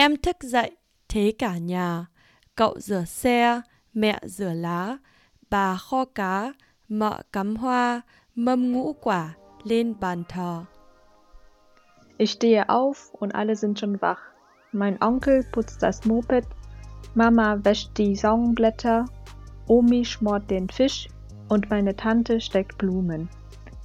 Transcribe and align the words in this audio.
Em 0.00 0.16
thức 0.16 0.36
dậy, 0.40 0.70
thấy 1.08 1.34
cả 1.38 1.58
nhà, 1.58 2.06
cậu 2.54 2.74
rửa 2.78 3.04
xe, 3.04 3.60
mẹ 3.94 4.18
rửa 4.22 4.52
lá, 4.54 4.98
bà 5.50 5.76
kho 5.76 6.04
cá, 6.04 6.52
mợ 6.88 7.22
cắm 7.32 7.56
hoa, 7.56 8.00
mâm 8.34 8.72
ngũ 8.72 8.92
quả 8.92 9.34
lên 9.64 9.94
bàn 10.00 10.22
thờ. 10.28 10.64
Ich 12.18 12.30
stehe 12.30 12.64
auf 12.68 13.12
und 13.12 13.32
alle 13.32 13.54
sind 13.54 13.78
schon 13.78 13.96
wach. 14.00 14.18
Mein 14.72 14.96
Onkel 15.00 15.42
putzt 15.52 15.82
das 15.82 16.06
Moped, 16.06 16.44
Mama 17.14 17.56
wäscht 17.64 17.90
die 17.98 18.16
Saumblätter, 18.16 19.04
Omi 19.66 20.04
schmort 20.04 20.50
den 20.50 20.68
Fisch 20.68 21.08
und 21.48 21.70
meine 21.70 21.96
Tante 21.96 22.40
steckt 22.40 22.78
Blumen. 22.78 23.28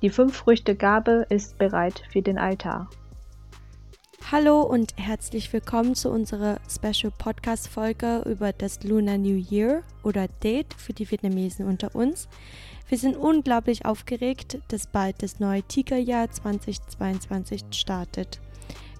Die 0.02 0.10
Fünf-Früchte-Gabe 0.10 1.26
ist 1.30 1.58
bereit 1.58 2.02
für 2.12 2.22
den 2.22 2.38
Altar. 2.38 2.88
Hallo 4.32 4.64
und 4.64 4.96
herzlich 4.98 5.54
willkommen 5.54 5.94
zu 5.94 6.10
unserer 6.10 6.60
Special 6.68 7.14
Podcast 7.16 7.68
Folge 7.68 8.24
über 8.26 8.54
das 8.54 8.84
Lunar 8.84 9.20
New 9.20 9.38
Year 9.52 9.84
oder 10.02 10.28
Date 10.44 10.74
für 10.74 10.94
die 10.94 11.10
Vietnamesen 11.12 11.68
unter 11.68 11.94
uns. 11.94 12.28
Wir 12.90 12.98
sind 12.98 13.18
unglaublich 13.18 13.86
aufgeregt, 13.86 14.58
dass 14.70 14.88
bald 14.88 15.22
das 15.22 15.40
neue 15.40 15.62
Tigerjahr 15.62 16.32
2022 16.32 17.66
startet. 17.70 18.40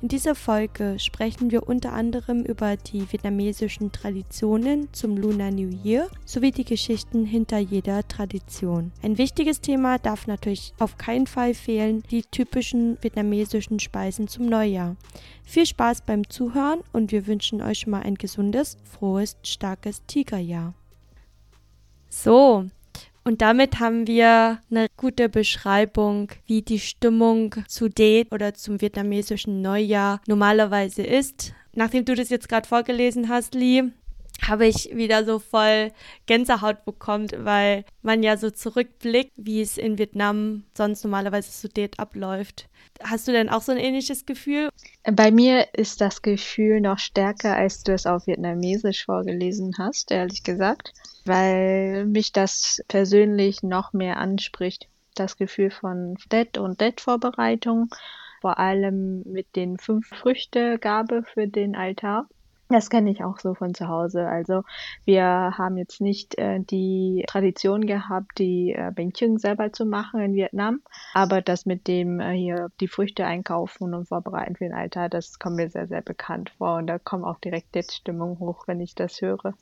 In 0.02 0.10
dieser 0.10 0.36
Folge 0.36 0.98
sprechen 1.00 1.52
wir 1.52 1.68
unter 1.68 1.94
anderem 1.94 2.44
über 2.44 2.76
die 2.76 3.12
vietnamesischen 3.12 3.92
Traditionen 3.92 4.90
zum 4.92 5.16
Lunar 5.16 5.52
New 5.52 5.70
Year 5.84 6.10
sowie 6.26 6.52
die 6.52 6.66
Geschichten 6.66 7.26
hinter 7.26 7.58
jeder 7.58 8.06
Tradition. 8.08 8.92
Ein 9.02 9.18
wichtiges 9.18 9.62
Thema 9.62 9.98
darf 9.98 10.28
natürlich 10.28 10.74
auf 10.80 10.98
keinen 10.98 11.28
Fall 11.28 11.54
fehlen, 11.54 12.04
die 12.12 12.24
typischen 12.24 12.98
vietnamesischen 13.02 13.80
Speisen 13.80 14.28
zum 14.28 14.48
Neujahr. 14.48 14.98
Viel 15.44 15.66
Spaß 15.66 16.02
beim 16.02 16.30
Zuhören 16.30 16.82
und 16.92 17.12
wir 17.12 17.26
wünschen 17.26 17.62
euch 17.62 17.80
schon 17.80 17.92
mal 17.92 18.04
ein 18.04 18.16
gesundes, 18.16 18.78
frohes, 18.84 19.38
starkes 19.44 20.06
Tigerjahr. 20.06 20.74
So, 22.10 22.66
und 23.26 23.42
damit 23.42 23.80
haben 23.80 24.06
wir 24.06 24.60
eine 24.70 24.88
gute 24.96 25.30
Beschreibung, 25.30 26.30
wie 26.46 26.62
die 26.62 26.80
Stimmung 26.80 27.56
zu 27.68 27.90
Date 27.90 28.32
oder 28.32 28.54
zum 28.54 28.80
vietnamesischen 28.82 29.62
Neujahr 29.62 30.22
normalerweise 30.28 31.02
ist. 31.02 31.54
Nachdem 31.74 32.06
du 32.06 32.14
das 32.14 32.30
jetzt 32.30 32.48
gerade 32.48 32.68
vorgelesen 32.68 33.28
hast, 33.28 33.56
Lee, 33.56 33.84
habe 34.42 34.68
ich 34.68 34.96
wieder 34.96 35.26
so 35.26 35.40
voll 35.40 35.92
Gänsehaut 36.26 36.86
bekommen, 36.86 37.28
weil 37.38 37.86
man 38.02 38.24
ja 38.24 38.38
so 38.38 38.52
zurückblickt, 38.52 39.32
wie 39.36 39.62
es 39.62 39.78
in 39.78 39.98
Vietnam 39.98 40.64
sonst 40.78 41.04
normalerweise 41.04 41.52
zu 41.52 41.70
Date 41.70 42.00
abläuft. 42.00 42.68
Hast 43.04 43.28
du 43.28 43.32
denn 43.32 43.50
auch 43.50 43.62
so 43.62 43.72
ein 43.72 43.78
ähnliches 43.78 44.26
Gefühl? 44.26 44.70
Bei 45.04 45.32
mir 45.32 45.68
ist 45.74 46.02
das 46.02 46.22
Gefühl 46.22 46.82
noch 46.82 47.00
stärker, 47.00 47.56
als 47.56 47.84
du 47.84 47.94
es 47.94 48.06
auf 48.06 48.28
Vietnamesisch 48.28 49.06
vorgelesen 49.06 49.74
hast, 49.78 50.12
ehrlich 50.12 50.44
gesagt 50.44 50.94
weil 51.26 52.06
mich 52.06 52.32
das 52.32 52.82
persönlich 52.88 53.64
noch 53.64 53.94
mehr 53.94 54.18
anspricht. 54.18 54.88
Das 55.16 55.38
Gefühl 55.38 55.72
von 55.72 56.16
Det 56.32 56.58
und 56.58 56.80
Det-Vorbereitung, 56.82 57.90
vor 58.42 58.60
allem 58.60 59.24
mit 59.26 59.56
den 59.56 59.78
fünf 59.78 60.08
Früchte-Gabe 60.08 61.24
für 61.24 61.48
den 61.48 61.76
Altar. 61.76 62.28
Das 62.70 62.90
kenne 62.90 63.12
ich 63.12 63.24
auch 63.24 63.40
so 63.40 63.54
von 63.54 63.76
zu 63.76 63.88
Hause. 63.88 64.28
Also 64.28 64.64
wir 65.06 65.24
haben 65.24 65.78
jetzt 65.78 66.02
nicht 66.02 66.38
äh, 66.38 66.60
die 66.60 67.24
Tradition 67.28 67.86
gehabt, 67.86 68.40
die 68.40 68.74
äh, 68.74 68.92
Bánh 68.92 69.14
Chưng 69.14 69.38
selber 69.38 69.72
zu 69.72 69.86
machen 69.86 70.20
in 70.20 70.34
Vietnam, 70.34 70.82
aber 71.14 71.42
das 71.42 71.68
mit 71.68 71.88
dem 71.88 72.20
äh, 72.20 72.34
hier 72.34 72.70
die 72.80 72.88
Früchte 72.88 73.26
einkaufen 73.26 73.94
und 73.94 74.08
vorbereiten 74.08 74.56
für 74.56 74.64
den 74.64 74.74
Altar, 74.74 75.10
das 75.10 75.38
kommt 75.38 75.58
mir 75.58 75.70
sehr, 75.70 75.88
sehr 75.88 76.02
bekannt 76.02 76.52
vor 76.58 76.78
und 76.78 76.88
da 76.88 76.98
kommt 76.98 77.26
auch 77.26 77.40
direkt 77.40 77.76
jetzt 77.76 77.94
Stimmung 77.94 78.40
hoch, 78.40 78.64
wenn 78.68 78.82
ich 78.82 78.96
das 78.96 79.22
höre. 79.22 79.54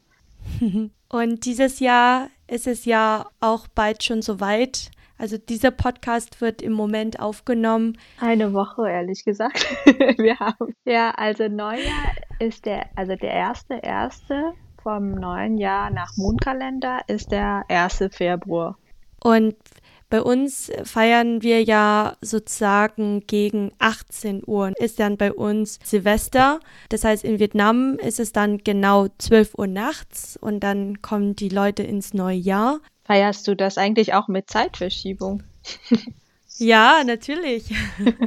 Und 1.09 1.45
dieses 1.45 1.79
Jahr 1.79 2.27
ist 2.47 2.67
es 2.67 2.85
ja 2.85 3.27
auch 3.39 3.67
bald 3.67 4.03
schon 4.03 4.21
soweit. 4.21 4.91
Also 5.17 5.37
dieser 5.37 5.71
Podcast 5.71 6.41
wird 6.41 6.61
im 6.61 6.73
Moment 6.73 7.19
aufgenommen. 7.19 7.97
Eine 8.19 8.53
Woche, 8.53 8.89
ehrlich 8.89 9.23
gesagt. 9.23 9.65
Wir 9.85 10.37
haben 10.39 10.73
ja, 10.85 11.11
also 11.11 11.47
Neujahr 11.47 12.13
ist 12.39 12.65
der, 12.65 12.89
also 12.95 13.15
der 13.15 13.31
erste 13.31 13.75
erste 13.75 14.53
vom 14.81 15.11
neuen 15.11 15.57
Jahr 15.57 15.89
nach 15.89 16.17
Mondkalender 16.17 17.01
ist 17.07 17.31
der 17.31 17.63
1. 17.69 18.09
Februar. 18.11 18.77
Und 19.21 19.55
bei 20.09 20.21
uns 20.21 20.71
feiern 20.83 21.41
wir 21.41 21.63
ja 21.63 22.17
sozusagen 22.21 23.21
gegen 23.25 23.71
18 23.79 24.43
Uhr. 24.45 24.71
Ist 24.77 24.99
dann 24.99 25.17
bei 25.17 25.33
uns 25.33 25.79
Silvester. 25.83 26.59
Das 26.89 27.03
heißt, 27.03 27.23
in 27.23 27.39
Vietnam 27.39 27.97
ist 27.97 28.19
es 28.19 28.31
dann 28.31 28.59
genau 28.59 29.07
12 29.17 29.55
Uhr 29.57 29.65
nachts 29.65 30.37
und 30.37 30.59
dann 30.59 31.01
kommen 31.01 31.35
die 31.35 31.49
Leute 31.49 31.81
ins 31.81 32.13
neue 32.13 32.37
Jahr. 32.37 32.79
Feierst 33.05 33.47
du 33.47 33.55
das 33.55 33.77
eigentlich 33.77 34.13
auch 34.13 34.27
mit 34.27 34.49
Zeitverschiebung? 34.49 35.43
ja, 36.57 37.03
natürlich. 37.05 37.73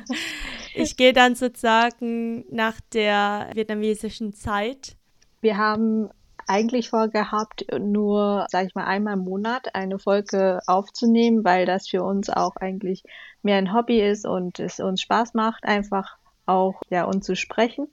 ich 0.75 0.97
gehe 0.97 1.13
dann 1.13 1.35
sozusagen 1.35 2.45
nach 2.55 2.81
der 2.93 3.51
vietnamesischen 3.55 4.35
Zeit. 4.35 4.97
Wir 5.41 5.57
haben 5.57 6.11
eigentlich 6.47 6.91
vorgehabt, 6.91 7.67
nur, 7.79 8.47
sage 8.51 8.69
ich 8.69 8.75
mal, 8.75 8.85
einmal 8.85 9.15
im 9.15 9.25
Monat 9.25 9.75
eine 9.75 9.99
Folge 9.99 10.61
aufzunehmen, 10.67 11.45
weil 11.45 11.67
das 11.67 11.89
für 11.89 12.03
uns 12.03 12.31
auch 12.31 12.57
eigentlich 12.57 13.03
mehr 13.43 13.57
ein 13.57 13.73
Hobby 13.73 14.01
ist 14.01 14.27
und 14.27 14.61
es 14.61 14.81
uns 14.81 15.01
Spaß 15.01 15.35
macht, 15.35 15.65
einfach 15.65 16.17
auch 16.47 16.81
ja 16.91 17.05
uns 17.05 17.27
zu 17.27 17.35
sprechen. 17.35 17.89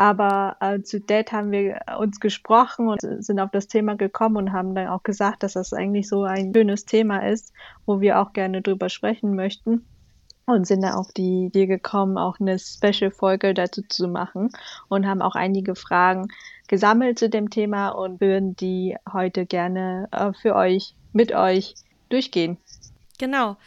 Aber 0.00 0.56
äh, 0.60 0.80
zu 0.80 0.98
Date 0.98 1.30
haben 1.30 1.50
wir 1.50 1.82
uns 1.98 2.20
gesprochen 2.20 2.88
und 2.88 3.02
sind 3.02 3.38
auf 3.38 3.50
das 3.50 3.68
Thema 3.68 3.96
gekommen 3.96 4.38
und 4.38 4.52
haben 4.54 4.74
dann 4.74 4.88
auch 4.88 5.02
gesagt, 5.02 5.42
dass 5.42 5.52
das 5.52 5.74
eigentlich 5.74 6.08
so 6.08 6.22
ein 6.22 6.54
schönes 6.54 6.86
Thema 6.86 7.28
ist, 7.28 7.52
wo 7.84 8.00
wir 8.00 8.18
auch 8.18 8.32
gerne 8.32 8.62
drüber 8.62 8.88
sprechen 8.88 9.36
möchten 9.36 9.84
und 10.46 10.66
sind 10.66 10.80
dann 10.80 10.94
auf 10.94 11.12
die 11.12 11.48
Idee 11.48 11.66
gekommen, 11.66 12.16
auch 12.16 12.40
eine 12.40 12.58
Special-Folge 12.58 13.52
dazu 13.52 13.82
zu 13.82 14.08
machen 14.08 14.48
und 14.88 15.06
haben 15.06 15.20
auch 15.20 15.34
einige 15.34 15.74
Fragen 15.74 16.28
gesammelt 16.66 17.18
zu 17.18 17.28
dem 17.28 17.50
Thema 17.50 17.90
und 17.90 18.22
würden 18.22 18.56
die 18.56 18.96
heute 19.12 19.44
gerne 19.44 20.08
äh, 20.12 20.32
für 20.32 20.54
euch, 20.54 20.94
mit 21.12 21.32
euch 21.34 21.74
durchgehen. 22.08 22.56
Genau. 23.18 23.58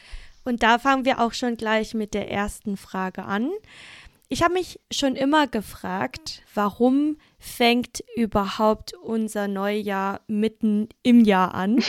Und 0.45 0.63
da 0.63 0.79
fangen 0.79 1.05
wir 1.05 1.19
auch 1.19 1.33
schon 1.33 1.57
gleich 1.57 1.93
mit 1.93 2.16
der 2.16 2.31
ersten 2.31 2.75
Frage 2.75 3.23
an. 3.23 3.51
Ich 4.33 4.41
habe 4.41 4.55
mich 4.55 4.81
schon 4.91 5.16
immer 5.16 5.45
gefragt, 5.45 6.41
warum 6.55 7.17
fängt 7.38 8.03
überhaupt 8.16 8.95
unser 8.95 9.47
Neujahr 9.47 10.21
mitten 10.25 10.89
im 11.03 11.23
Jahr 11.23 11.53
an? 11.53 11.77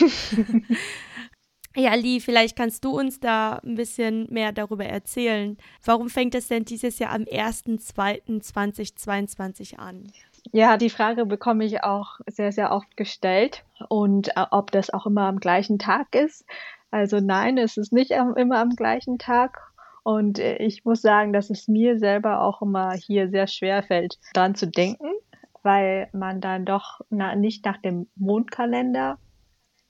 ja, 1.75 1.95
Lee, 1.95 2.19
vielleicht 2.19 2.55
kannst 2.55 2.85
du 2.85 2.91
uns 2.91 3.19
da 3.19 3.53
ein 3.65 3.73
bisschen 3.73 4.31
mehr 4.31 4.51
darüber 4.51 4.85
erzählen. 4.85 5.57
Warum 5.83 6.07
fängt 6.07 6.35
es 6.35 6.47
denn 6.47 6.65
dieses 6.65 6.99
Jahr 6.99 7.13
am 7.13 7.23
1.2.2022 7.23 9.79
an? 9.79 10.11
Ja, 10.51 10.77
die 10.77 10.91
Frage 10.91 11.25
bekomme 11.25 11.65
ich 11.65 11.83
auch 11.83 12.19
sehr, 12.27 12.51
sehr 12.51 12.71
oft 12.71 12.95
gestellt 12.95 13.65
und 13.89 14.37
äh, 14.37 14.45
ob 14.51 14.69
das 14.69 14.91
auch 14.91 15.07
immer 15.07 15.23
am 15.23 15.39
gleichen 15.39 15.79
Tag 15.79 16.13
ist. 16.13 16.45
Also 16.91 17.19
nein, 17.19 17.57
es 17.57 17.77
ist 17.77 17.91
nicht 17.91 18.11
immer 18.11 18.59
am 18.59 18.75
gleichen 18.75 19.17
Tag. 19.17 19.73
Und 20.05 20.37
äh, 20.37 20.57
ich 20.57 20.85
muss 20.85 21.01
sagen, 21.01 21.33
dass 21.33 21.49
es 21.49 21.67
mir 21.67 21.97
selber 21.97 22.41
auch 22.41 22.61
immer 22.61 22.93
hier 22.93 23.27
sehr 23.31 23.47
schwer 23.47 23.81
fällt, 23.81 24.19
dran 24.35 24.53
zu 24.53 24.67
denken, 24.67 25.09
weil 25.63 26.09
man 26.13 26.41
dann 26.41 26.63
doch 26.63 27.01
na, 27.09 27.35
nicht 27.35 27.65
nach 27.65 27.81
dem 27.81 28.07
Mondkalender 28.15 29.17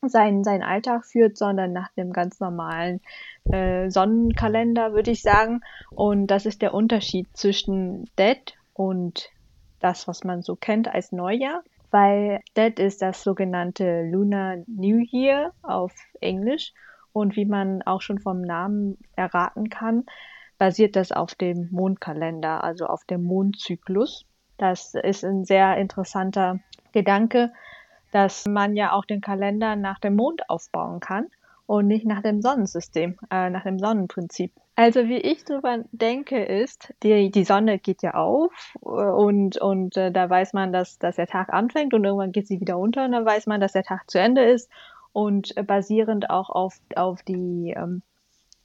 seinen, 0.07 0.45
seinen 0.45 0.63
Alltag 0.63 1.05
führt, 1.05 1.37
sondern 1.37 1.73
nach 1.73 1.91
dem 1.97 2.13
ganz 2.13 2.39
normalen 2.39 3.01
äh, 3.51 3.89
Sonnenkalender, 3.89 4.93
würde 4.93 5.11
ich 5.11 5.21
sagen. 5.21 5.59
Und 5.89 6.27
das 6.27 6.45
ist 6.45 6.61
der 6.61 6.73
Unterschied 6.73 7.27
zwischen 7.33 8.05
Dead 8.17 8.39
und 8.71 9.29
das, 9.79 10.07
was 10.07 10.23
man 10.23 10.43
so 10.43 10.55
kennt 10.55 10.87
als 10.87 11.11
Neujahr, 11.11 11.61
weil 11.91 12.39
das 12.53 12.75
ist 12.77 13.01
das 13.01 13.21
sogenannte 13.21 14.03
Lunar 14.09 14.59
New 14.67 15.03
Year 15.11 15.51
auf 15.61 15.93
Englisch 16.21 16.71
und 17.15 17.37
wie 17.37 17.45
man 17.45 17.81
auch 17.83 18.01
schon 18.01 18.19
vom 18.19 18.41
Namen 18.41 18.97
erraten 19.15 19.69
kann, 19.69 20.03
basiert 20.57 20.97
das 20.97 21.13
auf 21.13 21.33
dem 21.33 21.69
Mondkalender, 21.71 22.61
also 22.61 22.87
auf 22.87 23.05
dem 23.05 23.23
Mondzyklus. 23.23 24.25
Das 24.57 24.95
ist 24.95 25.23
ein 25.23 25.45
sehr 25.45 25.77
interessanter 25.77 26.59
Gedanke, 26.91 27.53
dass 28.11 28.45
man 28.45 28.75
ja 28.75 28.91
auch 28.91 29.05
den 29.05 29.21
Kalender 29.21 29.77
nach 29.77 29.99
dem 29.99 30.17
Mond 30.17 30.49
aufbauen 30.49 30.99
kann 30.99 31.27
und 31.67 31.87
nicht 31.87 32.05
nach 32.05 32.21
dem 32.21 32.41
Sonnensystem, 32.41 33.17
äh, 33.31 33.49
nach 33.49 33.63
dem 33.63 33.79
Sonnenprinzip. 33.79 34.51
Also 34.75 35.07
wie 35.07 35.17
ich 35.17 35.45
drüber 35.45 35.85
denke, 35.93 36.43
ist, 36.43 36.93
die, 37.01 37.31
die 37.31 37.45
Sonne 37.45 37.79
geht 37.79 38.01
ja 38.01 38.15
auf 38.15 38.75
äh, 38.81 38.87
und, 38.87 39.57
und 39.57 39.95
äh, 39.95 40.11
da 40.11 40.29
weiß 40.29 40.51
man, 40.51 40.73
dass, 40.73 40.99
dass 40.99 41.15
der 41.15 41.27
Tag 41.27 41.53
anfängt 41.53 41.93
und 41.93 42.03
irgendwann 42.03 42.33
geht 42.33 42.47
sie 42.47 42.59
wieder 42.59 42.77
unter 42.77 43.05
und 43.05 43.13
dann 43.13 43.25
weiß 43.25 43.47
man, 43.47 43.61
dass 43.61 43.71
der 43.71 43.83
Tag 43.83 44.11
zu 44.11 44.19
Ende 44.19 44.43
ist 44.43 44.69
und 45.15 45.55
äh, 45.55 45.63
basierend 45.63 46.29
auch 46.29 46.49
auf, 46.49 46.77
auf 46.95 47.23
die 47.23 47.73
ähm, 47.75 48.01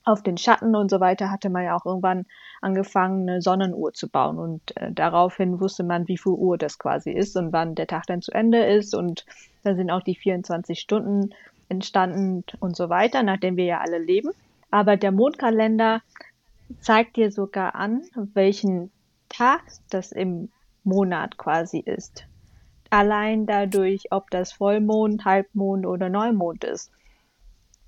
auf 0.04 0.22
den 0.22 0.36
Schatten 0.36 0.74
und 0.74 0.90
so 0.90 0.98
weiter 0.98 1.30
hatte 1.30 1.48
man 1.48 1.62
ja 1.62 1.76
auch 1.76 1.86
irgendwann 1.86 2.26
angefangen, 2.60 3.28
eine 3.28 3.40
Sonnenuhr 3.40 3.92
zu 3.92 4.08
bauen. 4.08 4.38
Und 4.38 4.76
äh, 4.76 4.90
daraufhin 4.90 5.60
wusste 5.60 5.84
man, 5.84 6.08
wie 6.08 6.18
viel 6.18 6.32
Uhr 6.32 6.58
das 6.58 6.78
quasi 6.78 7.12
ist 7.12 7.36
und 7.36 7.52
wann 7.52 7.76
der 7.76 7.86
Tag 7.86 8.06
dann 8.06 8.20
zu 8.22 8.32
Ende 8.32 8.64
ist. 8.64 8.94
Und 8.94 9.26
dann 9.62 9.76
sind 9.76 9.90
auch 9.90 10.02
die 10.02 10.16
24 10.16 10.80
Stunden 10.80 11.34
entstanden 11.68 12.42
und 12.58 12.76
so 12.76 12.88
weiter, 12.88 13.22
nachdem 13.22 13.56
wir 13.56 13.66
ja 13.66 13.80
alle 13.80 13.98
leben. 13.98 14.30
Aber 14.72 14.96
der 14.96 15.12
Mondkalender 15.12 16.00
zeigt 16.80 17.16
dir 17.16 17.30
sogar 17.30 17.76
an, 17.76 18.02
welchen 18.34 18.90
Tag 19.28 19.62
das 19.90 20.10
im 20.10 20.50
Monat 20.82 21.36
quasi 21.36 21.78
ist. 21.78 22.24
Allein 22.90 23.46
dadurch, 23.46 24.10
ob 24.10 24.30
das 24.30 24.52
Vollmond, 24.52 25.24
Halbmond 25.24 25.86
oder 25.86 26.08
Neumond 26.08 26.64
ist. 26.64 26.90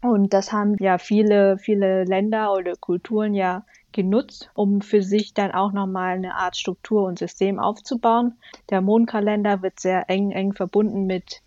Und 0.00 0.32
das 0.32 0.52
haben 0.52 0.76
ja 0.80 0.98
viele, 0.98 1.58
viele 1.58 2.04
Länder 2.04 2.52
oder 2.52 2.74
Kulturen 2.74 3.34
ja 3.34 3.64
genutzt, 3.92 4.50
um 4.54 4.80
für 4.80 5.02
sich 5.02 5.34
dann 5.34 5.52
auch 5.52 5.72
nochmal 5.72 6.16
eine 6.16 6.34
Art 6.34 6.56
Struktur 6.56 7.04
und 7.04 7.18
System 7.18 7.58
aufzubauen. 7.58 8.34
Der 8.70 8.80
Mondkalender 8.80 9.62
wird 9.62 9.78
sehr 9.78 10.08
eng, 10.08 10.32
eng 10.32 10.54
verbunden 10.54 11.06
mit 11.06 11.42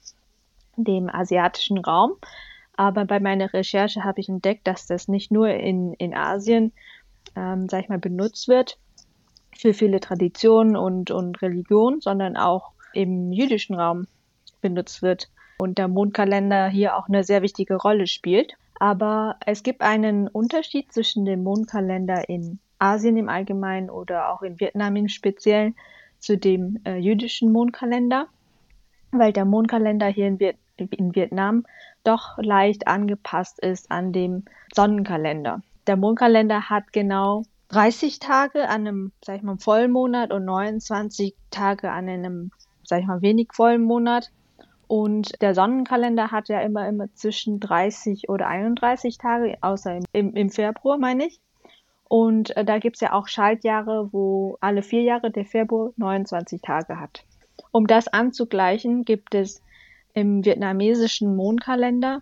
dem 0.77 1.09
asiatischen 1.09 1.77
Raum. 1.77 2.13
Aber 2.77 3.05
bei 3.05 3.19
meiner 3.19 3.53
Recherche 3.53 4.03
habe 4.03 4.19
ich 4.21 4.29
entdeckt, 4.29 4.67
dass 4.67 4.85
das 4.85 5.07
nicht 5.07 5.31
nur 5.31 5.49
in, 5.49 5.93
in 5.93 6.13
Asien, 6.13 6.71
ähm, 7.35 7.67
sag 7.69 7.83
ich 7.83 7.89
mal, 7.89 7.99
benutzt 7.99 8.47
wird 8.47 8.77
für 9.57 9.73
viele 9.73 9.99
Traditionen 9.99 10.75
und, 10.75 11.11
und 11.11 11.41
Religionen, 11.41 12.01
sondern 12.01 12.35
auch 12.35 12.74
im 12.95 13.31
jüdischen 13.31 13.75
Raum 13.75 14.07
benutzt 14.61 15.01
wird 15.01 15.29
und 15.57 15.77
der 15.77 15.87
Mondkalender 15.87 16.67
hier 16.67 16.97
auch 16.97 17.07
eine 17.07 17.23
sehr 17.23 17.41
wichtige 17.41 17.75
Rolle 17.75 18.07
spielt. 18.07 18.53
Aber 18.79 19.37
es 19.45 19.63
gibt 19.63 19.81
einen 19.81 20.27
Unterschied 20.27 20.91
zwischen 20.91 21.25
dem 21.25 21.43
Mondkalender 21.43 22.27
in 22.27 22.59
Asien 22.79 23.17
im 23.17 23.29
Allgemeinen 23.29 23.89
oder 23.89 24.31
auch 24.31 24.41
in 24.41 24.59
Vietnam 24.59 24.95
im 24.97 25.07
Speziellen 25.07 25.75
zu 26.19 26.37
dem 26.37 26.79
äh, 26.85 26.97
jüdischen 26.97 27.51
Mondkalender, 27.51 28.27
weil 29.11 29.31
der 29.31 29.45
Mondkalender 29.45 30.07
hier 30.07 30.27
in, 30.27 30.39
Viet 30.39 30.57
in 30.77 31.15
Vietnam 31.15 31.65
doch 32.03 32.37
leicht 32.37 32.87
angepasst 32.87 33.59
ist 33.59 33.91
an 33.91 34.11
dem 34.11 34.43
Sonnenkalender. 34.73 35.61
Der 35.87 35.95
Mondkalender 35.95 36.69
hat 36.69 36.91
genau 36.91 37.43
30 37.69 38.19
Tage 38.19 38.67
an 38.67 38.87
einem, 38.87 39.11
sag 39.23 39.37
ich 39.37 39.43
mal, 39.43 39.57
Vollmonat 39.57 40.31
und 40.31 40.45
29 40.45 41.35
Tage 41.51 41.91
an 41.91 42.09
einem, 42.09 42.51
sag 42.87 43.01
ich 43.01 43.07
mal, 43.07 43.21
wenig 43.21 43.49
vollen 43.53 43.83
Monat. 43.83 44.31
Und 44.87 45.41
der 45.41 45.55
Sonnenkalender 45.55 46.31
hat 46.31 46.47
ja 46.47 46.61
immer, 46.61 46.87
immer 46.87 47.11
zwischen 47.13 47.59
30 47.59 48.29
oder 48.29 48.47
31 48.47 49.17
Tage, 49.17 49.57
außer 49.61 49.99
im, 50.11 50.33
im 50.35 50.49
Februar, 50.49 50.97
meine 50.97 51.25
ich. 51.25 51.39
Und 52.07 52.55
äh, 52.55 52.63
da 52.63 52.77
gibt's 52.77 53.01
ja 53.01 53.13
auch 53.13 53.27
Schaltjahre, 53.27 54.09
wo 54.13 54.57
alle 54.61 54.83
vier 54.83 55.01
Jahre 55.01 55.31
der 55.31 55.45
Februar 55.45 55.91
29 55.97 56.61
Tage 56.61 56.99
hat. 56.99 57.25
Um 57.71 57.87
das 57.87 58.07
anzugleichen, 58.07 59.05
gibt 59.05 59.33
es 59.33 59.61
im 60.13 60.45
vietnamesischen 60.45 61.35
Mondkalender 61.35 62.21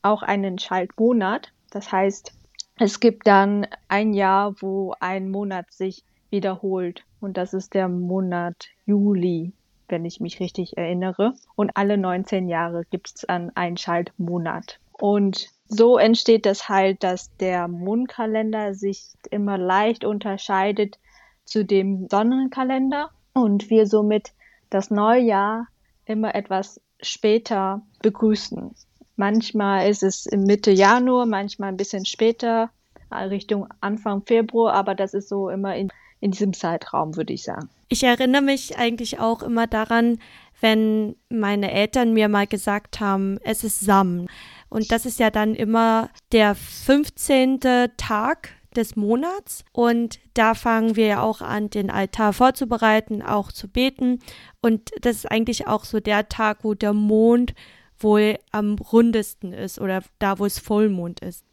auch 0.00 0.22
einen 0.22 0.58
Schaltmonat. 0.58 1.52
Das 1.70 1.92
heißt, 1.92 2.32
es 2.78 3.00
gibt 3.00 3.26
dann 3.26 3.66
ein 3.88 4.14
Jahr, 4.14 4.54
wo 4.60 4.94
ein 4.98 5.30
Monat 5.30 5.70
sich 5.72 6.04
wiederholt. 6.30 7.04
Und 7.20 7.36
das 7.36 7.54
ist 7.54 7.74
der 7.74 7.88
Monat 7.88 8.68
Juli 8.86 9.52
wenn 9.92 10.04
ich 10.04 10.18
mich 10.18 10.40
richtig 10.40 10.76
erinnere. 10.76 11.34
Und 11.54 11.70
alle 11.76 11.96
19 11.96 12.48
Jahre 12.48 12.84
gibt 12.90 13.12
es 13.14 13.14
dann 13.28 13.50
einen 13.54 13.76
Schaltmonat. 13.76 14.80
Und 14.98 15.48
so 15.68 15.98
entsteht 15.98 16.46
das 16.46 16.68
halt, 16.68 17.04
dass 17.04 17.36
der 17.36 17.68
Mondkalender 17.68 18.74
sich 18.74 19.06
immer 19.30 19.56
leicht 19.56 20.04
unterscheidet 20.04 20.98
zu 21.44 21.64
dem 21.64 22.08
Sonnenkalender 22.10 23.10
und 23.34 23.70
wir 23.70 23.86
somit 23.86 24.32
das 24.70 24.90
Neujahr 24.90 25.68
immer 26.04 26.34
etwas 26.34 26.80
später 27.00 27.82
begrüßen. 28.02 28.74
Manchmal 29.16 29.88
ist 29.88 30.02
es 30.02 30.26
Mitte 30.32 30.70
Januar, 30.70 31.26
manchmal 31.26 31.68
ein 31.68 31.76
bisschen 31.76 32.04
später, 32.04 32.70
Richtung 33.10 33.68
Anfang 33.80 34.22
Februar, 34.22 34.72
aber 34.72 34.94
das 34.94 35.12
ist 35.12 35.28
so 35.28 35.50
immer 35.50 35.76
in 35.76 35.90
in 36.22 36.30
diesem 36.30 36.52
Zeitraum, 36.52 37.16
würde 37.16 37.32
ich 37.32 37.42
sagen. 37.42 37.68
Ich 37.88 38.04
erinnere 38.04 38.42
mich 38.42 38.78
eigentlich 38.78 39.18
auch 39.18 39.42
immer 39.42 39.66
daran, 39.66 40.18
wenn 40.60 41.16
meine 41.28 41.72
Eltern 41.72 42.14
mir 42.14 42.28
mal 42.28 42.46
gesagt 42.46 43.00
haben, 43.00 43.38
es 43.42 43.64
ist 43.64 43.80
Sam. 43.80 44.28
Und 44.68 44.92
das 44.92 45.04
ist 45.04 45.18
ja 45.18 45.30
dann 45.30 45.56
immer 45.56 46.10
der 46.30 46.54
15. 46.54 47.58
Tag 47.96 48.50
des 48.76 48.94
Monats. 48.94 49.64
Und 49.72 50.20
da 50.34 50.54
fangen 50.54 50.94
wir 50.94 51.06
ja 51.06 51.22
auch 51.22 51.40
an, 51.40 51.70
den 51.70 51.90
Altar 51.90 52.32
vorzubereiten, 52.32 53.20
auch 53.20 53.50
zu 53.50 53.66
beten. 53.66 54.20
Und 54.60 54.90
das 55.00 55.16
ist 55.16 55.30
eigentlich 55.30 55.66
auch 55.66 55.84
so 55.84 55.98
der 55.98 56.28
Tag, 56.28 56.58
wo 56.62 56.74
der 56.74 56.92
Mond 56.92 57.52
wohl 57.98 58.38
am 58.52 58.76
rundesten 58.76 59.52
ist 59.52 59.80
oder 59.80 60.04
da, 60.20 60.38
wo 60.38 60.46
es 60.46 60.60
Vollmond 60.60 61.18
ist. 61.18 61.44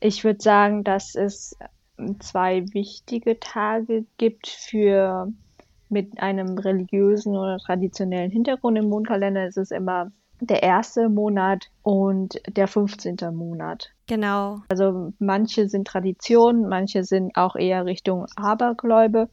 Ich 0.00 0.24
würde 0.24 0.42
sagen, 0.42 0.82
dass 0.82 1.14
es 1.14 1.56
zwei 2.20 2.64
wichtige 2.72 3.40
Tage 3.40 4.04
gibt 4.16 4.48
für 4.48 5.32
mit 5.88 6.20
einem 6.20 6.58
religiösen 6.58 7.36
oder 7.36 7.58
traditionellen 7.58 8.30
Hintergrund 8.30 8.78
im 8.78 8.88
Mondkalender. 8.88 9.46
Es 9.46 9.56
ist 9.56 9.72
immer 9.72 10.10
der 10.40 10.62
erste 10.62 11.08
Monat 11.08 11.66
und 11.82 12.40
der 12.48 12.68
15. 12.68 13.16
Monat. 13.32 13.90
Genau. 14.06 14.60
Also 14.68 15.12
manche 15.18 15.68
sind 15.68 15.86
Traditionen, 15.86 16.68
manche 16.68 17.04
sind 17.04 17.36
auch 17.36 17.56
eher 17.56 17.86
Richtung 17.86 18.26
Abergläube, 18.36 19.28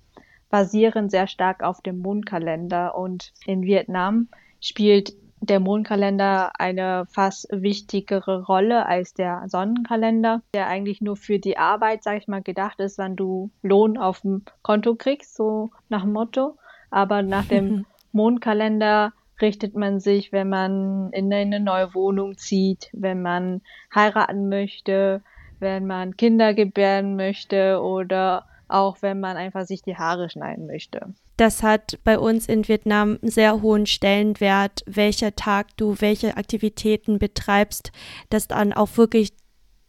basieren 0.49 1.09
sehr 1.09 1.27
stark 1.27 1.61
auf 1.61 1.81
dem 1.81 1.99
Mondkalender 1.99 2.97
und 2.97 3.33
in 3.45 3.61
Vietnam 3.63 4.29
spielt 4.61 5.13
der 5.41 5.59
Mondkalender 5.59 6.59
eine 6.59 7.05
fast 7.09 7.47
wichtigere 7.51 8.43
Rolle 8.43 8.85
als 8.85 9.13
der 9.13 9.43
Sonnenkalender, 9.47 10.41
der 10.53 10.67
eigentlich 10.67 11.01
nur 11.01 11.17
für 11.17 11.39
die 11.39 11.57
Arbeit, 11.57 12.03
sag 12.03 12.17
ich 12.17 12.27
mal, 12.27 12.41
gedacht 12.41 12.79
ist, 12.79 12.97
wann 12.97 13.15
du 13.15 13.51
Lohn 13.61 13.97
auf 13.97 14.21
dem 14.21 14.43
Konto 14.61 14.95
kriegst, 14.95 15.35
so 15.35 15.71
nach 15.89 16.01
dem 16.01 16.13
Motto. 16.13 16.57
Aber 16.89 17.21
nach 17.21 17.45
dem 17.45 17.85
Mondkalender 18.11 19.13
richtet 19.41 19.75
man 19.75 19.99
sich, 19.99 20.31
wenn 20.31 20.49
man 20.49 21.11
in 21.11 21.33
eine 21.33 21.59
neue 21.59 21.93
Wohnung 21.93 22.37
zieht, 22.37 22.89
wenn 22.93 23.21
man 23.21 23.61
heiraten 23.93 24.47
möchte, 24.49 25.21
wenn 25.59 25.85
man 25.85 26.15
Kinder 26.15 26.53
gebären 26.53 27.15
möchte 27.15 27.81
oder 27.81 28.45
auch 28.67 29.01
wenn 29.01 29.19
man 29.19 29.37
einfach 29.37 29.65
sich 29.65 29.81
die 29.81 29.97
Haare 29.97 30.29
schneiden 30.29 30.67
möchte 30.67 31.13
das 31.37 31.63
hat 31.63 31.99
bei 32.03 32.17
uns 32.17 32.47
in 32.47 32.67
Vietnam 32.67 33.19
einen 33.21 33.31
sehr 33.31 33.61
hohen 33.61 33.85
Stellenwert, 33.85 34.83
welcher 34.85 35.35
Tag 35.35 35.75
du 35.77 35.95
welche 35.99 36.37
Aktivitäten 36.37 37.19
betreibst, 37.19 37.91
dass 38.29 38.47
dann 38.47 38.71
auch 38.73 38.97
wirklich, 38.97 39.33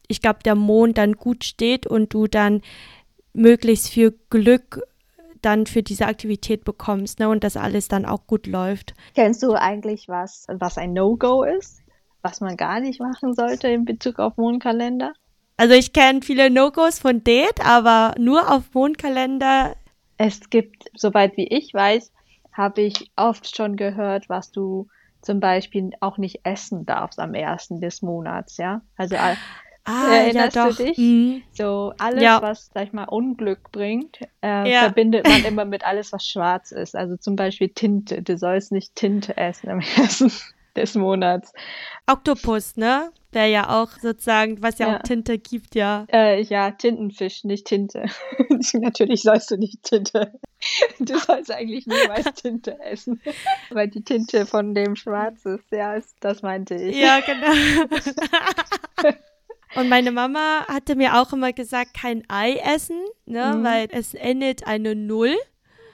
ich 0.09 0.21
glaube, 0.21 0.40
der 0.45 0.56
Mond 0.56 0.99
dann 0.99 1.12
gut 1.14 1.45
steht 1.45 1.87
und 1.87 2.12
du 2.12 2.26
dann 2.26 2.62
möglichst 3.33 3.88
viel 3.88 4.18
Glück 4.30 4.83
dann 5.42 5.66
für 5.66 5.83
diese 5.83 6.06
Aktivität 6.06 6.64
bekommst 6.64 7.21
ne, 7.21 7.28
und 7.28 7.45
dass 7.45 7.56
alles 7.56 7.87
dann 7.87 8.06
auch 8.06 8.26
gut 8.26 8.47
läuft. 8.47 8.95
Kennst 9.14 9.42
du 9.42 9.52
eigentlich 9.52 10.09
was, 10.09 10.47
was 10.49 10.78
ein 10.78 10.92
No-Go 10.92 11.45
ist? 11.45 11.83
Was 12.23 12.40
man 12.40 12.56
gar 12.56 12.80
nicht 12.80 12.99
machen 12.99 13.35
sollte 13.35 13.68
in 13.68 13.85
Bezug 13.85 14.18
auf 14.18 14.37
Mondkalender? 14.37 15.12
Also 15.56 15.75
ich 15.75 15.92
kenne 15.92 16.22
viele 16.22 16.50
No-Gos 16.50 16.98
von 16.98 17.25
Date, 17.25 17.64
aber 17.64 18.14
nur 18.18 18.52
auf 18.52 18.75
Mondkalender 18.75 19.75
es 20.18 20.50
gibt, 20.50 20.84
soweit 20.94 21.36
wie 21.36 21.46
ich 21.46 21.72
weiß, 21.75 22.12
habe 22.52 22.82
ich 22.82 23.10
oft 23.16 23.54
schon 23.54 23.76
gehört, 23.76 24.28
was 24.28 24.50
du 24.50 24.88
zum 25.20 25.40
Beispiel 25.40 25.90
auch 26.00 26.18
nicht 26.18 26.40
essen 26.44 26.86
darfst 26.86 27.18
am 27.18 27.34
ersten 27.34 27.80
des 27.80 28.00
Monats, 28.00 28.56
ja. 28.56 28.80
Also 28.96 29.16
ah, 29.16 29.34
erinnerst 29.84 30.56
ja, 30.56 30.68
du 30.68 30.75
dich? 30.75 30.96
Mhm. 30.96 31.42
So 31.52 31.92
alles, 31.98 32.22
ja. 32.22 32.40
was, 32.40 32.70
sag 32.72 32.84
ich 32.84 32.92
mal, 32.92 33.04
Unglück 33.04 33.72
bringt, 33.72 34.20
äh, 34.42 34.70
ja. 34.70 34.80
verbindet 34.80 35.26
man 35.26 35.44
immer 35.44 35.64
mit 35.64 35.84
alles, 35.84 36.12
was 36.12 36.26
schwarz 36.26 36.70
ist. 36.72 36.96
Also 36.96 37.16
zum 37.16 37.36
Beispiel 37.36 37.68
Tinte. 37.68 38.22
Du 38.22 38.38
sollst 38.38 38.72
nicht 38.72 38.94
Tinte 38.94 39.36
essen 39.36 39.68
am 39.68 39.80
ersten 39.96 40.30
des 40.76 40.95
Monats. 40.95 41.52
Oktopus, 42.06 42.76
ne? 42.76 43.11
Der 43.35 43.47
ja 43.47 43.68
auch 43.68 43.90
sozusagen, 44.00 44.62
was 44.62 44.78
ja, 44.78 44.88
ja. 44.88 44.97
auch 44.97 45.02
Tinte 45.02 45.38
gibt, 45.38 45.75
ja. 45.75 46.06
Äh, 46.12 46.42
ja, 46.42 46.71
Tintenfisch, 46.71 47.45
nicht 47.45 47.66
Tinte. 47.66 48.06
Natürlich 48.73 49.23
sollst 49.23 49.50
du 49.50 49.56
nicht 49.56 49.83
Tinte. 49.83 50.33
Du 50.99 51.18
sollst 51.18 51.50
eigentlich 51.50 51.87
niemals 51.87 52.33
Tinte 52.42 52.78
essen. 52.80 53.21
Weil 53.71 53.88
die 53.88 54.02
Tinte 54.02 54.47
von 54.47 54.75
dem 54.75 54.97
Schwarz 54.97 55.45
ist, 55.45 55.71
ja, 55.71 55.99
das 56.21 56.42
meinte 56.42 56.76
ich. 56.76 56.97
Ja, 56.97 57.21
genau. 57.21 59.12
Und 59.75 59.88
meine 59.88 60.12
Mama 60.12 60.64
hatte 60.68 60.95
mir 60.97 61.21
auch 61.21 61.33
immer 61.33 61.52
gesagt, 61.52 61.92
kein 61.92 62.23
Ei 62.28 62.54
essen, 62.54 62.99
ne, 63.26 63.54
mhm. 63.56 63.64
weil 63.64 63.88
es 63.90 64.14
endet 64.14 64.66
eine 64.66 64.95
Null. 64.95 65.37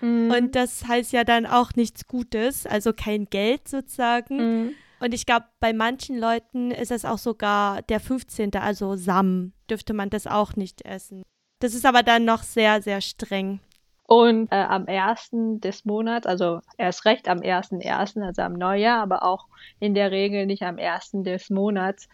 Mhm. 0.03 0.31
Und 0.31 0.55
das 0.57 0.87
heißt 0.87 1.13
ja 1.13 1.25
dann 1.25 1.47
auch 1.47 1.73
nichts 1.75 2.07
Gutes, 2.07 2.67
also 2.67 2.93
kein 2.93 3.27
Geld 3.27 3.69
sozusagen. 3.69 4.37
Mhm. 4.37 4.75
Und 5.01 5.15
ich 5.15 5.27
glaube, 5.27 5.47
bei 5.59 5.73
manchen 5.73 6.19
Leuten 6.19 6.71
ist 6.71 6.93
es 6.93 7.05
auch 7.05 7.19
sogar 7.19 7.83
der 7.83 7.99
15., 7.99 8.55
also 8.55 8.95
Sam, 8.95 9.53
dürfte 9.71 9.95
man 9.95 10.11
das 10.11 10.27
auch 10.27 10.55
nicht 10.55 10.85
essen. 10.85 11.23
Das 11.61 11.75
ist 11.75 11.87
aber 11.87 12.03
dann 12.03 12.25
noch 12.25 12.43
sehr, 12.43 12.83
sehr 12.83 13.01
streng. 13.01 13.61
Und 14.07 14.53
äh, 14.53 14.57
am 14.57 14.87
ersten 14.87 15.61
des 15.61 15.85
Monats, 15.85 16.27
also 16.27 16.61
erst 16.77 17.05
recht 17.05 17.29
am 17.29 17.41
ersten 17.41 17.81
ersten, 17.81 18.23
also 18.23 18.43
am 18.43 18.53
Neujahr, 18.53 19.01
aber 19.01 19.23
auch 19.23 19.47
in 19.81 19.95
der 19.95 20.11
Regel 20.11 20.47
nicht 20.47 20.63
am 20.63 20.79
ersten 20.79 21.25
des 21.25 21.51
Monats, 21.51 22.09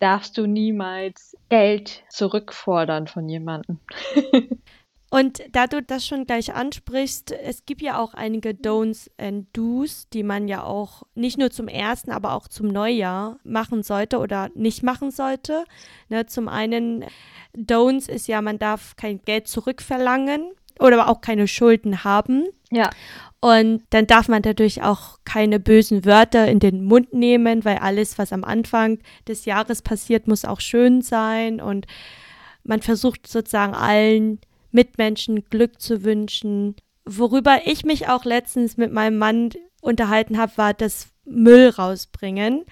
darfst 0.00 0.36
du 0.38 0.46
niemals 0.46 1.36
Geld 1.50 2.02
zurückfordern 2.08 3.06
von 3.06 3.28
jemandem. 3.28 3.78
Und 5.10 5.42
da 5.50 5.66
du 5.66 5.82
das 5.82 6.06
schon 6.06 6.24
gleich 6.24 6.54
ansprichst, 6.54 7.32
es 7.32 7.66
gibt 7.66 7.82
ja 7.82 7.98
auch 7.98 8.14
einige 8.14 8.50
Don'ts 8.50 9.10
and 9.18 9.48
Do's, 9.52 10.08
die 10.12 10.22
man 10.22 10.46
ja 10.46 10.62
auch 10.62 11.02
nicht 11.16 11.36
nur 11.36 11.50
zum 11.50 11.66
ersten, 11.66 12.12
aber 12.12 12.32
auch 12.32 12.46
zum 12.46 12.68
Neujahr 12.68 13.38
machen 13.42 13.82
sollte 13.82 14.18
oder 14.18 14.50
nicht 14.54 14.84
machen 14.84 15.10
sollte. 15.10 15.64
Ne, 16.08 16.26
zum 16.26 16.48
einen, 16.48 17.04
Don'ts 17.56 18.08
ist 18.08 18.28
ja, 18.28 18.40
man 18.40 18.60
darf 18.60 18.94
kein 18.94 19.20
Geld 19.22 19.48
zurückverlangen 19.48 20.52
oder 20.78 21.08
auch 21.08 21.20
keine 21.20 21.48
Schulden 21.48 22.04
haben. 22.04 22.46
Ja. 22.70 22.90
Und 23.40 23.82
dann 23.90 24.06
darf 24.06 24.28
man 24.28 24.42
dadurch 24.42 24.82
auch 24.82 25.18
keine 25.24 25.58
bösen 25.58 26.04
Wörter 26.04 26.46
in 26.46 26.60
den 26.60 26.84
Mund 26.84 27.12
nehmen, 27.14 27.64
weil 27.64 27.78
alles, 27.78 28.16
was 28.16 28.32
am 28.32 28.44
Anfang 28.44 28.98
des 29.26 29.44
Jahres 29.44 29.82
passiert, 29.82 30.28
muss 30.28 30.44
auch 30.44 30.60
schön 30.60 31.02
sein. 31.02 31.60
Und 31.60 31.86
man 32.62 32.80
versucht 32.80 33.26
sozusagen 33.26 33.74
allen 33.74 34.38
Mitmenschen 34.72 35.44
Glück 35.48 35.80
zu 35.80 36.04
wünschen. 36.04 36.76
Worüber 37.04 37.60
ich 37.64 37.84
mich 37.84 38.08
auch 38.08 38.24
letztens 38.24 38.76
mit 38.76 38.92
meinem 38.92 39.18
Mann 39.18 39.50
unterhalten 39.80 40.38
habe, 40.38 40.52
war 40.56 40.74
das 40.74 41.08
Müll 41.24 41.68
rausbringen. 41.68 42.64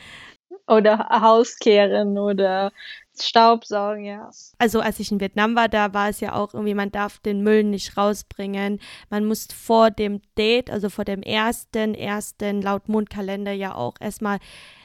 Oder 0.67 1.09
Hauskehren 1.09 2.19
oder 2.19 2.73
Staubsaugen, 3.19 4.05
ja. 4.05 4.31
Also 4.59 4.81
als 4.81 5.01
ich 5.01 5.11
in 5.11 5.21
Vietnam 5.21 5.57
war, 5.57 5.69
da 5.69 5.95
war 5.95 6.09
es 6.09 6.21
ja 6.21 6.35
auch 6.35 6.55
irgendwie, 6.55 6.75
man 6.75 6.93
darf 6.93 7.19
den 7.19 7.43
Müll 7.43 7.65
nicht 7.65 7.97
rausbringen. 7.97 8.79
Man 9.11 9.25
muss 9.25 9.49
vor 9.53 9.91
dem 9.91 10.21
Date, 10.37 10.71
also 10.71 10.91
vor 10.91 11.05
dem 11.05 11.23
ersten, 11.23 11.95
ersten 11.95 12.63
laut 12.63 12.89
Mondkalender 12.89 13.53
ja 13.53 13.75
auch 13.75 13.95
erstmal 13.99 14.39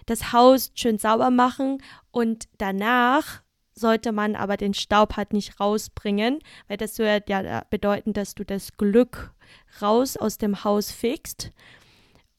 das 0.05 0.33
Haus 0.33 0.71
schön 0.73 0.97
sauber 0.97 1.29
machen 1.29 1.81
und 2.11 2.45
danach 2.57 3.42
sollte 3.73 4.11
man 4.11 4.35
aber 4.35 4.57
den 4.57 4.73
Staub 4.73 5.17
halt 5.17 5.33
nicht 5.33 5.59
rausbringen, 5.59 6.39
weil 6.67 6.77
das 6.77 6.99
würde 6.99 7.23
ja 7.27 7.63
bedeuten, 7.69 8.13
dass 8.13 8.35
du 8.35 8.43
das 8.45 8.77
Glück 8.77 9.33
raus 9.81 10.17
aus 10.17 10.37
dem 10.37 10.63
Haus 10.63 10.91
fegst. 10.91 11.51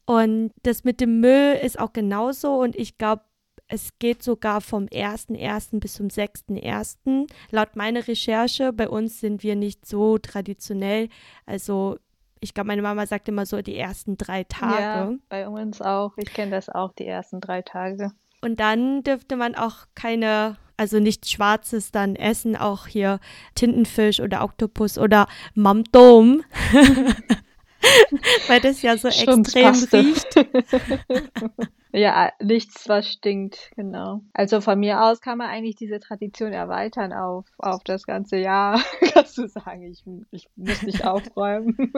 Und 0.07 0.53
das 0.63 0.85
mit 0.85 1.01
dem 1.01 1.21
Müll 1.21 1.59
ist 1.63 1.79
auch 1.79 1.93
genauso 1.93 2.61
und 2.61 2.77
ich 2.77 2.99
glaube, 2.99 3.23
es 3.67 3.99
geht 3.99 4.23
sogar 4.23 4.61
vom 4.61 4.85
1.1. 4.85 5.81
bis 5.81 5.95
zum 5.95 6.09
6.1. 6.09 7.27
Laut 7.51 7.77
meiner 7.77 8.07
Recherche, 8.07 8.75
bei 8.75 8.89
uns 8.89 9.21
sind 9.21 9.43
wir 9.43 9.57
nicht 9.57 9.87
so 9.87 10.19
traditionell. 10.19 11.09
Also 11.47 11.97
ich 12.41 12.53
glaube, 12.53 12.67
meine 12.67 12.83
Mama 12.83 13.07
sagt 13.07 13.27
immer 13.29 13.47
so 13.47 13.63
die 13.63 13.77
ersten 13.77 14.19
drei 14.19 14.45
Tage. 14.45 14.83
Ja, 14.83 15.13
bei 15.31 15.49
uns 15.49 15.81
auch. 15.81 16.13
Ich 16.19 16.35
kenne 16.35 16.51
das 16.51 16.69
auch, 16.69 16.93
die 16.93 17.07
ersten 17.07 17.41
drei 17.41 17.63
Tage. 17.63 18.13
Und 18.43 18.61
dann 18.61 19.03
dürfte 19.03 19.37
man 19.37 19.55
auch 19.55 19.87
keine, 19.95 20.59
also 20.77 20.99
nichts 20.99 21.31
Schwarzes 21.31 21.91
dann 21.93 22.17
essen, 22.17 22.57
auch 22.57 22.87
hier 22.87 23.21
Tintenfisch 23.55 24.21
oder 24.21 24.43
Oktopus 24.43 24.99
oder 24.99 25.27
Mamdom. 25.55 26.43
Weil 28.49 28.61
das 28.61 28.83
ja 28.83 28.97
so 28.97 29.09
extrem 29.09 29.75
riecht. 29.83 30.35
ja, 31.93 32.33
nichts, 32.41 32.89
was 32.89 33.09
stinkt, 33.09 33.71
genau. 33.77 34.23
Also 34.33 34.61
von 34.61 34.81
mir 34.81 35.03
aus 35.03 35.21
kann 35.21 35.39
man 35.39 35.49
eigentlich 35.49 35.77
diese 35.77 36.01
Tradition 36.01 36.53
erweitern 36.53 37.13
auf, 37.13 37.45
auf 37.59 37.85
das 37.85 38.07
ganze 38.07 38.37
Jahr. 38.37 38.83
Kannst 39.13 39.39
du 39.39 39.49
sagen, 39.49 39.83
ich, 39.83 40.03
ich 40.31 40.49
muss 40.57 40.83
nicht 40.83 41.05
aufräumen. 41.05 41.93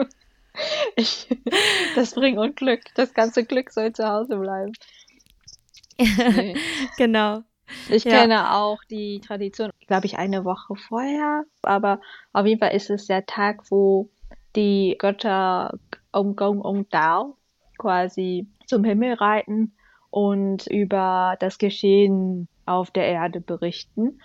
Ich, 0.95 1.29
das 1.95 2.15
bringt 2.15 2.39
Unglück. 2.39 2.81
Das 2.95 3.13
ganze 3.13 3.45
Glück 3.45 3.69
soll 3.71 3.93
zu 3.93 4.07
Hause 4.07 4.37
bleiben. 4.37 4.73
Nee. 5.99 6.55
genau. 6.97 7.43
Ich 7.89 8.03
ja. 8.03 8.11
kenne 8.11 8.53
auch 8.55 8.83
die 8.89 9.19
Tradition, 9.19 9.71
glaube 9.87 10.05
ich, 10.05 10.17
eine 10.17 10.45
Woche 10.45 10.75
vorher. 10.75 11.43
Aber 11.61 11.99
auf 12.33 12.45
jeden 12.45 12.59
Fall 12.59 12.75
ist 12.75 12.89
es 12.89 13.07
der 13.07 13.25
Tag, 13.25 13.69
wo 13.69 14.09
die 14.55 14.95
Götter 14.97 15.77
Ông 16.11 16.35
Gong 16.35 16.61
Ông 16.61 16.89
Tao 16.89 17.37
quasi 17.77 18.47
zum 18.65 18.83
Himmel 18.83 19.13
reiten 19.13 19.73
und 20.09 20.67
über 20.67 21.35
das 21.39 21.57
Geschehen 21.57 22.47
auf 22.65 22.91
der 22.91 23.05
Erde 23.05 23.39
berichten. 23.39 24.19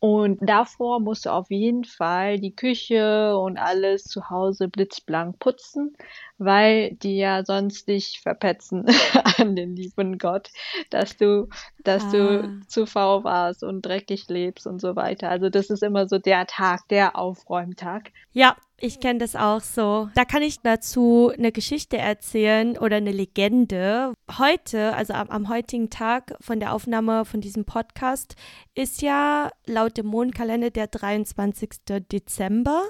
Und 0.00 0.38
davor 0.40 1.00
musst 1.00 1.26
du 1.26 1.30
auf 1.30 1.50
jeden 1.50 1.84
Fall 1.84 2.38
die 2.38 2.54
Küche 2.54 3.36
und 3.36 3.58
alles 3.58 4.04
zu 4.04 4.30
Hause 4.30 4.68
blitzblank 4.68 5.40
putzen, 5.40 5.96
weil 6.38 6.94
die 6.94 7.16
ja 7.16 7.44
sonst 7.44 7.88
dich 7.88 8.20
verpetzen 8.20 8.86
an 9.38 9.56
den 9.56 9.74
lieben 9.74 10.18
Gott, 10.18 10.50
dass 10.90 11.16
du, 11.16 11.48
dass 11.82 12.04
ah. 12.04 12.10
du 12.12 12.60
zu 12.68 12.86
faul 12.86 13.24
warst 13.24 13.64
und 13.64 13.82
dreckig 13.82 14.28
lebst 14.28 14.68
und 14.68 14.80
so 14.80 14.94
weiter. 14.94 15.30
Also 15.30 15.50
das 15.50 15.68
ist 15.68 15.82
immer 15.82 16.06
so 16.06 16.18
der 16.18 16.46
Tag, 16.46 16.86
der 16.88 17.16
Aufräumtag. 17.16 18.12
Ja, 18.32 18.56
ich 18.80 19.00
kenne 19.00 19.18
das 19.18 19.34
auch 19.34 19.60
so. 19.60 20.08
Da 20.14 20.24
kann 20.24 20.42
ich 20.42 20.60
dazu 20.60 21.32
eine 21.36 21.50
Geschichte 21.50 21.98
erzählen 21.98 22.78
oder 22.78 22.96
eine 22.96 23.10
Legende. 23.10 24.12
Heute, 24.38 24.94
also 24.94 25.14
am, 25.14 25.28
am, 25.30 25.48
heutigen 25.48 25.90
Tag 25.90 26.34
von 26.40 26.60
der 26.60 26.72
Aufnahme 26.72 27.24
von 27.24 27.40
diesem 27.40 27.64
Podcast, 27.64 28.36
ist 28.74 29.02
ja 29.02 29.50
laut 29.66 29.96
dem 29.96 30.06
Mondkalender 30.06 30.70
der 30.70 30.86
23. 30.86 31.70
Dezember. 32.12 32.84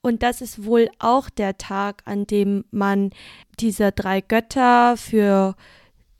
Und 0.00 0.22
das 0.22 0.40
ist 0.40 0.64
wohl 0.64 0.88
auch 0.98 1.28
der 1.28 1.58
Tag, 1.58 2.02
an 2.06 2.26
dem 2.26 2.64
man 2.70 3.10
diese 3.60 3.92
drei 3.92 4.22
Götter 4.22 4.96
für 4.96 5.54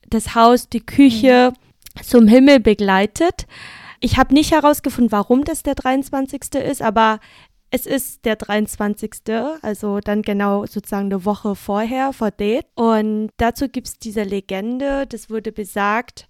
das 0.08 0.34
Haus, 0.34 0.68
die 0.68 0.84
Küche 0.84 1.52
mhm. 1.52 2.02
zum 2.02 2.28
Himmel 2.28 2.60
begleitet. 2.60 3.46
Ich 4.00 4.18
habe 4.18 4.34
nicht 4.34 4.52
herausgefunden, 4.52 5.10
warum 5.10 5.44
das 5.44 5.62
der 5.62 5.74
23. 5.74 6.54
ist, 6.56 6.82
aber 6.82 7.18
es 7.70 7.86
ist 7.86 8.24
der 8.24 8.36
23., 8.36 9.12
also 9.62 10.00
dann 10.00 10.22
genau 10.22 10.66
sozusagen 10.66 11.06
eine 11.06 11.24
Woche 11.24 11.54
vorher, 11.56 12.12
vor 12.12 12.30
Date. 12.30 12.66
Und 12.74 13.30
dazu 13.36 13.68
gibt 13.68 13.88
es 13.88 13.98
diese 13.98 14.22
Legende, 14.22 15.06
das 15.06 15.30
wurde 15.30 15.52
besagt, 15.52 16.28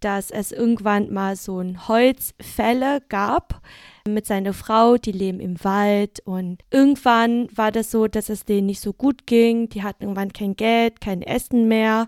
dass 0.00 0.30
es 0.30 0.52
irgendwann 0.52 1.12
mal 1.12 1.36
so 1.36 1.58
ein 1.58 1.88
Holzfälle 1.88 3.00
gab 3.08 3.60
mit 4.08 4.26
seiner 4.26 4.52
Frau, 4.54 4.96
die 4.96 5.12
leben 5.12 5.40
im 5.40 5.62
Wald 5.64 6.20
und 6.24 6.62
irgendwann 6.70 7.48
war 7.54 7.72
das 7.72 7.90
so, 7.90 8.06
dass 8.06 8.28
es 8.28 8.44
denen 8.44 8.66
nicht 8.66 8.80
so 8.80 8.92
gut 8.92 9.26
ging, 9.26 9.68
die 9.68 9.82
hatten 9.82 10.04
irgendwann 10.04 10.32
kein 10.32 10.54
Geld, 10.54 11.00
kein 11.00 11.20
Essen 11.20 11.68
mehr. 11.68 12.06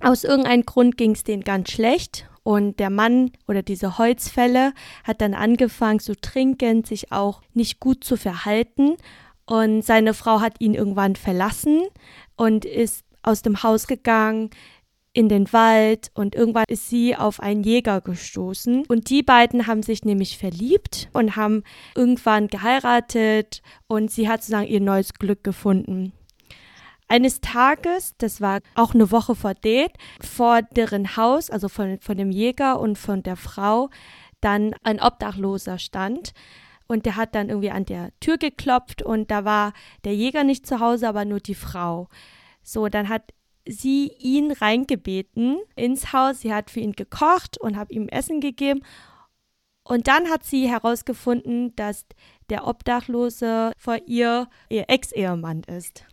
Aus 0.00 0.24
irgendeinem 0.24 0.64
Grund 0.64 0.96
ging 0.96 1.12
es 1.12 1.24
denen 1.24 1.42
ganz 1.42 1.70
schlecht 1.70 2.29
und 2.42 2.80
der 2.80 2.90
Mann 2.90 3.32
oder 3.48 3.62
diese 3.62 3.98
Holzfälle 3.98 4.72
hat 5.04 5.20
dann 5.20 5.34
angefangen 5.34 6.00
zu 6.00 6.16
trinken, 6.18 6.84
sich 6.84 7.12
auch 7.12 7.42
nicht 7.54 7.80
gut 7.80 8.04
zu 8.04 8.16
verhalten. 8.16 8.96
Und 9.44 9.82
seine 9.82 10.14
Frau 10.14 10.40
hat 10.40 10.60
ihn 10.60 10.74
irgendwann 10.74 11.16
verlassen 11.16 11.82
und 12.36 12.64
ist 12.64 13.04
aus 13.22 13.42
dem 13.42 13.62
Haus 13.62 13.86
gegangen 13.86 14.50
in 15.12 15.28
den 15.28 15.52
Wald 15.52 16.10
und 16.14 16.34
irgendwann 16.36 16.64
ist 16.68 16.88
sie 16.88 17.16
auf 17.16 17.40
einen 17.40 17.64
Jäger 17.64 18.00
gestoßen 18.00 18.84
und 18.86 19.10
die 19.10 19.24
beiden 19.24 19.66
haben 19.66 19.82
sich 19.82 20.04
nämlich 20.04 20.38
verliebt 20.38 21.08
und 21.12 21.34
haben 21.34 21.64
irgendwann 21.96 22.46
geheiratet 22.46 23.60
und 23.88 24.10
sie 24.10 24.28
hat 24.28 24.42
sozusagen 24.42 24.68
ihr 24.68 24.80
neues 24.80 25.14
Glück 25.14 25.42
gefunden. 25.42 26.12
Eines 27.10 27.40
Tages, 27.40 28.14
das 28.18 28.40
war 28.40 28.60
auch 28.76 28.94
eine 28.94 29.10
Woche 29.10 29.34
vor 29.34 29.54
Date, 29.54 29.90
vor 30.20 30.62
deren 30.62 31.16
Haus, 31.16 31.50
also 31.50 31.68
von, 31.68 31.98
von 31.98 32.16
dem 32.16 32.30
Jäger 32.30 32.78
und 32.78 32.96
von 32.96 33.24
der 33.24 33.34
Frau, 33.34 33.90
dann 34.40 34.76
ein 34.84 35.00
Obdachloser 35.00 35.80
stand. 35.80 36.34
Und 36.86 37.06
der 37.06 37.16
hat 37.16 37.34
dann 37.34 37.48
irgendwie 37.48 37.72
an 37.72 37.84
der 37.84 38.12
Tür 38.20 38.38
geklopft 38.38 39.02
und 39.02 39.32
da 39.32 39.44
war 39.44 39.72
der 40.04 40.14
Jäger 40.14 40.44
nicht 40.44 40.68
zu 40.68 40.78
Hause, 40.78 41.08
aber 41.08 41.24
nur 41.24 41.40
die 41.40 41.56
Frau. 41.56 42.06
So, 42.62 42.88
dann 42.88 43.08
hat 43.08 43.32
sie 43.66 44.12
ihn 44.20 44.52
reingebeten 44.52 45.58
ins 45.74 46.12
Haus. 46.12 46.42
Sie 46.42 46.54
hat 46.54 46.70
für 46.70 46.78
ihn 46.78 46.92
gekocht 46.92 47.58
und 47.58 47.76
hat 47.76 47.90
ihm 47.90 48.06
Essen 48.06 48.40
gegeben. 48.40 48.82
Und 49.82 50.06
dann 50.06 50.30
hat 50.30 50.44
sie 50.44 50.68
herausgefunden, 50.68 51.74
dass 51.74 52.06
der 52.50 52.68
Obdachlose 52.68 53.72
vor 53.76 53.98
ihr 54.06 54.48
ihr 54.68 54.84
Ex-Ehemann 54.86 55.62
ist. 55.64 56.04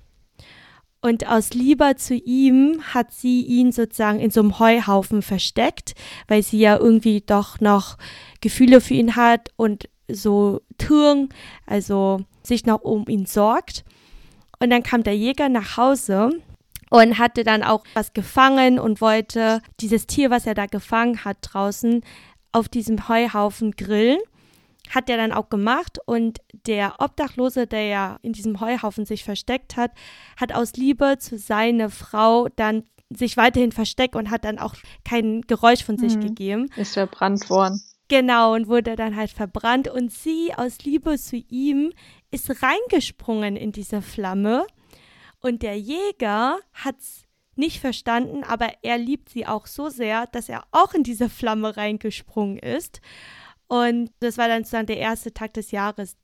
Und 1.01 1.27
aus 1.27 1.51
Liebe 1.51 1.95
zu 1.95 2.15
ihm 2.15 2.81
hat 2.93 3.13
sie 3.13 3.41
ihn 3.41 3.71
sozusagen 3.71 4.19
in 4.19 4.31
so 4.31 4.41
einem 4.41 4.59
Heuhaufen 4.59 5.21
versteckt, 5.21 5.93
weil 6.27 6.41
sie 6.41 6.59
ja 6.59 6.77
irgendwie 6.77 7.21
doch 7.21 7.59
noch 7.59 7.97
Gefühle 8.41 8.81
für 8.81 8.95
ihn 8.95 9.15
hat 9.15 9.49
und 9.55 9.89
so 10.09 10.61
Türen, 10.77 11.29
also 11.65 12.21
sich 12.43 12.65
noch 12.65 12.81
um 12.81 13.05
ihn 13.07 13.25
sorgt. 13.25 13.83
Und 14.59 14.71
dann 14.71 14.83
kam 14.83 15.03
der 15.03 15.15
Jäger 15.15 15.49
nach 15.49 15.77
Hause 15.77 16.31
und 16.89 17.17
hatte 17.19 17.43
dann 17.43 17.63
auch 17.63 17.83
was 17.93 18.13
gefangen 18.13 18.79
und 18.79 19.01
wollte 19.01 19.61
dieses 19.79 20.07
Tier, 20.07 20.29
was 20.29 20.47
er 20.47 20.55
da 20.55 20.65
gefangen 20.65 21.23
hat 21.25 21.37
draußen, 21.41 22.01
auf 22.51 22.69
diesem 22.69 23.07
Heuhaufen 23.07 23.71
grillen. 23.71 24.19
Hat 24.89 25.09
er 25.09 25.17
dann 25.17 25.31
auch 25.31 25.49
gemacht 25.49 25.99
und 26.05 26.39
der 26.65 26.95
Obdachlose, 26.99 27.67
der 27.67 27.85
ja 27.87 28.19
in 28.21 28.33
diesem 28.33 28.59
Heuhaufen 28.59 29.05
sich 29.05 29.23
versteckt 29.23 29.77
hat, 29.77 29.91
hat 30.37 30.53
aus 30.53 30.73
Liebe 30.73 31.17
zu 31.19 31.37
seiner 31.37 31.89
Frau 31.89 32.47
dann 32.55 32.83
sich 33.09 33.37
weiterhin 33.37 33.71
versteckt 33.71 34.15
und 34.15 34.29
hat 34.29 34.43
dann 34.43 34.59
auch 34.59 34.75
kein 35.05 35.41
Geräusch 35.41 35.83
von 35.83 35.97
sich 35.97 36.15
mhm. 36.15 36.21
gegeben. 36.21 36.69
Ist 36.75 36.93
verbrannt 36.93 37.49
worden. 37.49 37.81
Genau, 38.09 38.53
und 38.53 38.67
wurde 38.67 38.95
dann 38.95 39.15
halt 39.15 39.31
verbrannt. 39.31 39.87
Und 39.87 40.11
sie 40.11 40.53
aus 40.55 40.79
Liebe 40.79 41.17
zu 41.17 41.37
ihm 41.37 41.91
ist 42.31 42.49
reingesprungen 42.61 43.55
in 43.55 43.71
diese 43.71 44.01
Flamme 44.01 44.65
und 45.39 45.61
der 45.61 45.77
Jäger 45.79 46.59
hat 46.73 46.99
es 46.99 47.23
nicht 47.55 47.79
verstanden, 47.79 48.43
aber 48.43 48.69
er 48.83 48.97
liebt 48.97 49.29
sie 49.29 49.47
auch 49.47 49.65
so 49.65 49.89
sehr, 49.89 50.27
dass 50.27 50.49
er 50.49 50.63
auch 50.71 50.93
in 50.93 51.03
diese 51.03 51.29
Flamme 51.29 51.75
reingesprungen 51.75 52.59
ist. 52.59 53.01
Und 53.67 54.11
das 54.21 54.37
war 54.37 54.47
dann 54.47 54.63
sozusagen 54.63 54.87
der 54.87 54.97
erste 54.97 55.33
Tag 55.33 55.53
des 55.53 55.71
Jahres. 55.71 56.15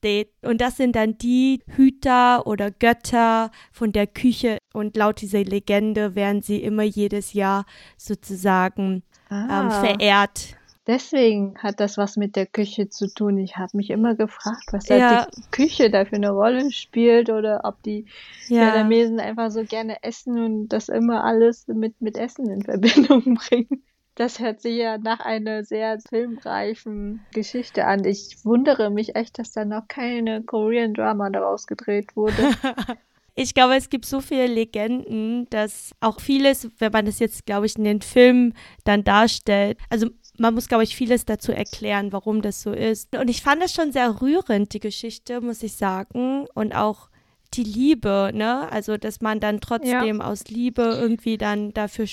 Und 0.43 0.61
das 0.61 0.77
sind 0.77 0.95
dann 0.95 1.17
die 1.17 1.61
Hüter 1.67 2.47
oder 2.47 2.71
Götter 2.71 3.51
von 3.71 3.91
der 3.91 4.07
Küche. 4.07 4.57
Und 4.73 4.95
laut 4.95 5.21
dieser 5.21 5.43
Legende 5.43 6.15
werden 6.15 6.41
sie 6.41 6.63
immer 6.63 6.83
jedes 6.83 7.33
Jahr 7.33 7.65
sozusagen 7.97 9.03
ähm, 9.29 9.49
ah. 9.49 9.63
ähm, 9.63 9.71
verehrt. 9.71 10.55
Deswegen 10.85 11.57
hat 11.59 11.79
das 11.79 11.97
was 11.97 12.17
mit 12.17 12.35
der 12.35 12.45
Küche 12.45 12.89
zu 12.89 13.07
tun. 13.07 13.37
Ich 13.37 13.55
habe 13.55 13.77
mich 13.77 13.89
immer 13.89 14.15
gefragt, 14.15 14.65
was 14.71 14.89
ja. 14.89 15.25
die 15.25 15.41
Küche 15.51 15.89
da 15.89 16.03
für 16.03 16.17
eine 16.17 16.31
Rolle 16.31 16.71
spielt 16.71 17.29
oder 17.29 17.61
ob 17.63 17.81
die 17.83 18.05
ja. 18.49 18.65
Vietnamesen 18.65 19.19
einfach 19.21 19.49
so 19.49 19.63
gerne 19.63 20.03
essen 20.03 20.43
und 20.43 20.67
das 20.69 20.89
immer 20.89 21.23
alles 21.23 21.67
mit, 21.67 22.01
mit 22.01 22.17
Essen 22.17 22.49
in 22.49 22.63
Verbindung 22.63 23.35
bringen. 23.49 23.83
Das 24.15 24.39
hört 24.39 24.61
sich 24.61 24.77
ja 24.77 24.97
nach 24.97 25.19
einer 25.19 25.63
sehr 25.63 25.99
filmreichen 25.99 27.25
Geschichte 27.33 27.85
an. 27.85 28.05
Ich 28.05 28.45
wundere 28.45 28.91
mich 28.91 29.15
echt, 29.15 29.39
dass 29.39 29.51
da 29.51 29.65
noch 29.65 29.87
keine 29.87 30.43
Korean 30.43 30.93
Drama 30.93 31.29
daraus 31.31 31.65
gedreht 31.65 32.15
wurde. 32.15 32.33
ich 33.35 33.55
glaube, 33.55 33.75
es 33.75 33.89
gibt 33.89 34.05
so 34.05 34.21
viele 34.21 34.45
Legenden, 34.45 35.49
dass 35.49 35.91
auch 35.99 36.19
vieles, 36.19 36.69
wenn 36.77 36.91
man 36.91 37.05
das 37.05 37.17
jetzt, 37.17 37.47
glaube 37.47 37.65
ich, 37.65 37.75
in 37.75 37.85
den 37.85 38.01
Filmen 38.01 38.53
dann 38.83 39.03
darstellt, 39.03 39.79
also 39.89 40.09
man 40.37 40.53
muss, 40.53 40.67
glaube 40.67 40.83
ich, 40.83 40.95
vieles 40.95 41.25
dazu 41.25 41.51
erklären, 41.51 42.11
warum 42.11 42.41
das 42.41 42.61
so 42.61 42.71
ist. 42.71 43.15
Und 43.15 43.29
ich 43.29 43.41
fand 43.41 43.63
es 43.63 43.73
schon 43.73 43.91
sehr 43.91 44.21
rührend, 44.21 44.73
die 44.73 44.79
Geschichte, 44.79 45.41
muss 45.41 45.63
ich 45.63 45.73
sagen. 45.73 46.47
Und 46.53 46.73
auch 46.75 47.09
die 47.53 47.63
Liebe, 47.63 48.31
ne? 48.33 48.71
Also, 48.71 48.97
dass 48.97 49.21
man 49.21 49.39
dann 49.39 49.61
trotzdem 49.61 50.17
ja. 50.17 50.25
aus 50.25 50.45
Liebe 50.45 50.97
irgendwie 50.99 51.37
dann 51.37 51.71
dafür 51.73 52.07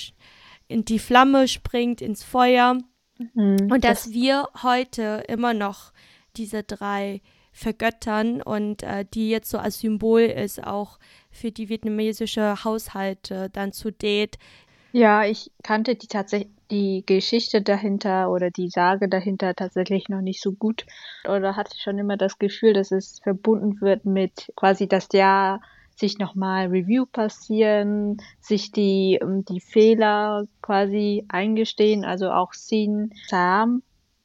in 0.71 0.85
die 0.85 0.99
Flamme 0.99 1.47
springt, 1.47 2.01
ins 2.01 2.23
Feuer. 2.23 2.77
Mhm, 3.17 3.69
und 3.71 3.83
dass 3.83 4.05
das 4.05 4.13
wir 4.13 4.47
heute 4.63 5.23
immer 5.27 5.53
noch 5.53 5.91
diese 6.37 6.63
drei 6.63 7.21
vergöttern 7.51 8.41
und 8.41 8.83
äh, 8.83 9.05
die 9.13 9.29
jetzt 9.29 9.49
so 9.49 9.57
als 9.57 9.79
Symbol 9.79 10.21
ist, 10.21 10.63
auch 10.65 10.97
für 11.29 11.51
die 11.51 11.69
vietnamesische 11.69 12.63
Haushalte 12.63 13.49
dann 13.51 13.73
zu 13.73 13.91
Date. 13.91 14.37
Ja, 14.93 15.25
ich 15.25 15.51
kannte 15.63 15.95
die 15.95 16.07
tatsächlich 16.07 16.49
die 16.71 17.03
Geschichte 17.05 17.61
dahinter 17.61 18.31
oder 18.31 18.49
die 18.49 18.69
Sage 18.69 19.09
dahinter 19.09 19.53
tatsächlich 19.53 20.07
noch 20.07 20.21
nicht 20.21 20.41
so 20.41 20.53
gut 20.53 20.85
oder 21.27 21.57
hatte 21.57 21.77
schon 21.77 21.99
immer 21.99 22.15
das 22.15 22.39
Gefühl, 22.39 22.73
dass 22.73 22.91
es 22.91 23.19
verbunden 23.19 23.81
wird 23.81 24.05
mit 24.05 24.51
quasi 24.55 24.87
das 24.87 25.09
Jahr 25.11 25.61
sich 25.95 26.17
nochmal 26.17 26.67
Review 26.67 27.05
passieren, 27.05 28.17
sich 28.39 28.71
die, 28.71 29.19
ähm, 29.21 29.45
die 29.45 29.59
Fehler 29.59 30.45
quasi 30.61 31.25
eingestehen, 31.29 32.05
also 32.05 32.31
auch 32.31 32.53
Sin 32.53 33.13
Sam 33.27 33.81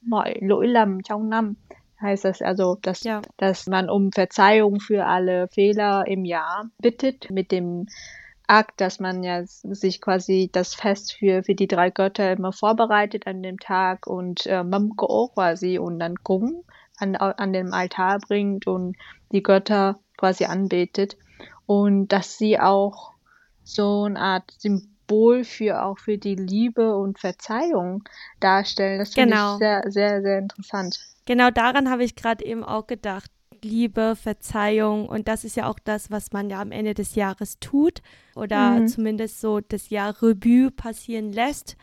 mọi 0.07 0.35
lỗi 0.41 0.67
lầm 0.67 1.03
trong 1.03 1.31
năm 1.31 1.55
heißt 2.03 2.25
das 2.25 2.43
also, 2.43 2.77
dass, 2.83 3.05
ja. 3.05 3.23
dass 3.37 3.67
man 3.67 3.89
um 3.89 4.13
Verzeihung 4.13 4.81
für 4.81 5.07
alle 5.07 5.49
Fehler 5.49 6.07
im 6.07 6.25
Jahr 6.25 6.69
bittet 6.79 7.31
mit 7.31 7.51
dem 7.51 7.87
Akt, 8.47 8.81
dass 8.81 9.01
man 9.01 9.25
ja 9.25 9.43
sich 9.45 10.01
quasi 10.01 10.49
das 10.53 10.75
Fest 10.75 11.15
für, 11.15 11.43
für 11.43 11.55
die 11.55 11.67
drei 11.67 11.91
Götter 11.91 12.33
immer 12.33 12.53
vorbereitet 12.53 13.27
an 13.27 13.43
dem 13.43 13.59
Tag 13.59 14.07
und 14.07 14.47
äh, 14.47 14.63
Mamko 14.63 15.29
quasi 15.35 15.79
und 15.79 15.99
dann 15.99 16.15
Gung 16.23 16.65
an, 16.99 17.17
an 17.17 17.53
dem 17.53 17.73
Altar 17.73 18.19
bringt 18.21 18.67
und 18.67 18.97
die 19.33 19.43
Götter 19.43 19.99
quasi 20.17 20.45
anbetet. 20.45 21.17
Und 21.67 22.09
dass 22.09 22.39
sie 22.39 22.59
auch 22.59 23.13
so 23.65 24.05
eine 24.05 24.19
Art 24.19 24.53
Symbol 24.59 25.45
für 25.45 25.83
auch 25.83 25.99
für 25.99 26.19
die 26.19 26.37
Liebe 26.37 26.97
und 26.97 27.19
Verzeihung 27.19 28.05
darstellen. 28.41 28.99
Das 28.99 29.15
finde 29.15 29.35
genau. 29.35 29.55
ich 29.55 29.59
sehr, 29.59 29.83
sehr, 29.87 30.23
sehr 30.23 30.39
interessant. 30.39 30.99
Genau 31.27 31.51
daran 31.51 31.91
habe 31.91 32.05
ich 32.05 32.15
gerade 32.15 32.45
eben 32.45 32.65
auch 32.65 32.87
gedacht. 32.87 33.31
Liebe, 33.63 34.17
Verzeihung 34.17 35.09
und 35.09 35.29
das 35.29 35.43
ist 35.43 35.57
ja 35.57 35.69
auch 35.69 35.79
das, 35.83 36.11
was 36.11 36.31
man 36.31 36.51
ja 36.51 36.61
am 36.61 36.73
Ende 36.73 36.95
des 36.95 37.15
Jahres 37.15 37.59
tut 37.59 38.03
oder 38.35 38.81
mhm. 38.81 38.89
zumindest 38.89 39.41
so 39.41 39.61
das 39.61 39.89
Jahr 39.89 40.15
Revue 40.23 40.71
passieren 40.71 41.33
lässt 41.33 41.77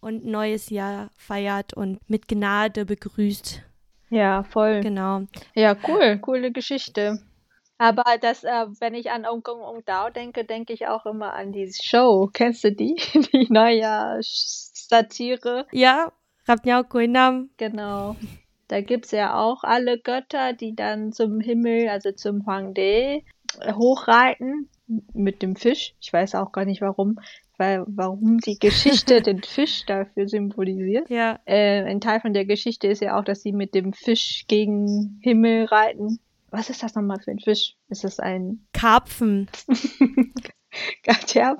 und 0.00 0.24
neues 0.24 0.70
Jahr 0.70 1.10
feiert 1.16 1.72
und 1.72 1.98
mit 2.10 2.28
Gnade 2.28 2.84
begrüßt. 2.84 3.62
Ja, 4.10 4.42
voll. 4.42 4.80
Genau. 4.80 5.22
Ja, 5.54 5.76
cool, 5.86 6.18
coole 6.18 6.50
Geschichte. 6.50 7.22
Aber 7.80 8.04
das, 8.20 8.44
äh, 8.44 8.66
wenn 8.78 8.92
ich 8.92 9.10
an 9.10 9.24
Ong 9.24 9.42
Kong 9.42 9.62
Ong 9.62 9.82
Dao 9.86 10.10
denke, 10.10 10.44
denke 10.44 10.74
ich 10.74 10.86
auch 10.86 11.06
immer 11.06 11.32
an 11.32 11.50
die 11.50 11.72
Show. 11.82 12.28
Kennst 12.30 12.62
du 12.62 12.72
die? 12.72 12.94
Die 13.32 13.46
Neujahr-Satire? 13.48 15.66
Ja, 15.72 16.12
Rap 16.46 16.66
Nhau 16.66 16.82
Nam. 17.06 17.48
Genau. 17.56 18.16
Da 18.68 18.82
gibt 18.82 19.06
es 19.06 19.12
ja 19.12 19.34
auch 19.34 19.64
alle 19.64 19.98
Götter, 19.98 20.52
die 20.52 20.76
dann 20.76 21.12
zum 21.12 21.40
Himmel, 21.40 21.88
also 21.88 22.12
zum 22.12 22.44
Huangde, 22.44 23.22
hochreiten 23.64 24.68
mit 25.14 25.40
dem 25.40 25.56
Fisch. 25.56 25.94
Ich 26.02 26.12
weiß 26.12 26.34
auch 26.34 26.52
gar 26.52 26.66
nicht 26.66 26.82
warum, 26.82 27.18
weil 27.56 27.84
warum 27.86 28.40
die 28.40 28.58
Geschichte 28.58 29.22
den 29.22 29.42
Fisch 29.42 29.86
dafür 29.86 30.28
symbolisiert. 30.28 31.08
Ja. 31.08 31.40
Äh, 31.46 31.84
ein 31.84 32.02
Teil 32.02 32.20
von 32.20 32.34
der 32.34 32.44
Geschichte 32.44 32.88
ist 32.88 33.00
ja 33.00 33.18
auch, 33.18 33.24
dass 33.24 33.40
sie 33.40 33.52
mit 33.52 33.74
dem 33.74 33.94
Fisch 33.94 34.44
gegen 34.48 35.18
Himmel 35.22 35.64
reiten. 35.64 36.18
Was 36.50 36.70
ist 36.70 36.82
das 36.82 36.94
nochmal 36.94 37.20
für 37.20 37.30
ein 37.30 37.38
Fisch? 37.38 37.76
Ist 37.88 38.04
das 38.04 38.20
ein 38.20 38.66
Karpfen? 38.72 39.48
Gatja. 41.02 41.56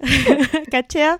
Gatja. 0.70 1.18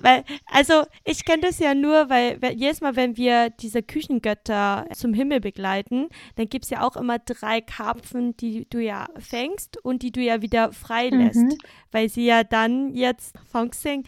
Weil, 0.00 0.24
also 0.46 0.84
ich 1.04 1.24
kenne 1.24 1.42
das 1.42 1.58
ja 1.58 1.74
nur, 1.74 2.08
weil, 2.08 2.38
jedes 2.54 2.80
Mal, 2.80 2.96
wenn 2.96 3.16
wir 3.16 3.50
diese 3.50 3.82
Küchengötter 3.82 4.86
zum 4.94 5.12
Himmel 5.14 5.40
begleiten, 5.40 6.08
dann 6.36 6.48
gibt 6.48 6.64
es 6.64 6.70
ja 6.70 6.82
auch 6.82 6.96
immer 6.96 7.18
drei 7.18 7.60
Karpfen, 7.60 8.36
die 8.36 8.68
du 8.68 8.78
ja 8.78 9.08
fängst 9.18 9.76
und 9.84 10.02
die 10.02 10.12
du 10.12 10.20
ja 10.20 10.42
wieder 10.42 10.72
freilässt, 10.72 11.36
mhm. 11.36 11.58
weil 11.90 12.08
sie 12.08 12.24
ja 12.24 12.44
dann 12.44 12.94
jetzt 12.94 13.36
Fongsing. 13.50 14.04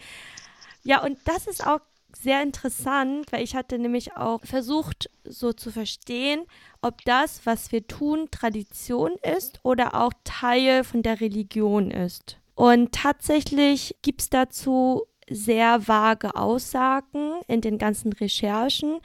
Ja, 0.83 1.03
und 1.03 1.17
das 1.25 1.47
ist 1.47 1.65
auch 1.65 1.81
sehr 2.15 2.41
interessant, 2.41 3.31
weil 3.31 3.43
ich 3.43 3.55
hatte 3.55 3.77
nämlich 3.77 4.15
auch 4.15 4.43
versucht, 4.43 5.09
so 5.25 5.53
zu 5.53 5.71
verstehen, 5.71 6.45
ob 6.85 7.03
das, 7.03 7.45
was 7.45 7.71
wir 7.71 7.87
tun, 7.87 8.27
Tradition 8.29 9.13
ist 9.37 9.59
oder 9.63 9.95
auch 9.95 10.13
Teil 10.23 10.83
von 10.83 11.01
der 11.01 11.19
Religion 11.19 11.89
ist. 11.89 12.37
Und 12.53 12.91
tatsächlich 12.91 13.95
gibt 14.03 14.21
es 14.21 14.29
dazu 14.29 15.03
sehr 15.27 15.87
vage 15.87 16.35
Aussagen 16.35 17.41
in 17.47 17.61
den 17.61 17.79
ganzen 17.79 18.13
Recherchen. 18.13 18.99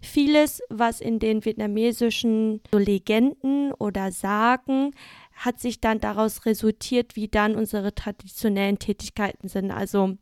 Vieles, 0.00 0.62
was 0.70 1.02
in 1.02 1.18
den 1.18 1.44
vietnamesischen 1.44 2.62
Legenden 2.72 3.72
oder 3.74 4.12
Sagen 4.12 4.92
hat 5.34 5.60
sich 5.60 5.80
dann 5.80 6.00
daraus 6.00 6.46
resultiert, 6.46 7.16
wie 7.16 7.28
dann 7.28 7.54
unsere 7.54 7.94
traditionellen 7.94 8.78
Tätigkeiten 8.78 9.48
sind. 9.48 9.70
Also 9.70 10.16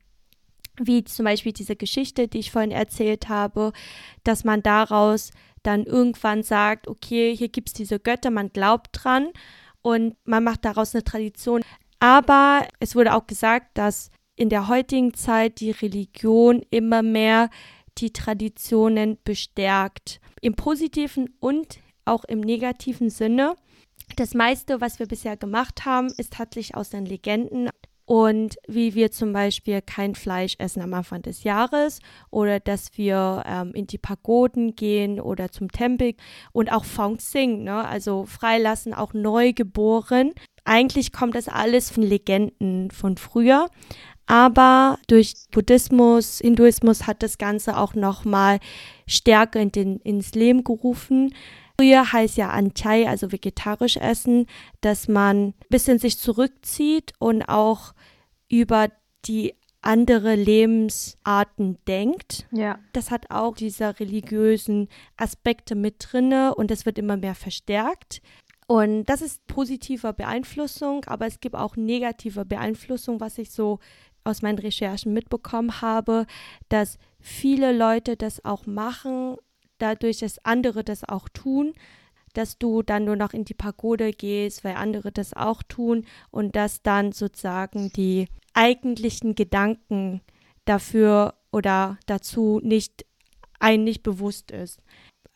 wie 0.81 1.05
zum 1.05 1.25
Beispiel 1.25 1.53
diese 1.53 1.77
Geschichte, 1.77 2.29
die 2.29 2.39
ich 2.39 2.51
vorhin 2.51 2.71
erzählt 2.71 3.29
habe, 3.29 3.73
dass 4.25 4.45
man 4.45 4.63
daraus 4.63 5.31
dann 5.63 5.85
irgendwann 5.85 6.43
sagt, 6.43 6.89
okay, 6.89 7.35
hier 7.37 7.49
gibt 7.49 7.69
es 7.69 7.73
diese 7.75 7.99
Götter, 7.99 8.31
man 8.31 8.51
glaubt 8.51 8.89
dran 8.93 9.29
und 9.83 10.17
man 10.25 10.45
macht 10.45 10.65
daraus 10.65 10.95
eine 10.95 11.05
Tradition. 11.05 11.63
Aber 12.01 12.67
es 12.81 12.95
wurde 12.95 13.15
auch 13.15 13.27
gesagt, 13.27 13.77
dass 13.77 14.11
in 14.37 14.49
der 14.49 14.69
heutigen 14.69 15.15
Zeit 15.15 15.61
die 15.61 15.73
Religion 15.73 16.63
immer 16.71 17.03
mehr 17.03 17.51
die 17.99 18.13
Traditionen 18.13 19.19
bestärkt. 19.25 20.21
Im 20.41 20.55
positiven 20.55 21.35
und 21.41 21.81
auch 22.05 22.25
im 22.25 22.41
negativen 22.41 23.11
Sinne. 23.11 23.57
Das 24.17 24.35
meiste, 24.35 24.81
was 24.81 24.99
wir 25.01 25.07
bisher 25.07 25.37
gemacht 25.37 25.85
haben, 25.85 26.09
ist 26.17 26.35
tatsächlich 26.35 26.77
aus 26.77 26.91
den 26.91 27.05
Legenden 27.05 27.69
und 28.09 28.57
wie 28.67 28.95
wir 28.95 29.11
zum 29.11 29.35
Beispiel 29.35 29.83
kein 29.83 30.15
Fleisch 30.15 30.55
essen 30.59 30.81
am 30.81 30.95
Anfang 30.95 31.21
des 31.21 31.45
Jahres 31.45 32.01
oder 32.31 32.59
dass 32.59 32.97
wir 32.97 33.43
ähm, 33.47 33.75
in 33.75 33.87
die 33.87 33.99
Pagoden 33.99 34.75
gehen 34.75 35.21
oder 35.21 35.53
zum 35.53 35.71
Tempel 35.71 36.15
und 36.53 36.73
auch 36.73 36.87
Fong 36.87 37.19
Sing, 37.19 37.65
ne? 37.65 37.87
also 37.87 38.25
freilassen, 38.25 38.95
auch 38.95 39.13
neugeboren 39.13 40.33
eigentlich 40.69 41.13
kommt 41.13 41.35
das 41.35 41.49
alles 41.49 41.91
von 41.91 42.03
Legenden 42.03 42.91
von 42.91 43.17
früher. 43.17 43.69
Aber 44.27 44.99
durch 45.07 45.33
Buddhismus, 45.51 46.41
Hinduismus 46.41 47.07
hat 47.07 47.23
das 47.23 47.39
Ganze 47.39 47.79
auch 47.79 47.95
nochmal 47.95 48.59
stärker 49.07 49.61
in 49.61 49.73
den, 49.73 49.99
ins 50.01 50.33
Leben 50.33 50.65
gerufen. 50.65 51.35
Früher 51.81 52.13
heißt 52.13 52.37
ja 52.37 52.51
Anchai, 52.51 53.09
also 53.09 53.31
vegetarisch 53.31 53.97
essen, 53.97 54.47
dass 54.81 55.07
man 55.07 55.49
ein 55.49 55.55
bisschen 55.69 55.99
sich 55.99 56.19
zurückzieht 56.19 57.13
und 57.19 57.43
auch 57.43 57.95
über 58.49 58.89
die 59.27 59.55
andere 59.81 60.35
Lebensarten 60.35 61.79
denkt. 61.87 62.47
Ja. 62.51 62.81
Das 62.93 63.11
hat 63.11 63.31
auch 63.31 63.55
diese 63.55 64.01
religiösen 64.01 64.89
Aspekte 65.17 65.77
mit 65.77 65.97
drinne 66.01 66.55
und 66.55 66.71
das 66.71 66.85
wird 66.85 66.99
immer 66.99 67.17
mehr 67.17 67.37
verstärkt. 67.37 68.23
Und 68.67 69.05
das 69.05 69.23
ist 69.23 69.47
positive 69.47 70.13
Beeinflussung, 70.13 71.05
aber 71.07 71.27
es 71.27 71.41
gibt 71.41 71.55
auch 71.55 71.77
negative 71.77 72.45
Beeinflussung, 72.45 73.21
was 73.21 73.39
ich 73.39 73.51
so 73.51 73.79
aus 74.25 74.43
meinen 74.43 74.59
Recherchen 74.59 75.13
mitbekommen 75.13 75.81
habe, 75.81 76.27
dass 76.69 76.99
viele 77.21 77.73
Leute 77.73 78.17
das 78.17 78.45
auch 78.45 78.67
machen, 78.67 79.37
dadurch, 79.79 80.19
dass 80.19 80.45
andere 80.45 80.85
das 80.85 81.05
auch 81.05 81.29
tun, 81.29 81.75
dass 82.35 82.59
du 82.59 82.83
dann 82.83 83.05
nur 83.05 83.17
noch 83.17 83.33
in 83.33 83.45
die 83.45 83.55
Pagode 83.55 84.13
gehst, 84.13 84.65
weil 84.65 84.75
andere 84.77 85.13
das 85.13 85.35
auch 85.35 85.63
tun 85.63 86.07
und 86.31 86.57
dass 86.57 86.83
dann 86.83 87.13
sozusagen 87.13 87.91
die 87.93 88.29
eigentlichen 88.55 89.35
Gedanken 89.35 90.21
dafür 90.65 91.35
oder 91.53 91.99
dazu 92.07 92.61
nicht 92.63 93.07
ein 93.59 93.85
nicht 93.85 94.03
bewusst 94.03 94.51
ist. 94.51 94.81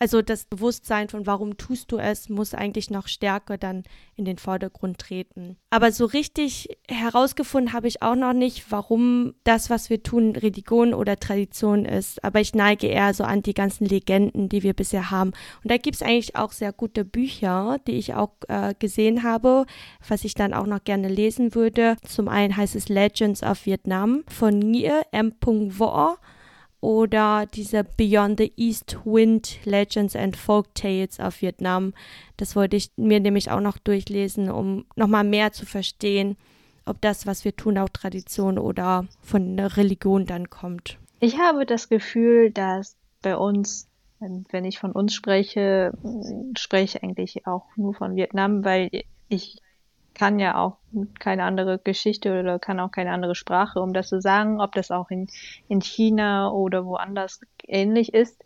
Also 0.03 0.21
das 0.21 0.47
Bewusstsein 0.47 1.09
von 1.09 1.29
warum 1.29 1.57
tust 1.59 1.93
du 1.93 1.97
es, 1.97 2.29
muss 2.29 2.55
eigentlich 2.55 2.91
noch 2.91 3.07
stärker 3.07 3.57
dann 3.57 3.85
in 4.17 4.25
den 4.25 4.37
Vordergrund 4.37 4.99
treten. 4.99 5.57
Aber 5.71 5.93
so 5.93 6.07
richtig 6.07 6.77
herausgefunden 6.89 7.73
habe 7.73 7.87
ich 7.87 8.03
auch 8.03 8.17
noch 8.17 8.33
nicht, 8.33 8.73
warum 8.73 9.35
das, 9.45 9.71
was 9.71 9.91
wir 9.91 10.03
tun, 10.03 10.35
Religion 10.35 10.93
oder 10.93 11.21
Tradition 11.21 11.85
ist. 11.85 12.25
Aber 12.25 12.41
ich 12.41 12.53
neige 12.53 12.89
eher 12.89 13.15
so 13.15 13.23
an 13.23 13.45
die 13.45 13.55
ganzen 13.55 13.87
Legenden, 13.87 14.49
die 14.49 14.65
wir 14.65 14.75
bisher 14.75 15.13
haben. 15.13 15.35
Und 15.63 15.71
da 15.71 15.77
gibt 15.77 15.95
es 15.95 16.03
eigentlich 16.03 16.35
auch 16.35 16.51
sehr 16.51 16.73
gute 16.73 17.05
Bücher, 17.05 17.79
die 17.87 17.93
ich 17.93 18.15
auch 18.15 18.33
äh, 18.49 18.75
gesehen 18.77 19.23
habe, 19.23 19.67
was 20.09 20.25
ich 20.25 20.35
dann 20.35 20.53
auch 20.53 20.67
noch 20.67 20.83
gerne 20.83 21.07
lesen 21.07 21.55
würde. 21.55 21.97
Zum 22.05 22.27
einen 22.27 22.57
heißt 22.57 22.75
es 22.75 22.89
Legends 22.89 23.45
of 23.45 23.67
Vietnam 23.67 24.25
von 24.27 24.59
Nghĩa 24.59 25.03
M. 25.13 25.33
Vo 25.41 26.17
oder 26.83 27.47
diese 27.47 27.85
Beyond 27.85 28.41
the 28.41 28.53
East 28.57 28.99
Wind 29.05 29.65
Legends 29.65 30.17
and 30.17 30.37
Folk 30.37 30.75
Tales 30.75 31.21
of 31.21 31.41
Vietnam. 31.41 31.95
Das 32.37 32.57
wollte 32.57 32.77
ich 32.77 32.91
mir 32.97 33.21
nämlich 33.21 33.51
auch 33.53 33.61
noch 33.61 33.79
durchlesen, 33.79 34.51
um 34.51 34.85
nochmal 34.97 35.25
mehr 35.25 35.53
zu 35.53 35.65
verstehen, 35.65 36.37
ob 36.85 37.01
das, 37.01 37.25
was 37.25 37.45
wir 37.45 37.55
tun, 37.55 37.79
auch 37.79 37.89
Tradition 37.89 38.59
oder 38.59 39.07
von 39.23 39.57
der 39.57 39.77
Religion 39.77 40.27
dann 40.27 40.51
kommt. 40.51 40.99
Ich 41.21 41.39
habe 41.39 41.67
das 41.67 41.89
Gefühl, 41.89 42.51
dass 42.51 42.97
bei 43.23 43.37
uns, 43.37 43.89
wenn 44.19 44.65
ich 44.65 44.81
von 44.81 44.91
uns 44.91 45.15
spreche, 45.15 45.93
spreche 46.59 46.99
ich 46.99 47.05
eigentlich 47.05 47.47
auch 47.47 47.67
nur 47.77 47.95
von 47.95 48.17
Vietnam, 48.17 48.65
weil 48.65 48.91
ich 49.29 49.63
kann 50.15 50.39
ja 50.39 50.57
auch 50.57 50.77
keine 51.19 51.45
andere 51.45 51.79
Geschichte 51.79 52.39
oder 52.39 52.59
kann 52.59 52.81
auch 52.81 52.91
keine 52.91 53.13
andere 53.13 53.35
Sprache, 53.35 53.81
um 53.81 53.93
das 53.93 54.09
zu 54.09 54.21
sagen, 54.21 54.61
ob 54.61 54.73
das 54.73 54.91
auch 54.91 55.11
in, 55.11 55.29
in 55.69 55.81
China 55.81 56.51
oder 56.51 56.85
woanders 56.85 57.41
ähnlich 57.67 58.13
ist. 58.15 58.43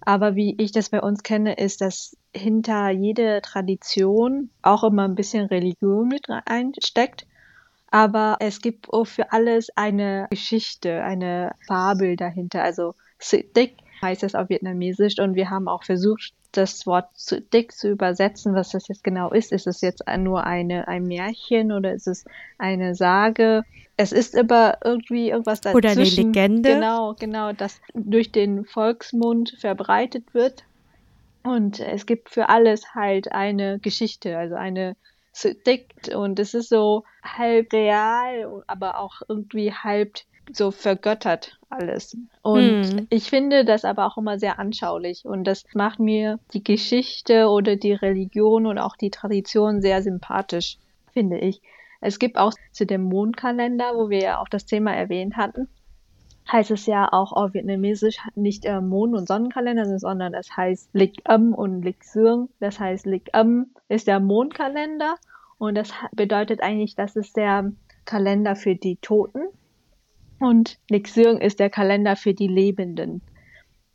Aber 0.00 0.36
wie 0.36 0.54
ich 0.58 0.72
das 0.72 0.90
bei 0.90 1.00
uns 1.00 1.22
kenne, 1.22 1.54
ist, 1.54 1.80
dass 1.80 2.16
hinter 2.34 2.90
jeder 2.90 3.40
Tradition 3.40 4.50
auch 4.62 4.84
immer 4.84 5.04
ein 5.04 5.14
bisschen 5.14 5.46
Religion 5.46 6.08
mit 6.08 6.26
einsteckt. 6.44 7.26
Aber 7.90 8.36
es 8.40 8.60
gibt 8.60 8.92
auch 8.92 9.06
für 9.06 9.32
alles 9.32 9.70
eine 9.76 10.26
Geschichte, 10.30 11.02
eine 11.02 11.52
Fabel 11.66 12.16
dahinter. 12.16 12.62
Also 12.62 12.94
Sidik 13.18 13.76
heißt 14.02 14.24
es 14.24 14.34
auf 14.34 14.48
Vietnamesisch 14.48 15.18
und 15.18 15.36
wir 15.36 15.48
haben 15.48 15.68
auch 15.68 15.84
versucht, 15.84 16.34
das 16.56 16.86
Wort 16.86 17.08
zu 17.14 17.40
dick 17.40 17.72
zu 17.72 17.90
übersetzen, 17.90 18.54
was 18.54 18.70
das 18.70 18.88
jetzt 18.88 19.04
genau 19.04 19.30
ist. 19.30 19.52
Ist 19.52 19.66
es 19.66 19.80
jetzt 19.80 20.04
nur 20.18 20.44
eine, 20.44 20.88
ein 20.88 21.04
Märchen 21.04 21.72
oder 21.72 21.92
ist 21.92 22.06
es 22.06 22.24
eine 22.58 22.94
Sage? 22.94 23.62
Es 23.96 24.12
ist 24.12 24.36
aber 24.36 24.78
irgendwie 24.84 25.30
irgendwas 25.30 25.60
dazwischen. 25.60 25.76
Oder 25.76 25.90
eine 25.90 26.04
Legende. 26.04 26.74
Genau, 26.74 27.14
genau, 27.14 27.52
das 27.52 27.80
durch 27.94 28.32
den 28.32 28.64
Volksmund 28.64 29.56
verbreitet 29.58 30.34
wird. 30.34 30.64
Und 31.42 31.80
es 31.80 32.06
gibt 32.06 32.30
für 32.30 32.48
alles 32.48 32.94
halt 32.94 33.32
eine 33.32 33.78
Geschichte, 33.78 34.36
also 34.38 34.54
eine 34.54 34.96
dick 35.66 35.94
und 36.14 36.38
es 36.38 36.54
ist 36.54 36.68
so 36.68 37.04
halb 37.22 37.72
real, 37.72 38.62
aber 38.66 38.98
auch 38.98 39.20
irgendwie 39.28 39.72
halb 39.72 40.18
so 40.52 40.70
vergöttert 40.70 41.58
alles. 41.74 42.16
Und 42.42 42.84
hm. 42.84 43.06
ich 43.10 43.28
finde 43.28 43.64
das 43.64 43.84
aber 43.84 44.06
auch 44.06 44.16
immer 44.16 44.38
sehr 44.38 44.58
anschaulich 44.58 45.24
und 45.24 45.44
das 45.44 45.64
macht 45.74 45.98
mir 45.98 46.38
die 46.52 46.64
Geschichte 46.64 47.48
oder 47.48 47.76
die 47.76 47.92
Religion 47.92 48.66
und 48.66 48.78
auch 48.78 48.96
die 48.96 49.10
Tradition 49.10 49.80
sehr 49.80 50.02
sympathisch, 50.02 50.78
finde 51.12 51.38
ich. 51.38 51.60
Es 52.00 52.18
gibt 52.18 52.36
auch 52.36 52.52
zu 52.72 52.84
dem 52.86 53.02
Mondkalender, 53.04 53.92
wo 53.94 54.10
wir 54.10 54.20
ja 54.20 54.40
auch 54.40 54.48
das 54.48 54.66
Thema 54.66 54.94
erwähnt 54.94 55.36
hatten, 55.36 55.68
heißt 56.50 56.70
es 56.70 56.86
ja 56.86 57.10
auch 57.10 57.32
auf 57.32 57.54
Vietnamesisch 57.54 58.18
nicht 58.34 58.64
äh, 58.66 58.80
Mond- 58.80 59.14
und 59.14 59.26
Sonnenkalender, 59.26 59.98
sondern 59.98 60.34
es 60.34 60.54
heißt 60.54 60.90
Lik 60.92 61.22
Am 61.24 61.54
und 61.54 61.82
Lik 61.82 62.04
Sương. 62.04 62.50
Das 62.60 62.78
heißt, 62.78 63.06
Lik 63.06 63.30
Am 63.32 63.68
ist 63.88 64.06
der 64.06 64.20
Mondkalender 64.20 65.16
und 65.58 65.74
das 65.76 65.92
bedeutet 66.12 66.60
eigentlich, 66.60 66.94
das 66.94 67.16
ist 67.16 67.36
der 67.36 67.72
Kalender 68.04 68.54
für 68.54 68.74
die 68.74 68.96
Toten 68.96 69.40
und 70.38 70.78
Lixion 70.90 71.38
ist 71.38 71.60
der 71.60 71.70
Kalender 71.70 72.16
für 72.16 72.34
die 72.34 72.48
Lebenden. 72.48 73.22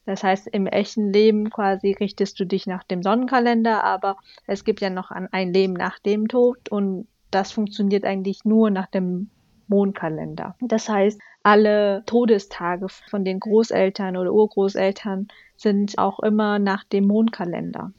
Das 0.06 0.23
heißt, 0.23 0.47
im 0.47 0.65
echten 0.65 1.13
Leben 1.13 1.49
quasi 1.52 1.95
richtest 1.99 2.39
du 2.39 2.45
dich 2.45 2.65
nach 2.65 2.84
dem 2.84 3.04
Sonnenkalender, 3.04 3.84
aber 3.84 4.17
es 4.47 4.63
gibt 4.63 4.82
ja 4.82 4.89
noch 4.89 5.12
ein 5.12 5.54
Leben 5.54 5.73
nach 5.73 5.99
dem 5.99 6.28
Tod 6.28 6.69
und 6.69 7.08
das 7.30 7.52
funktioniert 7.52 8.06
eigentlich 8.06 8.43
nur 8.43 8.71
nach 8.71 8.88
dem 8.88 9.30
Mondkalender. 9.67 10.56
Das 10.62 10.89
heißt, 10.89 11.21
alle 11.43 12.04
Todestage 12.08 12.88
von 12.89 13.23
den 13.23 13.39
Großeltern 13.39 14.17
oder 14.17 14.34
Urgroßeltern 14.34 15.28
sind 15.58 15.97
auch 15.99 16.19
immer 16.21 16.58
nach 16.58 16.84
dem 16.86 17.06
Mondkalender. 17.06 17.91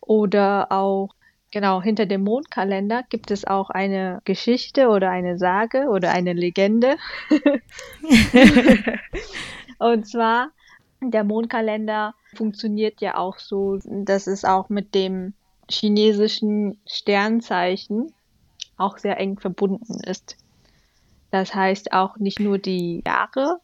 Oder 0.00 0.70
auch 0.70 1.14
Genau, 1.54 1.80
hinter 1.80 2.06
dem 2.06 2.24
Mondkalender 2.24 3.04
gibt 3.08 3.30
es 3.30 3.46
auch 3.46 3.70
eine 3.70 4.20
Geschichte 4.24 4.88
oder 4.88 5.10
eine 5.10 5.38
Sage 5.38 5.86
oder 5.88 6.10
eine 6.10 6.32
Legende. 6.32 6.96
und 9.78 10.04
zwar, 10.04 10.50
der 11.00 11.22
Mondkalender 11.22 12.16
funktioniert 12.34 13.00
ja 13.00 13.18
auch 13.18 13.38
so, 13.38 13.78
dass 13.84 14.26
es 14.26 14.44
auch 14.44 14.68
mit 14.68 14.96
dem 14.96 15.32
chinesischen 15.70 16.80
Sternzeichen 16.88 18.12
auch 18.76 18.98
sehr 18.98 19.20
eng 19.20 19.38
verbunden 19.38 20.00
ist. 20.08 20.36
Das 21.30 21.54
heißt 21.54 21.92
auch 21.92 22.16
nicht 22.16 22.40
nur 22.40 22.58
die 22.58 23.04
Jahre, 23.06 23.60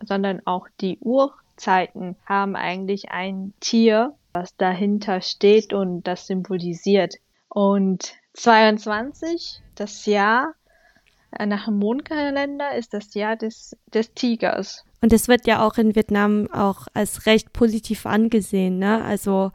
sondern 0.00 0.46
auch 0.46 0.68
die 0.80 0.96
Uhrzeiten 1.00 2.14
haben 2.24 2.54
eigentlich 2.54 3.10
ein 3.10 3.52
Tier, 3.58 4.14
was 4.32 4.56
dahinter 4.56 5.20
steht 5.22 5.72
und 5.72 6.04
das 6.04 6.28
symbolisiert. 6.28 7.16
Und 7.54 8.14
22, 8.32 9.60
das 9.74 10.06
Jahr 10.06 10.54
äh, 11.38 11.44
nach 11.44 11.66
dem 11.66 11.78
Mondkalender, 11.78 12.74
ist 12.76 12.94
das 12.94 13.12
Jahr 13.12 13.36
des, 13.36 13.76
des 13.92 14.14
Tigers. 14.14 14.86
Und 15.02 15.12
es 15.12 15.28
wird 15.28 15.46
ja 15.46 15.66
auch 15.66 15.76
in 15.76 15.94
Vietnam 15.94 16.48
auch 16.50 16.86
als 16.94 17.26
recht 17.26 17.52
positiv 17.52 18.06
angesehen, 18.06 18.78
ne? 18.78 19.04
Also 19.04 19.52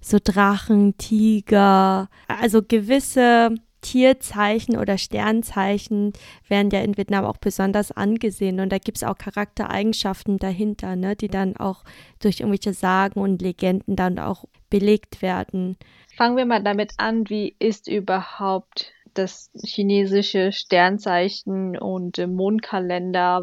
so 0.00 0.18
Drachen, 0.22 0.96
Tiger, 0.98 2.08
also 2.26 2.60
gewisse 2.60 3.54
Tierzeichen 3.82 4.76
oder 4.76 4.98
Sternzeichen 4.98 6.14
werden 6.48 6.70
ja 6.70 6.80
in 6.80 6.96
Vietnam 6.96 7.24
auch 7.24 7.36
besonders 7.36 7.92
angesehen. 7.92 8.58
Und 8.58 8.70
da 8.70 8.78
gibt 8.78 8.96
es 8.96 9.04
auch 9.04 9.16
Charaktereigenschaften 9.16 10.38
dahinter, 10.38 10.96
ne, 10.96 11.14
die 11.14 11.28
dann 11.28 11.56
auch 11.56 11.84
durch 12.18 12.40
irgendwelche 12.40 12.72
Sagen 12.72 13.20
und 13.20 13.40
Legenden 13.42 13.94
dann 13.94 14.18
auch 14.18 14.44
belegt 14.72 15.20
werden. 15.20 15.76
Fangen 16.16 16.38
wir 16.38 16.46
mal 16.46 16.62
damit 16.62 16.94
an, 16.96 17.28
wie 17.28 17.54
ist 17.58 17.88
überhaupt 17.88 18.90
das 19.12 19.50
chinesische 19.62 20.50
Sternzeichen 20.50 21.76
und 21.76 22.16
Mondkalender 22.26 23.42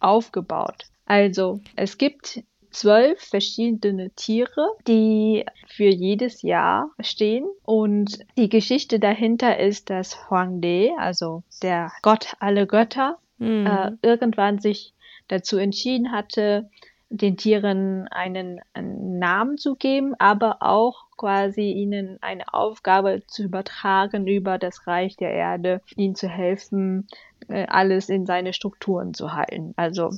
aufgebaut? 0.00 0.86
Also, 1.06 1.60
es 1.76 1.96
gibt 1.96 2.42
zwölf 2.70 3.20
verschiedene 3.20 4.10
Tiere, 4.10 4.68
die 4.88 5.46
für 5.68 5.88
jedes 5.88 6.42
Jahr 6.42 6.90
stehen. 7.00 7.46
Und 7.62 8.18
die 8.36 8.48
Geschichte 8.48 8.98
dahinter 8.98 9.60
ist, 9.60 9.90
dass 9.90 10.28
Huang 10.28 10.60
De, 10.60 10.90
also 10.98 11.44
der 11.62 11.92
Gott 12.02 12.34
alle 12.40 12.66
Götter, 12.66 13.18
mhm. 13.38 13.66
äh, 13.66 13.92
irgendwann 14.02 14.58
sich 14.58 14.92
dazu 15.28 15.56
entschieden 15.56 16.10
hatte, 16.10 16.68
den 17.10 17.36
Tieren 17.36 18.06
einen, 18.08 18.60
einen, 18.74 19.18
Namen 19.18 19.58
zu 19.58 19.74
geben, 19.74 20.14
aber 20.18 20.58
auch 20.60 21.06
quasi 21.16 21.72
ihnen 21.72 22.18
eine 22.20 22.52
Aufgabe 22.52 23.22
zu 23.26 23.42
übertragen 23.42 24.26
über 24.26 24.58
das 24.58 24.86
Reich 24.86 25.16
der 25.16 25.32
Erde, 25.32 25.80
ihnen 25.96 26.14
zu 26.14 26.28
helfen, 26.28 27.08
äh, 27.48 27.66
alles 27.66 28.08
in 28.08 28.26
seine 28.26 28.52
Strukturen 28.52 29.14
zu 29.14 29.32
halten. 29.32 29.72
Also 29.76 30.10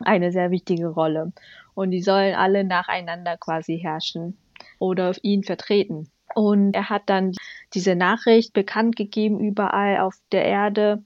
eine 0.00 0.32
sehr 0.32 0.50
wichtige 0.50 0.88
Rolle. 0.88 1.32
Und 1.74 1.90
die 1.90 2.02
sollen 2.02 2.34
alle 2.34 2.64
nacheinander 2.64 3.36
quasi 3.36 3.78
herrschen 3.78 4.36
oder 4.78 5.12
ihn 5.22 5.44
vertreten. 5.44 6.10
Und 6.34 6.74
er 6.74 6.90
hat 6.90 7.02
dann 7.06 7.32
diese 7.74 7.94
Nachricht 7.94 8.52
bekannt 8.52 8.96
gegeben 8.96 9.40
überall 9.40 9.98
auf 9.98 10.14
der 10.32 10.44
Erde. 10.44 11.02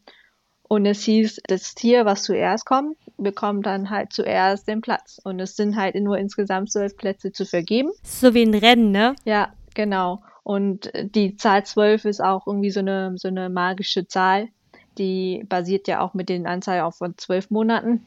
Und 0.72 0.86
es 0.86 1.02
hieß, 1.02 1.42
das 1.48 1.74
Tier, 1.74 2.06
was 2.06 2.22
zuerst 2.22 2.64
kommt, 2.64 2.96
bekommt 3.18 3.66
dann 3.66 3.90
halt 3.90 4.10
zuerst 4.10 4.66
den 4.66 4.80
Platz. 4.80 5.20
Und 5.22 5.38
es 5.38 5.54
sind 5.54 5.76
halt 5.76 5.94
nur 5.96 6.16
insgesamt 6.16 6.72
zwölf 6.72 6.96
Plätze 6.96 7.30
zu 7.30 7.44
vergeben. 7.44 7.90
So 8.02 8.32
wie 8.32 8.42
ein 8.42 8.54
Rennen, 8.54 8.90
ne? 8.90 9.14
Ja, 9.26 9.52
genau. 9.74 10.22
Und 10.42 10.90
die 11.14 11.36
Zahl 11.36 11.66
zwölf 11.66 12.06
ist 12.06 12.22
auch 12.22 12.46
irgendwie 12.46 12.70
so 12.70 12.80
eine, 12.80 13.12
so 13.16 13.28
eine 13.28 13.50
magische 13.50 14.08
Zahl. 14.08 14.48
Die 14.96 15.44
basiert 15.46 15.88
ja 15.88 16.00
auch 16.00 16.14
mit 16.14 16.30
den 16.30 16.46
Anzeigen 16.46 16.84
auch 16.84 16.94
von 16.94 17.18
zwölf 17.18 17.50
Monaten. 17.50 18.06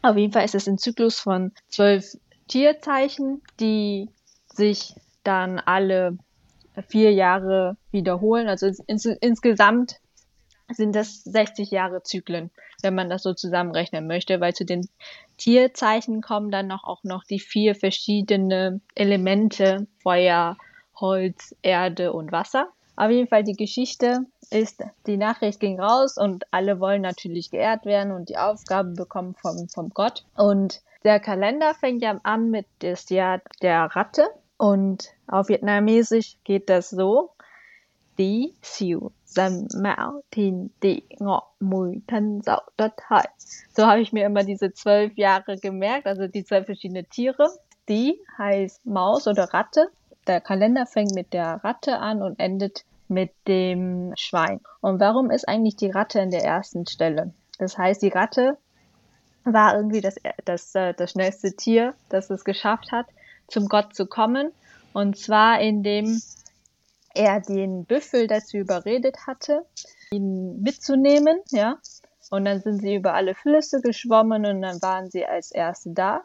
Auf 0.00 0.16
jeden 0.16 0.32
Fall 0.32 0.46
ist 0.46 0.54
es 0.54 0.66
ein 0.66 0.78
Zyklus 0.78 1.20
von 1.20 1.52
zwölf 1.68 2.16
Tierzeichen, 2.46 3.42
die 3.60 4.08
sich 4.54 4.94
dann 5.24 5.58
alle 5.58 6.16
vier 6.88 7.12
Jahre 7.12 7.76
wiederholen. 7.90 8.48
Also 8.48 8.70
ins, 8.86 9.04
insgesamt 9.04 10.00
sind 10.70 10.94
das 10.94 11.24
60 11.24 11.70
Jahre 11.70 12.02
Zyklen, 12.02 12.50
wenn 12.82 12.94
man 12.94 13.08
das 13.08 13.22
so 13.22 13.34
zusammenrechnen 13.34 14.06
möchte, 14.06 14.40
weil 14.40 14.54
zu 14.54 14.64
den 14.64 14.88
Tierzeichen 15.36 16.20
kommen 16.20 16.50
dann 16.50 16.66
noch, 16.66 16.84
auch 16.84 17.04
noch 17.04 17.24
die 17.24 17.40
vier 17.40 17.74
verschiedene 17.74 18.80
Elemente, 18.94 19.86
Feuer, 20.02 20.56
Holz, 20.96 21.54
Erde 21.62 22.12
und 22.12 22.32
Wasser. 22.32 22.68
Auf 22.96 23.10
jeden 23.10 23.28
Fall 23.28 23.44
die 23.44 23.56
Geschichte 23.56 24.26
ist, 24.50 24.82
die 25.06 25.16
Nachricht 25.16 25.60
ging 25.60 25.80
raus 25.80 26.16
und 26.16 26.44
alle 26.50 26.80
wollen 26.80 27.02
natürlich 27.02 27.50
geehrt 27.50 27.84
werden 27.84 28.12
und 28.12 28.28
die 28.28 28.38
Aufgabe 28.38 28.90
bekommen 28.90 29.34
vom, 29.40 29.68
vom 29.68 29.90
Gott. 29.90 30.24
Und 30.36 30.82
der 31.04 31.20
Kalender 31.20 31.74
fängt 31.74 32.02
ja 32.02 32.18
an 32.24 32.50
mit 32.50 32.66
das 32.80 33.08
Jahr 33.08 33.40
der 33.62 33.84
Ratte 33.84 34.26
und 34.56 35.12
auf 35.28 35.48
Vietnamesisch 35.48 36.36
geht 36.42 36.68
das 36.68 36.90
so. 36.90 37.30
Tí 38.18 38.52
Xiu 38.62 39.10
Dần 39.36 39.66
Mão 39.82 40.20
Thìn 40.30 40.68
Tị 40.80 41.00
Ngọ 41.20 41.40
Mùi 41.60 42.00
Thân 42.06 42.40
Dậu 42.46 42.62
Đất 42.78 42.94
Hợi. 43.10 43.28
So 43.76 43.86
habe 43.86 44.00
ich 44.00 44.12
mir 44.12 44.26
immer 44.26 44.44
diese 44.44 44.72
zwölf 44.72 45.16
Jahre 45.16 45.56
gemerkt, 45.56 46.06
also 46.06 46.26
die 46.26 46.44
zwölf 46.44 46.66
verschiedene 46.66 47.04
Tiere. 47.04 47.48
Die 47.88 48.20
heißt 48.38 48.86
Maus 48.86 49.28
oder 49.28 49.44
Ratte. 49.54 49.88
Der 50.26 50.40
Kalender 50.40 50.84
fängt 50.86 51.14
mit 51.14 51.32
der 51.32 51.60
Ratte 51.64 51.98
an 51.98 52.22
und 52.22 52.38
endet 52.40 52.84
mit 53.08 53.30
dem 53.46 54.12
Schwein. 54.16 54.60
Und 54.80 55.00
warum 55.00 55.30
ist 55.30 55.48
eigentlich 55.48 55.76
die 55.76 55.90
Ratte 55.90 56.20
in 56.20 56.30
der 56.30 56.44
ersten 56.44 56.86
Stelle? 56.86 57.32
Das 57.58 57.78
heißt, 57.78 58.02
die 58.02 58.08
Ratte 58.08 58.58
war 59.44 59.76
irgendwie 59.76 60.00
das, 60.00 60.16
das, 60.44 60.74
äh, 60.74 60.92
das 60.94 61.12
schnellste 61.12 61.52
Tier, 61.52 61.94
das 62.08 62.30
es 62.30 62.44
geschafft 62.44 62.92
hat, 62.92 63.06
zum 63.46 63.66
Gott 63.68 63.94
zu 63.94 64.06
kommen. 64.06 64.52
Und 64.92 65.16
zwar 65.16 65.60
indem 65.60 66.20
er 67.14 67.40
den 67.40 67.84
Büffel 67.84 68.26
dazu 68.26 68.56
überredet 68.56 69.26
hatte, 69.26 69.64
ihn 70.10 70.62
mitzunehmen, 70.62 71.40
ja. 71.50 71.78
Und 72.30 72.44
dann 72.44 72.60
sind 72.60 72.80
sie 72.80 72.94
über 72.94 73.14
alle 73.14 73.34
Flüsse 73.34 73.80
geschwommen 73.80 74.44
und 74.44 74.60
dann 74.60 74.82
waren 74.82 75.10
sie 75.10 75.24
als 75.24 75.50
Erste 75.50 75.90
da. 75.90 76.24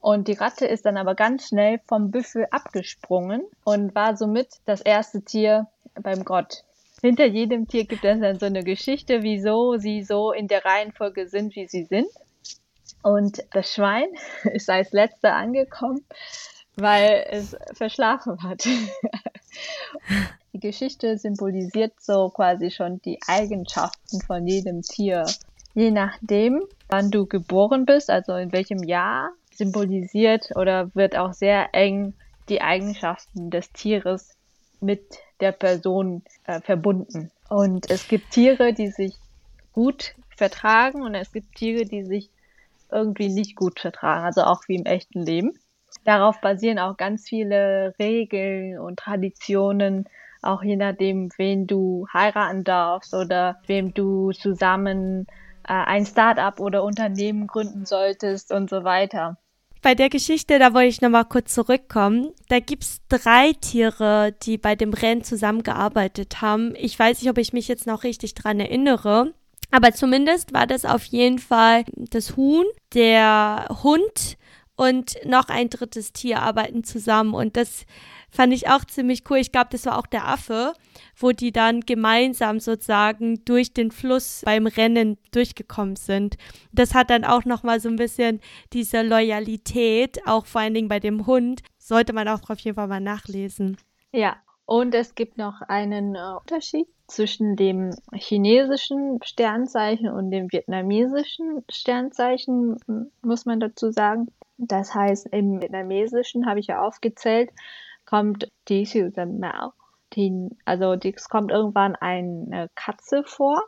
Und 0.00 0.28
die 0.28 0.34
Ratte 0.34 0.66
ist 0.66 0.86
dann 0.86 0.96
aber 0.96 1.14
ganz 1.14 1.48
schnell 1.48 1.80
vom 1.86 2.10
Büffel 2.10 2.46
abgesprungen 2.50 3.42
und 3.64 3.94
war 3.94 4.16
somit 4.16 4.48
das 4.64 4.80
erste 4.80 5.22
Tier 5.22 5.68
beim 5.94 6.24
Gott. 6.24 6.64
Hinter 7.00 7.26
jedem 7.26 7.68
Tier 7.68 7.84
gibt 7.84 8.04
es 8.04 8.20
dann 8.20 8.38
so 8.38 8.46
eine 8.46 8.64
Geschichte, 8.64 9.22
wieso 9.22 9.76
sie 9.76 10.02
so 10.02 10.32
in 10.32 10.48
der 10.48 10.64
Reihenfolge 10.64 11.28
sind, 11.28 11.54
wie 11.54 11.68
sie 11.68 11.84
sind. 11.84 12.08
Und 13.02 13.44
das 13.52 13.72
Schwein 13.72 14.08
ist 14.52 14.68
als 14.68 14.92
letzter 14.92 15.34
angekommen, 15.34 16.04
weil 16.80 17.26
es 17.30 17.56
verschlafen 17.74 18.42
hat. 18.42 18.66
Die 20.52 20.60
Geschichte 20.60 21.18
symbolisiert 21.18 21.92
so 22.00 22.30
quasi 22.30 22.70
schon 22.70 23.00
die 23.02 23.18
Eigenschaften 23.26 24.20
von 24.22 24.46
jedem 24.46 24.82
Tier. 24.82 25.24
Je 25.74 25.90
nachdem, 25.90 26.62
wann 26.88 27.10
du 27.10 27.26
geboren 27.26 27.84
bist, 27.84 28.10
also 28.10 28.34
in 28.34 28.52
welchem 28.52 28.82
Jahr, 28.82 29.30
symbolisiert 29.54 30.56
oder 30.56 30.90
wird 30.94 31.16
auch 31.16 31.32
sehr 31.32 31.68
eng 31.74 32.14
die 32.48 32.62
Eigenschaften 32.62 33.50
des 33.50 33.70
Tieres 33.72 34.36
mit 34.80 35.02
der 35.40 35.52
Person 35.52 36.22
äh, 36.44 36.60
verbunden. 36.60 37.30
Und 37.48 37.90
es 37.90 38.08
gibt 38.08 38.30
Tiere, 38.30 38.72
die 38.72 38.88
sich 38.88 39.14
gut 39.72 40.14
vertragen 40.36 41.02
und 41.02 41.14
es 41.14 41.32
gibt 41.32 41.56
Tiere, 41.56 41.84
die 41.84 42.04
sich 42.04 42.30
irgendwie 42.90 43.28
nicht 43.28 43.54
gut 43.54 43.80
vertragen, 43.80 44.24
also 44.24 44.42
auch 44.42 44.62
wie 44.66 44.76
im 44.76 44.86
echten 44.86 45.22
Leben. 45.22 45.58
Darauf 46.04 46.40
basieren 46.40 46.78
auch 46.78 46.96
ganz 46.96 47.28
viele 47.28 47.94
Regeln 47.98 48.78
und 48.78 48.98
Traditionen, 48.98 50.08
auch 50.42 50.62
je 50.62 50.76
nachdem, 50.76 51.30
wen 51.36 51.66
du 51.66 52.06
heiraten 52.12 52.64
darfst 52.64 53.14
oder 53.14 53.58
wem 53.66 53.92
du 53.92 54.32
zusammen 54.32 55.26
äh, 55.64 55.72
ein 55.72 56.06
Start-up 56.06 56.60
oder 56.60 56.84
Unternehmen 56.84 57.46
gründen 57.46 57.84
solltest 57.84 58.52
und 58.52 58.70
so 58.70 58.84
weiter. 58.84 59.36
Bei 59.80 59.94
der 59.94 60.08
Geschichte, 60.08 60.58
da 60.58 60.74
wollte 60.74 60.88
ich 60.88 61.00
nochmal 61.00 61.24
kurz 61.24 61.54
zurückkommen. 61.54 62.32
Da 62.48 62.58
gibt 62.58 62.82
es 62.82 63.00
drei 63.08 63.52
Tiere, 63.52 64.34
die 64.42 64.58
bei 64.58 64.74
dem 64.74 64.92
Rennen 64.92 65.22
zusammengearbeitet 65.22 66.40
haben. 66.40 66.74
Ich 66.76 66.98
weiß 66.98 67.22
nicht, 67.22 67.30
ob 67.30 67.38
ich 67.38 67.52
mich 67.52 67.68
jetzt 67.68 67.86
noch 67.86 68.02
richtig 68.02 68.34
dran 68.34 68.58
erinnere. 68.58 69.32
Aber 69.70 69.92
zumindest 69.92 70.52
war 70.52 70.66
das 70.66 70.84
auf 70.84 71.04
jeden 71.04 71.38
Fall 71.38 71.84
das 71.94 72.36
Huhn, 72.36 72.64
der 72.94 73.66
Hund 73.82 74.36
und 74.78 75.16
noch 75.24 75.48
ein 75.48 75.68
drittes 75.68 76.12
Tier 76.12 76.40
arbeiten 76.40 76.84
zusammen. 76.84 77.34
Und 77.34 77.56
das 77.56 77.84
fand 78.30 78.52
ich 78.52 78.68
auch 78.68 78.84
ziemlich 78.84 79.24
cool. 79.28 79.38
Ich 79.38 79.50
glaube, 79.50 79.70
das 79.72 79.86
war 79.86 79.98
auch 79.98 80.06
der 80.06 80.28
Affe, 80.28 80.72
wo 81.16 81.32
die 81.32 81.50
dann 81.50 81.80
gemeinsam 81.80 82.60
sozusagen 82.60 83.44
durch 83.44 83.72
den 83.72 83.90
Fluss 83.90 84.42
beim 84.44 84.68
Rennen 84.68 85.18
durchgekommen 85.32 85.96
sind. 85.96 86.36
Das 86.70 86.94
hat 86.94 87.10
dann 87.10 87.24
auch 87.24 87.44
nochmal 87.44 87.80
so 87.80 87.88
ein 87.88 87.96
bisschen 87.96 88.40
diese 88.72 89.02
Loyalität, 89.02 90.24
auch 90.26 90.46
vor 90.46 90.60
allen 90.60 90.74
Dingen 90.74 90.88
bei 90.88 91.00
dem 91.00 91.26
Hund, 91.26 91.62
sollte 91.76 92.12
man 92.12 92.28
auch 92.28 92.48
auf 92.48 92.60
jeden 92.60 92.76
Fall 92.76 92.86
mal 92.86 93.00
nachlesen. 93.00 93.78
Ja, 94.12 94.36
und 94.64 94.94
es 94.94 95.16
gibt 95.16 95.38
noch 95.38 95.60
einen 95.62 96.14
äh, 96.14 96.20
Unterschied 96.38 96.86
zwischen 97.08 97.56
dem 97.56 97.90
chinesischen 98.12 99.18
Sternzeichen 99.24 100.08
und 100.08 100.30
dem 100.30 100.52
vietnamesischen 100.52 101.64
Sternzeichen, 101.68 102.76
muss 103.22 103.46
man 103.46 103.60
dazu 103.60 103.90
sagen. 103.90 104.28
Das 104.58 104.94
heißt, 104.94 105.28
im 105.28 105.62
vietnamesischen 105.62 106.46
habe 106.46 106.60
ich 106.60 106.66
ja 106.66 106.82
aufgezählt, 106.82 107.50
kommt 108.04 108.50
die 108.68 108.86
Mao. 109.38 109.72
Also 110.64 110.94
es 110.94 111.28
kommt 111.28 111.52
irgendwann 111.52 111.94
eine 111.94 112.68
Katze 112.74 113.22
vor, 113.24 113.62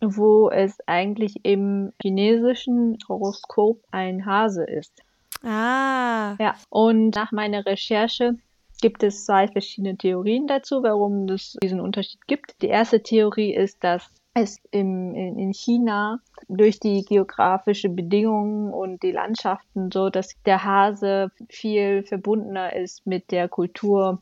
wo 0.00 0.50
es 0.50 0.78
eigentlich 0.86 1.44
im 1.44 1.92
chinesischen 2.02 2.98
Horoskop 3.08 3.82
ein 3.90 4.26
Hase 4.26 4.64
ist. 4.64 5.02
Ah. 5.42 6.36
Ja, 6.38 6.56
und 6.68 7.14
nach 7.14 7.32
meiner 7.32 7.64
Recherche 7.64 8.36
gibt 8.80 9.02
es 9.02 9.24
zwei 9.24 9.48
verschiedene 9.48 9.96
Theorien 9.96 10.46
dazu, 10.46 10.82
warum 10.82 11.28
es 11.28 11.56
diesen 11.62 11.80
Unterschied 11.80 12.26
gibt. 12.26 12.60
Die 12.62 12.68
erste 12.68 13.02
Theorie 13.02 13.54
ist, 13.54 13.82
dass 13.82 14.10
es 14.36 14.60
im, 14.70 15.14
in, 15.14 15.38
in 15.38 15.54
China 15.54 16.20
durch 16.46 16.78
die 16.78 17.04
geografische 17.04 17.88
Bedingungen 17.88 18.72
und 18.72 19.02
die 19.02 19.10
Landschaften 19.10 19.90
so, 19.90 20.10
dass 20.10 20.34
der 20.44 20.62
Hase 20.62 21.30
viel 21.48 22.02
verbundener 22.02 22.76
ist 22.76 23.06
mit 23.06 23.30
der 23.30 23.48
Kultur, 23.48 24.20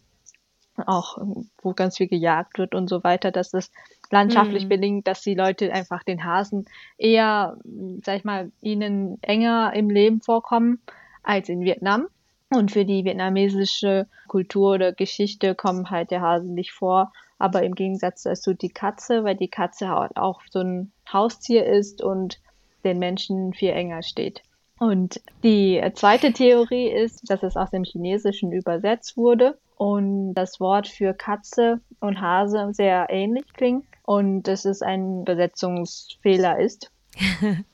auch 0.87 1.19
wo 1.61 1.73
ganz 1.73 1.97
viel 1.97 2.07
gejagt 2.07 2.59
wird 2.59 2.77
und 2.77 2.89
so 2.89 3.03
weiter, 3.03 3.33
dass 3.33 3.55
es 3.55 3.73
landschaftlich 4.11 4.65
mhm. 4.65 4.69
bedingt, 4.69 5.09
dass 5.09 5.21
die 5.23 5.35
Leute 5.35 5.73
einfach 5.73 6.05
den 6.05 6.25
Hasen 6.25 6.67
eher, 6.97 7.57
sag 8.05 8.19
ich 8.19 8.25
mal, 8.25 8.53
ihnen 8.61 9.19
enger 9.21 9.73
im 9.75 9.91
Leben 9.91 10.21
vorkommen 10.21 10.81
als 11.25 11.49
in 11.49 11.63
Vietnam. 11.63 12.07
Und 12.51 12.71
für 12.71 12.85
die 12.85 13.05
vietnamesische 13.05 14.07
Kultur 14.29 14.75
oder 14.75 14.93
Geschichte 14.93 15.57
kommt 15.57 15.91
halt 15.91 16.13
der 16.13 16.21
Hase 16.21 16.47
nicht 16.47 16.71
vor. 16.71 17.13
Aber 17.39 17.63
im 17.63 17.75
Gegensatz 17.75 18.23
dazu 18.23 18.55
die 18.55 18.71
Katze, 18.71 19.25
weil 19.25 19.37
die 19.37 19.49
Katze 19.49 19.93
auch 20.15 20.41
so 20.51 20.61
ein 20.61 20.93
Haustier 21.13 21.67
ist 21.67 22.03
und 22.03 22.41
den 22.85 22.99
Menschen 22.99 23.53
viel 23.53 23.71
enger 23.71 24.03
steht. 24.03 24.43
Und 24.79 25.21
die 25.43 25.83
zweite 25.95 26.33
Theorie 26.33 26.89
ist, 26.89 27.31
dass 27.31 27.43
es 27.43 27.57
aus 27.57 27.71
dem 27.71 27.85
Chinesischen 27.85 28.53
übersetzt 28.53 29.17
wurde 29.17 29.59
und 29.77 30.35
das 30.35 30.61
Wort 30.61 30.89
für 30.89 31.15
Katze 31.15 31.81
und 32.01 32.21
Hase 32.21 32.69
sehr 32.73 33.07
ähnlich 33.11 33.53
klingt 33.53 33.87
und 34.05 34.43
dass 34.45 34.65
es 34.65 34.83
ein 34.83 35.23
Übersetzungsfehler 35.23 36.59
ist. 36.59 36.91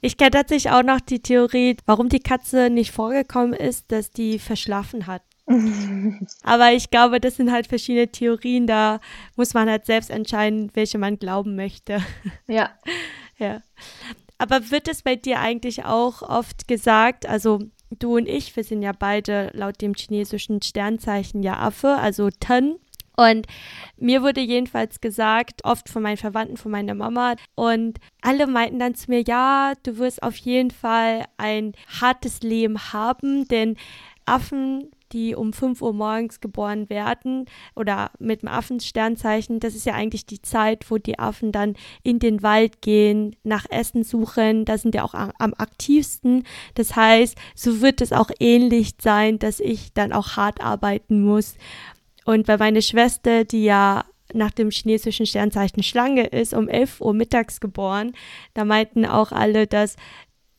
Ich 0.00 0.16
kenne 0.16 0.30
tatsächlich 0.30 0.72
auch 0.72 0.84
noch 0.84 1.00
die 1.00 1.20
Theorie, 1.20 1.76
warum 1.84 2.08
die 2.08 2.20
Katze 2.20 2.70
nicht 2.70 2.92
vorgekommen 2.92 3.52
ist, 3.52 3.90
dass 3.90 4.12
die 4.12 4.38
verschlafen 4.38 5.08
hat. 5.08 5.22
Aber 6.42 6.72
ich 6.72 6.90
glaube, 6.90 7.20
das 7.20 7.36
sind 7.36 7.50
halt 7.50 7.66
verschiedene 7.66 8.08
Theorien, 8.08 8.66
da 8.66 9.00
muss 9.36 9.54
man 9.54 9.68
halt 9.68 9.86
selbst 9.86 10.10
entscheiden, 10.10 10.70
welche 10.74 10.98
man 10.98 11.18
glauben 11.18 11.56
möchte. 11.56 12.02
Ja. 12.46 12.70
ja. 13.38 13.62
Aber 14.38 14.70
wird 14.70 14.88
es 14.88 15.02
bei 15.02 15.16
dir 15.16 15.40
eigentlich 15.40 15.84
auch 15.84 16.22
oft 16.22 16.68
gesagt, 16.68 17.26
also 17.26 17.60
du 17.98 18.16
und 18.16 18.28
ich, 18.28 18.54
wir 18.56 18.64
sind 18.64 18.82
ja 18.82 18.92
beide 18.92 19.50
laut 19.52 19.80
dem 19.80 19.94
chinesischen 19.94 20.62
Sternzeichen 20.62 21.42
ja 21.42 21.58
Affe, 21.58 21.96
also 21.96 22.30
Ten. 22.30 22.76
Und 23.16 23.46
mir 23.96 24.22
wurde 24.22 24.40
jedenfalls 24.40 25.00
gesagt, 25.00 25.64
oft 25.64 25.88
von 25.88 26.02
meinen 26.04 26.18
Verwandten, 26.18 26.56
von 26.56 26.70
meiner 26.70 26.94
Mama, 26.94 27.34
und 27.56 27.98
alle 28.22 28.46
meinten 28.46 28.78
dann 28.78 28.94
zu 28.94 29.10
mir, 29.10 29.22
ja, 29.26 29.72
du 29.82 29.98
wirst 29.98 30.22
auf 30.22 30.36
jeden 30.36 30.70
Fall 30.70 31.24
ein 31.36 31.72
hartes 32.00 32.42
Leben 32.42 32.92
haben, 32.92 33.48
denn 33.48 33.76
Affen 34.24 34.90
die 35.12 35.34
um 35.34 35.52
5 35.52 35.82
Uhr 35.82 35.92
morgens 35.92 36.40
geboren 36.40 36.88
werden 36.90 37.46
oder 37.74 38.10
mit 38.18 38.42
dem 38.42 38.48
Affensternzeichen, 38.48 39.60
das 39.60 39.74
ist 39.74 39.86
ja 39.86 39.94
eigentlich 39.94 40.26
die 40.26 40.42
Zeit, 40.42 40.90
wo 40.90 40.98
die 40.98 41.18
Affen 41.18 41.52
dann 41.52 41.74
in 42.02 42.18
den 42.18 42.42
Wald 42.42 42.82
gehen, 42.82 43.36
nach 43.42 43.66
Essen 43.70 44.04
suchen, 44.04 44.64
da 44.64 44.78
sind 44.78 44.94
ja 44.94 45.04
auch 45.04 45.14
am 45.14 45.54
aktivsten. 45.56 46.44
Das 46.74 46.96
heißt, 46.96 47.36
so 47.54 47.80
wird 47.80 48.00
es 48.00 48.12
auch 48.12 48.30
ähnlich 48.40 48.94
sein, 49.00 49.38
dass 49.38 49.60
ich 49.60 49.92
dann 49.92 50.12
auch 50.12 50.36
hart 50.36 50.60
arbeiten 50.60 51.22
muss. 51.22 51.54
Und 52.24 52.46
bei 52.46 52.58
meiner 52.58 52.82
Schwester, 52.82 53.44
die 53.44 53.64
ja 53.64 54.04
nach 54.34 54.50
dem 54.50 54.70
chinesischen 54.70 55.26
Sternzeichen 55.26 55.82
Schlange 55.82 56.26
ist, 56.26 56.52
um 56.52 56.68
11 56.68 57.00
Uhr 57.00 57.14
mittags 57.14 57.60
geboren, 57.60 58.12
da 58.54 58.64
meinten 58.64 59.06
auch 59.06 59.32
alle, 59.32 59.66
dass 59.66 59.96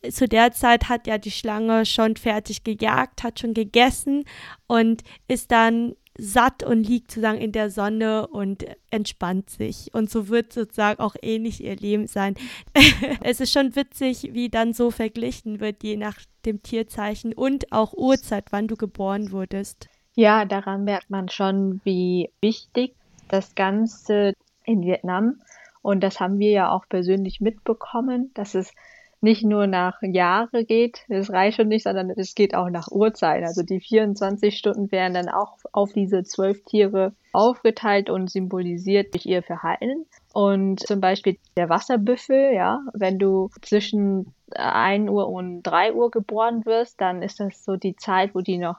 zu 0.08 0.28
der 0.28 0.52
Zeit 0.52 0.88
hat 0.88 1.06
ja 1.06 1.18
die 1.18 1.30
Schlange 1.30 1.84
schon 1.84 2.16
fertig 2.16 2.64
gejagt, 2.64 3.22
hat 3.22 3.40
schon 3.40 3.54
gegessen 3.54 4.24
und 4.66 5.02
ist 5.28 5.50
dann 5.50 5.94
satt 6.18 6.62
und 6.62 6.86
liegt 6.86 7.10
sozusagen 7.10 7.38
in 7.38 7.52
der 7.52 7.70
Sonne 7.70 8.26
und 8.26 8.64
entspannt 8.90 9.50
sich. 9.50 9.90
Und 9.94 10.10
so 10.10 10.28
wird 10.28 10.52
sozusagen 10.52 11.00
auch 11.00 11.14
ähnlich 11.22 11.62
ihr 11.62 11.76
Leben 11.76 12.06
sein. 12.06 12.34
es 13.22 13.40
ist 13.40 13.52
schon 13.52 13.76
witzig, 13.76 14.30
wie 14.32 14.48
dann 14.48 14.72
so 14.72 14.90
verglichen 14.90 15.60
wird, 15.60 15.82
je 15.82 15.96
nach 15.96 16.18
dem 16.44 16.62
Tierzeichen 16.62 17.32
und 17.32 17.72
auch 17.72 17.92
Uhrzeit, 17.92 18.46
wann 18.50 18.68
du 18.68 18.76
geboren 18.76 19.30
wurdest. 19.32 19.88
Ja, 20.14 20.44
daran 20.44 20.84
merkt 20.84 21.10
man 21.10 21.28
schon, 21.28 21.80
wie 21.84 22.30
wichtig 22.40 22.94
das 23.28 23.54
Ganze 23.54 24.34
in 24.64 24.82
Vietnam 24.82 25.40
und 25.82 26.00
das 26.00 26.20
haben 26.20 26.38
wir 26.38 26.50
ja 26.50 26.70
auch 26.70 26.84
persönlich 26.88 27.40
mitbekommen, 27.40 28.30
dass 28.34 28.54
es 28.54 28.72
nicht 29.22 29.44
nur 29.44 29.66
nach 29.66 30.00
Jahre 30.02 30.64
geht, 30.64 31.04
das 31.08 31.30
reicht 31.30 31.56
schon 31.56 31.68
nicht, 31.68 31.84
sondern 31.84 32.10
es 32.10 32.34
geht 32.34 32.54
auch 32.54 32.70
nach 32.70 32.88
Uhrzeit. 32.90 33.44
Also 33.44 33.62
die 33.62 33.80
24 33.80 34.56
Stunden 34.56 34.90
werden 34.90 35.14
dann 35.14 35.28
auch 35.28 35.58
auf 35.72 35.92
diese 35.92 36.22
zwölf 36.22 36.64
Tiere 36.64 37.12
aufgeteilt 37.32 38.08
und 38.08 38.30
symbolisiert 38.30 39.14
durch 39.14 39.26
ihr 39.26 39.42
Verhalten. 39.42 40.06
Und 40.32 40.80
zum 40.80 41.00
Beispiel 41.00 41.36
der 41.56 41.68
Wasserbüffel, 41.68 42.54
ja, 42.54 42.80
wenn 42.94 43.18
du 43.18 43.50
zwischen 43.62 44.32
1 44.54 45.10
Uhr 45.10 45.28
und 45.28 45.62
3 45.62 45.92
Uhr 45.92 46.10
geboren 46.10 46.64
wirst, 46.64 47.00
dann 47.00 47.22
ist 47.22 47.40
das 47.40 47.64
so 47.64 47.76
die 47.76 47.96
Zeit, 47.96 48.34
wo 48.34 48.40
die 48.40 48.58
noch 48.58 48.78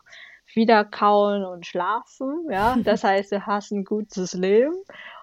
wieder 0.55 0.85
kauen 0.85 1.43
und 1.43 1.65
schlafen, 1.65 2.47
ja. 2.49 2.77
Das 2.83 3.03
heißt, 3.03 3.31
du 3.31 3.45
hast 3.45 3.71
ein 3.71 3.85
gutes 3.85 4.33
Leben. 4.33 4.75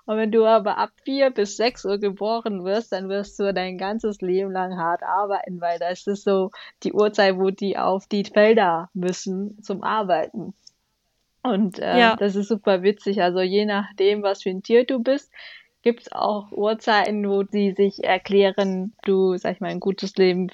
Und 0.07 0.17
wenn 0.17 0.33
du 0.33 0.47
aber 0.47 0.79
ab 0.79 0.91
vier 1.05 1.31
bis 1.31 1.59
sechs 1.59 1.85
Uhr 1.85 1.99
geboren 1.99 2.65
wirst, 2.65 2.93
dann 2.93 3.11
wirst 3.11 3.39
du 3.39 3.53
dein 3.53 3.77
ganzes 3.77 4.23
Leben 4.23 4.51
lang 4.51 4.79
hart 4.79 5.03
arbeiten, 5.03 5.61
weil 5.61 5.79
das 5.79 6.07
ist 6.07 6.25
so 6.25 6.51
die 6.83 6.95
Uhrzeit, 6.95 7.37
wo 7.37 7.51
die 7.51 7.77
auf 7.77 8.07
die 8.07 8.25
Felder 8.25 8.89
müssen 8.95 9.63
zum 9.63 9.83
Arbeiten. 9.83 10.55
Und 11.43 11.79
äh, 11.79 11.99
ja. 11.99 12.17
das 12.17 12.37
ist 12.37 12.49
super 12.49 12.83
witzig. 12.83 13.23
Also 13.23 13.41
je 13.41 13.67
nachdem, 13.67 14.23
was 14.23 14.43
für 14.43 14.51
ein 14.51 14.63
Tier 14.63 14.87
du 14.87 14.99
bist, 14.99 15.31
gibt 15.83 16.03
es 16.03 16.13
auch 16.13 16.51
Uhrzeiten, 16.53 17.29
wo 17.29 17.45
sie 17.45 17.73
sich 17.73 18.03
erklären, 18.03 18.95
du, 19.05 19.37
sag 19.37 19.57
ich 19.57 19.61
mal, 19.61 19.71
ein 19.71 19.81
gutes 19.81 20.17
Leben 20.17 20.51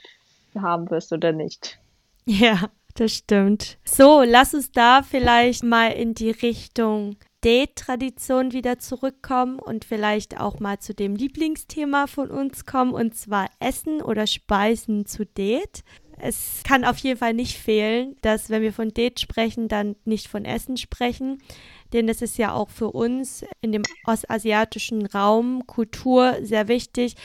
haben 0.60 0.90
wirst 0.90 1.12
oder 1.12 1.32
nicht. 1.32 1.78
Ja, 2.26 2.70
das 2.94 3.12
stimmt. 3.12 3.78
So, 3.84 4.22
lass 4.22 4.54
uns 4.54 4.72
da 4.72 5.02
vielleicht 5.02 5.62
mal 5.62 5.88
in 5.88 6.14
die 6.14 6.30
Richtung 6.30 7.16
Date-Tradition 7.44 8.52
wieder 8.52 8.78
zurückkommen 8.78 9.58
und 9.58 9.84
vielleicht 9.84 10.40
auch 10.40 10.60
mal 10.60 10.78
zu 10.78 10.94
dem 10.94 11.14
Lieblingsthema 11.14 12.06
von 12.06 12.30
uns 12.30 12.64
kommen, 12.64 12.94
und 12.94 13.14
zwar 13.14 13.50
Essen 13.60 14.00
oder 14.00 14.26
Speisen 14.26 15.04
zu 15.04 15.26
Date. 15.26 15.84
Es 16.16 16.62
kann 16.64 16.84
auf 16.84 16.96
jeden 16.98 17.18
Fall 17.18 17.34
nicht 17.34 17.58
fehlen, 17.58 18.16
dass 18.22 18.48
wenn 18.48 18.62
wir 18.62 18.72
von 18.72 18.94
Date 18.94 19.20
sprechen, 19.20 19.68
dann 19.68 19.96
nicht 20.04 20.28
von 20.28 20.44
Essen 20.46 20.76
sprechen, 20.76 21.42
denn 21.92 22.08
es 22.08 22.22
ist 22.22 22.38
ja 22.38 22.54
auch 22.54 22.70
für 22.70 22.92
uns 22.92 23.44
in 23.60 23.72
dem 23.72 23.82
ostasiatischen 24.06 25.04
Raum 25.06 25.66
Kultur 25.66 26.38
sehr 26.40 26.68
wichtig, 26.68 27.16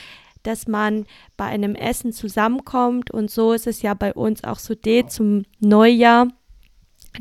dass 0.44 0.68
man 0.68 1.06
bei 1.38 1.46
einem 1.46 1.76
Essen 1.76 2.14
zusammenkommt 2.14 3.12
und 3.12 3.30
so 3.30 3.54
ist 3.54 3.68
es 3.68 3.82
ja 3.82 3.94
bei 3.94 4.14
uns 4.14 4.44
auch 4.44 4.60
so 4.60 4.76
Date 4.76 5.12
zum 5.12 5.44
Neujahr, 5.60 6.28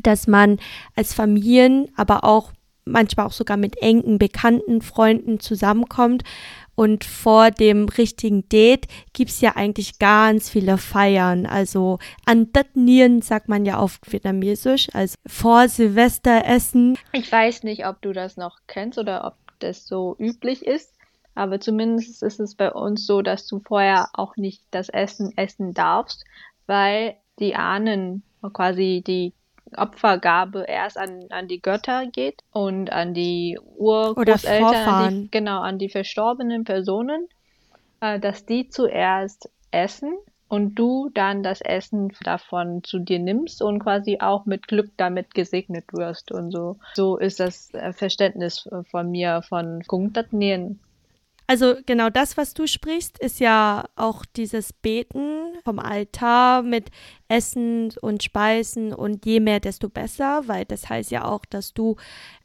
dass 0.03 0.27
man 0.27 0.59
als 0.95 1.13
Familien, 1.13 1.89
aber 1.95 2.23
auch 2.23 2.51
manchmal 2.89 3.25
auch 3.25 3.31
sogar 3.31 3.57
mit 3.57 3.81
engen 3.81 4.17
Bekannten, 4.17 4.81
Freunden 4.81 5.39
zusammenkommt. 5.39 6.23
Und 6.75 7.03
vor 7.03 7.51
dem 7.51 7.89
richtigen 7.89 8.47
Date 8.47 8.87
gibt 9.11 9.31
es 9.31 9.41
ja 9.41 9.57
eigentlich 9.57 9.99
ganz 9.99 10.49
viele 10.49 10.77
Feiern. 10.77 11.45
Also 11.45 11.99
an 12.25 12.49
Nieren 12.73 13.21
sagt 13.21 13.49
man 13.49 13.65
ja 13.65 13.77
auf 13.77 13.99
Vietnamesisch, 14.09 14.87
also 14.93 15.15
vor 15.27 15.67
Silvesteressen. 15.67 16.97
Ich 17.11 17.29
weiß 17.29 17.63
nicht, 17.63 17.85
ob 17.85 18.01
du 18.01 18.13
das 18.13 18.37
noch 18.37 18.59
kennst 18.67 18.97
oder 18.97 19.25
ob 19.25 19.35
das 19.59 19.87
so 19.87 20.15
üblich 20.19 20.65
ist. 20.65 20.93
Aber 21.39 21.61
zumindest 21.61 22.21
ist 22.21 22.41
es 22.41 22.55
bei 22.55 22.69
uns 22.69 23.05
so, 23.05 23.21
dass 23.21 23.47
du 23.47 23.61
vorher 23.61 24.09
auch 24.11 24.35
nicht 24.35 24.61
das 24.71 24.89
Essen 24.89 25.31
essen 25.37 25.73
darfst, 25.73 26.25
weil 26.67 27.15
die 27.39 27.55
Ahnen 27.55 28.23
quasi 28.51 29.01
die 29.07 29.31
Opfergabe 29.77 30.65
erst 30.67 30.97
an, 30.97 31.27
an 31.29 31.47
die 31.47 31.61
Götter 31.61 32.07
geht 32.07 32.41
und 32.51 32.91
an 32.91 33.13
die 33.13 33.57
Urgroßeltern, 33.77 34.73
an 34.75 35.21
die, 35.21 35.31
genau, 35.31 35.61
an 35.61 35.79
die 35.79 35.87
verstorbenen 35.87 36.65
Personen, 36.65 37.29
äh, 38.01 38.19
dass 38.19 38.45
die 38.45 38.67
zuerst 38.67 39.49
essen 39.71 40.17
und 40.49 40.75
du 40.75 41.09
dann 41.13 41.41
das 41.41 41.61
Essen 41.61 42.11
davon 42.21 42.83
zu 42.83 42.99
dir 42.99 43.19
nimmst 43.19 43.61
und 43.61 43.79
quasi 43.79 44.17
auch 44.19 44.45
mit 44.45 44.67
Glück 44.67 44.91
damit 44.97 45.33
gesegnet 45.33 45.85
wirst 45.93 46.33
und 46.33 46.51
so. 46.51 46.75
So 46.95 47.15
ist 47.15 47.39
das 47.39 47.73
äh, 47.73 47.93
Verständnis 47.93 48.67
von 48.91 49.09
mir 49.09 49.41
von 49.41 49.83
Kung 49.87 50.11
Tat 50.11 50.33
Nien. 50.33 50.81
Also 51.49 51.77
genau 51.87 52.11
das, 52.11 52.37
was 52.37 52.53
du 52.53 52.67
sprichst, 52.67 53.17
ist 53.17 53.39
ja 53.39 53.85
auch 53.95 54.23
dieses 54.23 54.71
Beten 54.71 55.57
vom 55.65 55.79
Altar 55.79 56.61
mit 56.61 56.91
Essen 57.27 57.91
und 58.03 58.21
Speisen 58.21 58.93
und 58.93 59.25
je 59.25 59.39
mehr, 59.39 59.59
desto 59.59 59.89
besser, 59.89 60.43
weil 60.45 60.65
das 60.65 60.89
heißt 60.89 61.09
ja 61.09 61.25
auch, 61.25 61.45
dass 61.45 61.73
du 61.73 61.95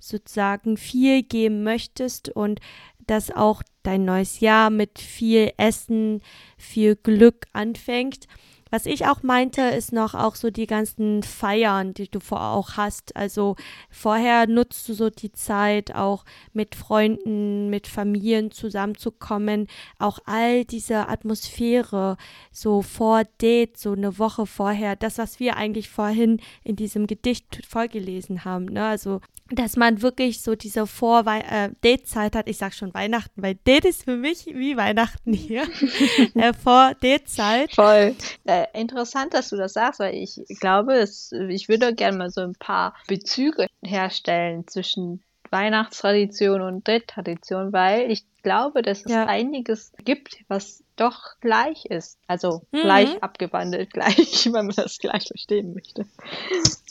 sozusagen 0.01 0.79
viel 0.79 1.23
geben 1.23 1.65
möchtest 1.65 2.31
und 2.31 2.61
dass 3.07 3.31
auch 3.31 3.63
dein 3.83 4.07
neues 4.07 4.41
Jahr 4.41 4.71
mit 4.71 4.99
viel 4.99 5.53
Essen, 5.59 6.23
viel 6.57 6.97
Glück 6.97 7.45
anfängt. 7.53 8.27
Was 8.75 8.87
ich 8.87 9.07
auch 9.07 9.23
meinte, 9.23 9.63
ist 9.63 9.93
noch 9.93 10.15
auch 10.15 10.35
so 10.35 10.51
die 10.51 10.67
ganzen 10.67 11.23
Feiern, 11.23 11.95
die 11.95 12.11
du 12.11 12.19
vor 12.19 12.41
auch 12.41 12.73
hast. 12.77 13.15
Also 13.15 13.55
vorher 13.89 14.49
nutzt 14.49 14.89
du 14.89 14.95
so 14.95 15.11
die 15.11 15.31
Zeit, 15.31 15.95
auch 15.95 16.25
mit 16.55 16.75
Freunden, 16.75 17.71
mit 17.71 17.87
Familien 17.87 18.51
zusammenzukommen. 18.51 19.69
Auch 20.01 20.19
all 20.27 20.65
diese 20.65 21.09
Atmosphäre, 21.09 22.17
so 22.51 22.83
vor 22.83 23.23
Date, 23.41 23.79
so 23.79 23.93
eine 23.93 24.19
Woche 24.19 24.45
vorher, 24.45 24.97
das, 24.97 25.19
was 25.19 25.39
wir 25.39 25.57
eigentlich 25.57 25.89
vorhin 25.89 26.41
in 26.65 26.75
diesem 26.75 27.07
Gedicht 27.07 27.65
vorgelesen 27.69 28.45
haben. 28.45 28.65
Ne? 28.65 28.85
Also 28.85 29.21
dass 29.51 29.77
man 29.77 30.01
wirklich 30.01 30.41
so 30.41 30.55
diese 30.55 30.87
Vor-Date-Zeit 30.87 32.35
äh, 32.35 32.39
hat. 32.39 32.49
Ich 32.49 32.57
sag 32.57 32.73
schon 32.73 32.95
Weihnachten, 32.95 33.43
weil 33.43 33.57
Date 33.67 33.85
ist 33.85 34.05
für 34.05 34.17
mich 34.17 34.47
wie 34.47 34.77
Weihnachten 34.77 35.33
hier. 35.35 35.65
äh, 36.35 36.53
Vor-Date-Zeit. 36.55 37.75
Voll. 37.75 38.17
Äh, 38.45 38.64
interessant, 38.73 39.35
dass 39.35 39.51
du 39.51 39.57
das 39.57 39.75
sagst, 39.75 40.01
weil 40.01 40.15
ich 40.15 40.41
glaube, 40.61 40.95
es, 40.95 41.33
ich 41.33 41.69
würde 41.69 41.95
gerne 41.95 42.17
mal 42.17 42.31
so 42.31 42.41
ein 42.41 42.55
paar 42.55 42.95
Bezüge 43.07 43.67
herstellen 43.83 44.67
zwischen 44.67 45.23
Weihnachtstradition 45.51 46.63
und 46.63 46.89
Date-Tradition, 46.89 47.73
weil 47.73 48.11
ich 48.11 48.25
glaube, 48.43 48.83
dass 48.83 49.05
es 49.05 49.13
ja. 49.13 49.27
einiges 49.27 49.93
gibt, 50.05 50.39
was 50.49 50.83
doch 50.97 51.39
gleich 51.41 51.87
ist. 51.87 52.19
Also 52.27 52.63
mhm. 52.73 52.81
gleich 52.81 53.23
abgewandelt, 53.23 53.91
gleich, 53.93 54.47
wenn 54.47 54.67
man 54.67 54.75
das 54.77 54.99
gleich 54.99 55.27
verstehen 55.29 55.75
möchte. 55.75 56.07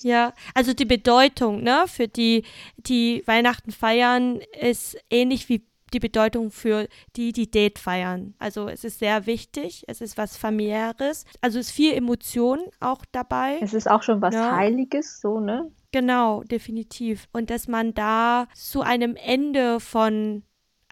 Ja, 0.02 0.34
also 0.54 0.74
die 0.74 0.86
Bedeutung, 0.86 1.62
ne, 1.62 1.84
für 1.88 2.08
die, 2.08 2.44
die 2.78 3.24
Weihnachten 3.26 3.72
feiern, 3.72 4.40
ist 4.60 4.98
ähnlich 5.10 5.50
wie 5.50 5.66
die 5.94 6.00
Bedeutung 6.00 6.52
für 6.52 6.88
die, 7.16 7.32
die 7.32 7.50
Date 7.50 7.80
feiern. 7.80 8.34
Also 8.40 8.68
es 8.68 8.84
ist 8.84 9.00
sehr 9.00 9.26
wichtig, 9.26 9.84
es 9.88 10.02
ist 10.02 10.18
was 10.18 10.38
familiäres, 10.38 11.26
also 11.42 11.60
es 11.60 11.68
ist 11.68 11.74
viel 11.74 11.94
Emotion 11.94 12.60
auch 12.80 13.06
dabei. 13.12 13.60
Es 13.62 13.74
ist 13.74 13.90
auch 13.90 14.04
schon 14.04 14.22
was 14.22 14.34
ja. 14.34 14.56
Heiliges, 14.56 15.22
so, 15.22 15.40
ne? 15.40 15.72
Genau, 15.92 16.44
definitiv. 16.44 17.28
Und 17.34 17.52
dass 17.52 17.68
man 17.68 17.94
da 17.94 18.48
zu 18.56 18.82
einem 18.82 19.16
Ende 19.16 19.80
von 19.80 20.44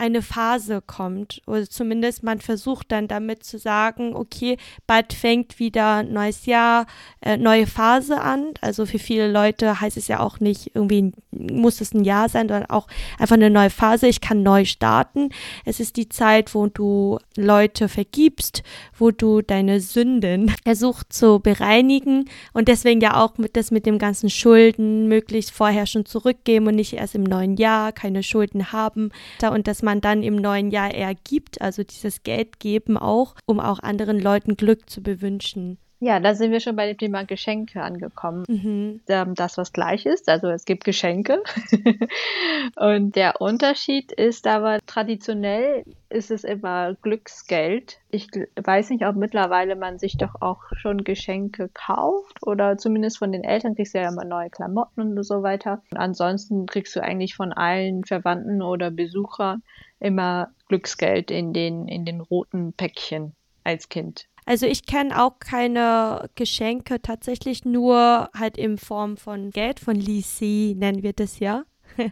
eine 0.01 0.23
Phase 0.23 0.81
kommt. 0.81 1.43
Oder 1.45 1.69
zumindest 1.69 2.23
man 2.23 2.41
versucht 2.41 2.91
dann 2.91 3.07
damit 3.07 3.43
zu 3.43 3.59
sagen, 3.59 4.15
okay, 4.15 4.57
bald 4.87 5.13
fängt 5.13 5.59
wieder 5.59 6.01
neues 6.01 6.47
Jahr, 6.47 6.87
äh, 7.21 7.37
neue 7.37 7.67
Phase 7.67 8.19
an. 8.19 8.55
Also 8.61 8.87
für 8.87 8.97
viele 8.97 9.31
Leute 9.31 9.79
heißt 9.79 9.97
es 9.97 10.07
ja 10.07 10.19
auch 10.19 10.39
nicht, 10.39 10.71
irgendwie 10.73 11.11
muss 11.29 11.81
es 11.81 11.93
ein 11.93 12.03
Jahr 12.03 12.29
sein, 12.29 12.49
sondern 12.49 12.71
auch 12.71 12.87
einfach 13.19 13.35
eine 13.35 13.51
neue 13.51 13.69
Phase. 13.69 14.07
Ich 14.07 14.21
kann 14.21 14.41
neu 14.41 14.65
starten. 14.65 15.29
Es 15.65 15.79
ist 15.79 15.97
die 15.97 16.09
Zeit, 16.09 16.55
wo 16.55 16.65
du 16.65 17.19
Leute 17.37 17.87
vergibst, 17.87 18.63
wo 18.97 19.11
du 19.11 19.43
deine 19.43 19.81
Sünden 19.81 20.49
versuchst 20.63 21.13
zu 21.13 21.39
bereinigen 21.39 22.25
und 22.53 22.69
deswegen 22.69 23.01
ja 23.01 23.21
auch 23.21 23.37
mit 23.37 23.55
das 23.55 23.69
mit 23.69 23.85
dem 23.85 23.99
ganzen 23.99 24.31
Schulden 24.31 25.07
möglichst 25.07 25.51
vorher 25.51 25.85
schon 25.85 26.07
zurückgeben 26.07 26.65
und 26.65 26.75
nicht 26.75 26.93
erst 26.93 27.13
im 27.13 27.23
neuen 27.23 27.55
Jahr 27.55 27.91
keine 27.91 28.23
Schulden 28.23 28.71
haben. 28.71 29.11
Und 29.43 29.67
dass 29.67 29.83
man 29.83 29.90
man 29.91 29.99
dann 29.99 30.23
im 30.23 30.37
neuen 30.37 30.71
Jahr 30.71 30.93
eher 30.93 31.13
gibt, 31.13 31.59
also 31.59 31.83
dieses 31.83 32.23
Geld 32.23 32.61
geben 32.61 32.97
auch, 32.97 33.35
um 33.45 33.59
auch 33.59 33.79
anderen 33.79 34.21
Leuten 34.21 34.55
Glück 34.55 34.89
zu 34.89 35.03
bewünschen. 35.03 35.79
Ja, 36.03 36.19
da 36.19 36.33
sind 36.33 36.51
wir 36.51 36.59
schon 36.59 36.75
bei 36.75 36.87
dem 36.87 36.97
Thema 36.97 37.25
Geschenke 37.25 37.83
angekommen. 37.83 38.43
Mhm. 38.47 39.01
Ähm, 39.07 39.35
das, 39.35 39.59
was 39.59 39.71
gleich 39.71 40.07
ist, 40.07 40.29
also 40.29 40.47
es 40.49 40.65
gibt 40.65 40.83
Geschenke. 40.83 41.43
und 42.75 43.15
der 43.15 43.39
Unterschied 43.39 44.11
ist 44.11 44.47
aber, 44.47 44.79
traditionell 44.87 45.83
ist 46.09 46.31
es 46.31 46.43
immer 46.43 46.95
Glücksgeld. 47.03 47.99
Ich 48.09 48.29
weiß 48.59 48.89
nicht, 48.89 49.05
ob 49.05 49.15
mittlerweile 49.15 49.75
man 49.75 49.99
sich 49.99 50.17
doch 50.17 50.41
auch 50.41 50.63
schon 50.75 51.03
Geschenke 51.03 51.69
kauft 51.71 52.35
oder 52.47 52.79
zumindest 52.79 53.19
von 53.19 53.31
den 53.31 53.43
Eltern 53.43 53.75
kriegst 53.75 53.93
du 53.93 53.99
ja 53.99 54.09
immer 54.09 54.25
neue 54.25 54.49
Klamotten 54.49 55.01
und 55.01 55.23
so 55.23 55.43
weiter. 55.43 55.83
Und 55.91 55.99
ansonsten 55.99 56.65
kriegst 56.65 56.95
du 56.95 57.03
eigentlich 57.03 57.35
von 57.35 57.53
allen 57.53 58.05
Verwandten 58.05 58.63
oder 58.63 58.89
Besuchern 58.89 59.61
immer 59.99 60.49
Glücksgeld 60.67 61.29
in 61.29 61.53
den, 61.53 61.87
in 61.87 62.05
den 62.05 62.21
roten 62.21 62.73
Päckchen 62.73 63.35
als 63.63 63.87
Kind. 63.87 64.27
Also 64.45 64.65
ich 64.65 64.85
kenne 64.85 65.21
auch 65.21 65.39
keine 65.39 66.29
Geschenke, 66.35 67.01
tatsächlich 67.01 67.63
nur 67.63 68.29
halt 68.35 68.57
in 68.57 68.77
Form 68.77 69.17
von 69.17 69.51
Geld, 69.51 69.79
von 69.79 69.95
Li 69.95 70.21
Si 70.21 70.75
nennen 70.77 71.03
wir 71.03 71.13
das 71.13 71.39
ja. 71.39 71.63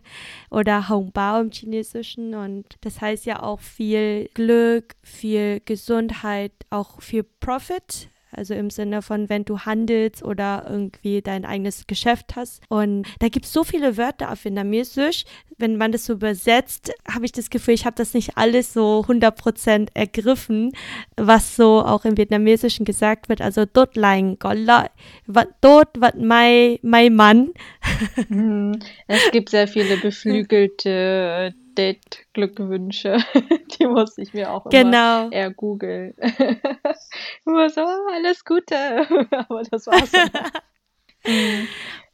Oder 0.52 0.90
Hongbao 0.90 1.42
im 1.42 1.52
Chinesischen. 1.52 2.36
Und 2.36 2.66
das 2.82 3.02
heißt 3.02 3.26
ja 3.26 3.42
auch 3.42 3.60
viel 3.60 4.30
Glück, 4.34 4.96
viel 5.02 5.62
Gesundheit, 5.66 6.52
auch 6.70 7.02
viel 7.02 7.24
Profit. 7.24 8.10
Also 8.32 8.54
im 8.54 8.70
Sinne 8.70 9.02
von, 9.02 9.30
wenn 9.30 9.46
du 9.46 9.60
handelst 9.60 10.24
oder 10.24 10.66
irgendwie 10.70 11.22
dein 11.22 11.46
eigenes 11.46 11.88
Geschäft 11.88 12.36
hast. 12.36 12.62
Und 12.70 13.08
da 13.20 13.28
gibt 13.28 13.46
es 13.46 13.54
so 13.54 13.64
viele 13.64 13.98
Wörter 13.98 14.32
auf 14.32 14.46
Vietnamesisch. 14.46 15.26
Wenn 15.58 15.78
man 15.78 15.92
das 15.92 16.06
so 16.06 16.14
übersetzt, 16.14 16.94
habe 17.12 17.26
ich 17.26 17.32
das 17.32 17.50
Gefühl, 17.50 17.74
ich 17.74 17.86
habe 17.86 17.96
das 17.96 18.14
nicht 18.14 18.38
alles 18.38 18.74
so 18.74 19.04
100% 19.08 19.90
ergriffen, 19.94 20.72
was 21.18 21.56
so 21.56 21.84
auch 21.84 22.06
im 22.06 22.18
Vietnamesischen 22.18 22.86
gesagt 22.86 23.30
wird. 23.30 23.42
Also 23.42 23.66
dort 23.66 23.96
lang, 23.96 24.38
dort 24.40 26.02
wat 26.02 26.18
mai, 26.18 26.80
mai 26.82 27.10
Mann. 27.10 27.52
Mhm. 28.30 28.80
Es 29.08 29.32
gibt 29.32 29.50
sehr 29.50 29.68
viele 29.68 29.98
beflügelte 29.98 31.54
Date-Glückwünsche. 31.76 33.18
Die 33.80 33.86
muss 33.86 34.18
ich 34.18 34.34
mir 34.34 34.52
auch 34.52 34.70
genau. 34.70 35.26
immer 35.26 35.32
eher 35.32 35.52
googeln. 35.52 36.14
immer 37.46 37.70
so, 37.70 37.82
alles 37.82 38.44
Gute. 38.46 38.76
Aber 39.32 39.64
das 39.64 39.88
war's. 39.88 40.12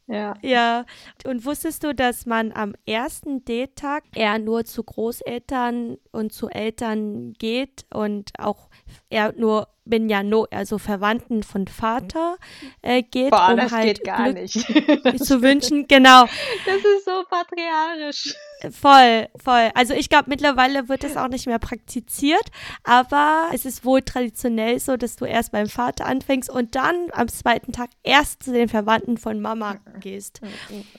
Ja. 0.06 0.34
Ja. 0.42 0.84
Und 1.24 1.44
wusstest 1.44 1.82
du, 1.82 1.94
dass 1.94 2.26
man 2.26 2.52
am 2.52 2.74
ersten 2.86 3.44
Date-Tag 3.44 4.04
eher 4.14 4.38
nur 4.38 4.64
zu 4.64 4.84
Großeltern 4.84 5.98
und 6.12 6.32
zu 6.32 6.48
Eltern 6.48 7.32
geht 7.34 7.86
und 7.92 8.30
auch 8.38 8.68
eher 9.10 9.32
nur 9.36 9.68
bin 9.86 10.08
ja 10.08 10.22
no, 10.22 10.46
also 10.50 10.78
Verwandten 10.78 11.42
von 11.42 11.66
Vater 11.66 12.36
äh, 12.82 13.02
geht, 13.02 13.30
Boah, 13.30 13.52
um 13.52 13.70
halt 13.70 14.02
Glück 14.02 14.34
nicht. 14.34 14.54
zu 15.24 15.42
wünschen. 15.42 15.86
Genau. 15.88 16.24
Das 16.66 16.76
ist 16.76 17.04
so 17.04 17.22
patriarchisch. 17.30 18.34
Voll, 18.72 19.28
voll. 19.36 19.70
Also 19.74 19.94
ich 19.94 20.08
glaube, 20.08 20.24
mittlerweile 20.28 20.88
wird 20.88 21.04
es 21.04 21.16
auch 21.16 21.28
nicht 21.28 21.46
mehr 21.46 21.58
praktiziert, 21.58 22.50
aber 22.84 23.48
es 23.52 23.64
ist 23.64 23.84
wohl 23.84 24.02
traditionell 24.02 24.80
so, 24.80 24.96
dass 24.96 25.16
du 25.16 25.24
erst 25.24 25.52
beim 25.52 25.68
Vater 25.68 26.06
anfängst 26.06 26.50
und 26.50 26.74
dann 26.74 27.08
am 27.12 27.28
zweiten 27.28 27.72
Tag 27.72 27.90
erst 28.02 28.42
zu 28.42 28.52
den 28.52 28.68
Verwandten 28.68 29.18
von 29.18 29.40
Mama 29.40 29.76
gehst. 30.00 30.40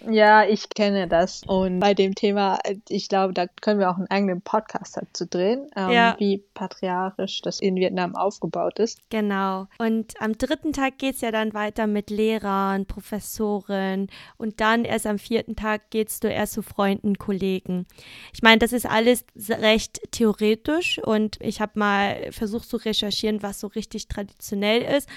Ja, 0.09 0.45
ich 0.45 0.69
kenne 0.69 1.07
das. 1.07 1.41
Und 1.45 1.79
bei 1.79 1.93
dem 1.93 2.15
Thema, 2.15 2.59
ich 2.87 3.09
glaube, 3.09 3.33
da 3.33 3.47
können 3.61 3.79
wir 3.79 3.89
auch 3.89 3.97
einen 3.97 4.09
eigenen 4.09 4.41
Podcast 4.41 4.97
dazu 4.97 5.25
drehen, 5.25 5.67
ähm, 5.75 5.89
ja. 5.89 6.15
wie 6.19 6.43
patriarchisch 6.53 7.41
das 7.41 7.59
in 7.59 7.75
Vietnam 7.87 8.15
aufgebaut 8.15 8.79
ist. 8.79 8.99
Genau. 9.09 9.67
Und 9.77 10.13
am 10.21 10.37
dritten 10.37 10.73
Tag 10.73 10.97
geht 10.97 11.15
es 11.15 11.21
ja 11.21 11.31
dann 11.31 11.53
weiter 11.53 11.87
mit 11.87 12.09
Lehrern, 12.09 12.85
Professoren 12.85 14.07
und 14.37 14.59
dann 14.61 14.85
erst 14.85 15.07
am 15.07 15.19
vierten 15.19 15.55
Tag 15.55 15.89
gehst 15.89 16.23
du 16.23 16.27
erst 16.27 16.53
zu 16.53 16.61
Freunden, 16.61 17.17
Kollegen 17.17 17.47
legen. 17.47 17.85
Ich 18.33 18.41
meine, 18.41 18.59
das 18.59 18.73
ist 18.73 18.85
alles 18.85 19.25
recht 19.49 20.01
theoretisch 20.11 20.99
und 20.99 21.37
ich 21.39 21.61
habe 21.61 21.79
mal 21.79 22.31
versucht 22.31 22.69
zu 22.69 22.77
recherchieren, 22.77 23.41
was 23.41 23.59
so 23.59 23.67
richtig 23.67 24.07
traditionell 24.07 24.81
ist. 24.81 25.07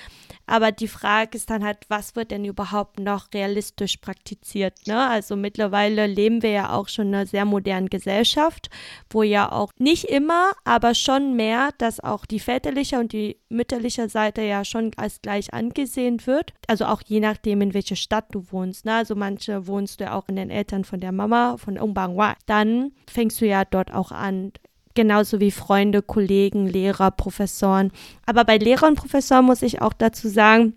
Aber 0.46 0.72
die 0.72 0.88
Frage 0.88 1.36
ist 1.36 1.50
dann 1.50 1.64
halt, 1.64 1.78
was 1.88 2.16
wird 2.16 2.30
denn 2.30 2.44
überhaupt 2.44 2.98
noch 2.98 3.32
realistisch 3.32 3.98
praktiziert? 3.98 4.74
Ne? 4.86 5.08
Also 5.08 5.36
mittlerweile 5.36 6.06
leben 6.06 6.42
wir 6.42 6.50
ja 6.50 6.72
auch 6.72 6.88
schon 6.88 7.08
in 7.08 7.14
einer 7.14 7.26
sehr 7.26 7.44
modernen 7.44 7.88
Gesellschaft, 7.88 8.70
wo 9.10 9.22
ja 9.22 9.50
auch 9.50 9.72
nicht 9.78 10.04
immer, 10.04 10.52
aber 10.64 10.94
schon 10.94 11.36
mehr, 11.36 11.70
dass 11.78 12.00
auch 12.00 12.26
die 12.26 12.40
väterliche 12.50 12.98
und 12.98 13.12
die 13.12 13.36
mütterliche 13.48 14.08
Seite 14.08 14.42
ja 14.42 14.64
schon 14.64 14.90
als 14.96 15.22
gleich 15.22 15.54
angesehen 15.54 16.26
wird. 16.26 16.52
Also 16.66 16.86
auch 16.86 17.00
je 17.06 17.20
nachdem, 17.20 17.60
in 17.60 17.74
welcher 17.74 17.94
Stadt 17.94 18.26
du 18.32 18.44
wohnst. 18.50 18.84
Ne? 18.84 18.94
Also 18.94 19.14
manche 19.14 19.68
wohnst 19.68 20.00
du 20.00 20.04
ja 20.04 20.14
auch 20.14 20.28
in 20.28 20.34
den 20.34 20.50
Eltern 20.50 20.82
von 20.82 20.98
der 20.98 21.12
Mama, 21.12 21.58
von 21.58 21.78
Umbangwa. 21.78 22.34
Dann 22.46 22.90
fängst 23.08 23.40
du 23.40 23.46
ja 23.46 23.64
dort 23.64 23.94
auch 23.94 24.10
an, 24.10 24.52
genauso 24.94 25.38
wie 25.38 25.52
Freunde, 25.52 26.02
Kollegen, 26.02 26.66
Lehrer, 26.66 27.12
Professoren. 27.12 27.92
Aber 28.26 28.44
bei 28.44 28.56
Lehrern 28.56 28.90
und 28.90 28.96
Professoren 28.96 29.44
muss 29.44 29.62
ich 29.62 29.80
auch 29.80 29.92
dazu 29.92 30.26
sagen, 30.26 30.74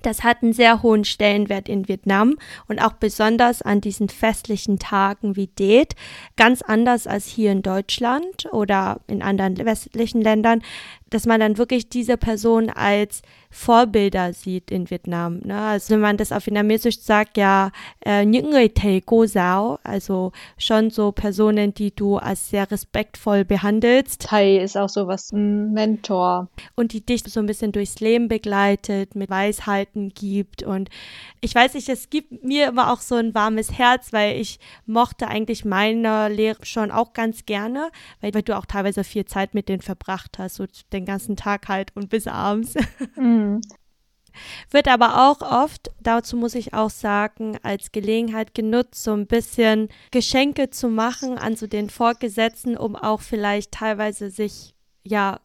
das 0.00 0.24
hat 0.24 0.42
einen 0.42 0.52
sehr 0.52 0.82
hohen 0.82 1.04
Stellenwert 1.04 1.68
in 1.68 1.88
Vietnam 1.88 2.36
und 2.68 2.80
auch 2.80 2.94
besonders 2.94 3.62
an 3.62 3.80
diesen 3.80 4.08
festlichen 4.08 4.78
Tagen 4.78 5.36
wie 5.36 5.48
Det, 5.48 5.94
ganz 6.36 6.62
anders 6.62 7.06
als 7.06 7.26
hier 7.26 7.52
in 7.52 7.62
Deutschland 7.62 8.48
oder 8.52 9.00
in 9.06 9.22
anderen 9.22 9.58
westlichen 9.58 10.22
Ländern, 10.22 10.62
dass 11.10 11.26
man 11.26 11.40
dann 11.40 11.58
wirklich 11.58 11.88
diese 11.88 12.16
Person 12.16 12.70
als 12.70 13.22
Vorbilder 13.50 14.32
sieht 14.32 14.70
in 14.70 14.88
Vietnam. 14.88 15.40
Ne? 15.44 15.58
Also 15.58 15.94
wenn 15.94 16.00
man 16.00 16.16
das 16.16 16.32
auf 16.32 16.46
Vietnamesisch 16.46 17.00
sagt, 17.00 17.36
ja, 17.36 17.70
äh, 18.04 18.24
những 18.24 18.50
người 18.50 18.68
thầy 18.68 19.02
cô 19.04 19.26
giáo, 19.26 19.78
also 19.84 20.32
schon 20.56 20.90
so 20.90 21.12
Personen, 21.12 21.74
die 21.74 21.94
du 21.94 22.16
als 22.16 22.48
sehr 22.48 22.70
respektvoll 22.70 23.44
behandelst. 23.44 24.26
Thầy 24.26 24.56
ist 24.56 24.76
auch 24.76 24.88
so 24.88 25.06
was, 25.06 25.32
ein 25.32 25.72
Mentor. 25.74 26.48
Und 26.74 26.94
die 26.94 27.04
dich 27.04 27.22
so 27.24 27.40
ein 27.40 27.46
bisschen 27.46 27.72
durchs 27.72 28.00
Leben 28.00 28.28
begleitet, 28.28 29.14
mit 29.14 29.28
Weisheiten 29.82 30.10
gibt. 30.10 30.62
Und 30.62 30.88
ich 31.40 31.54
weiß 31.54 31.74
nicht, 31.74 31.88
es 31.88 32.10
gibt 32.10 32.44
mir 32.44 32.68
immer 32.68 32.92
auch 32.92 33.00
so 33.00 33.14
ein 33.14 33.34
warmes 33.34 33.72
Herz, 33.72 34.12
weil 34.12 34.40
ich 34.40 34.58
mochte 34.86 35.28
eigentlich 35.28 35.64
meine 35.64 36.28
Lehre 36.28 36.64
schon 36.64 36.90
auch 36.90 37.12
ganz 37.12 37.46
gerne, 37.46 37.90
weil, 38.20 38.34
weil 38.34 38.42
du 38.42 38.56
auch 38.56 38.66
teilweise 38.66 39.04
viel 39.04 39.24
Zeit 39.24 39.54
mit 39.54 39.68
denen 39.68 39.82
verbracht 39.82 40.38
hast, 40.38 40.56
so 40.56 40.66
den 40.92 41.04
ganzen 41.04 41.36
Tag 41.36 41.68
halt 41.68 41.94
und 41.94 42.08
bis 42.08 42.26
abends. 42.26 42.74
Mhm. 43.16 43.60
Wird 44.70 44.88
aber 44.88 45.28
auch 45.28 45.42
oft, 45.42 45.90
dazu 46.00 46.36
muss 46.36 46.54
ich 46.54 46.72
auch 46.72 46.88
sagen, 46.88 47.58
als 47.62 47.92
Gelegenheit 47.92 48.54
genutzt, 48.54 49.02
so 49.04 49.12
ein 49.12 49.26
bisschen 49.26 49.88
Geschenke 50.10 50.70
zu 50.70 50.88
machen 50.88 51.36
an 51.36 51.56
so 51.56 51.66
den 51.66 51.90
Vorgesetzten, 51.90 52.78
um 52.78 52.96
auch 52.96 53.20
vielleicht 53.20 53.72
teilweise 53.72 54.30
sich 54.30 54.74
ja 55.04 55.40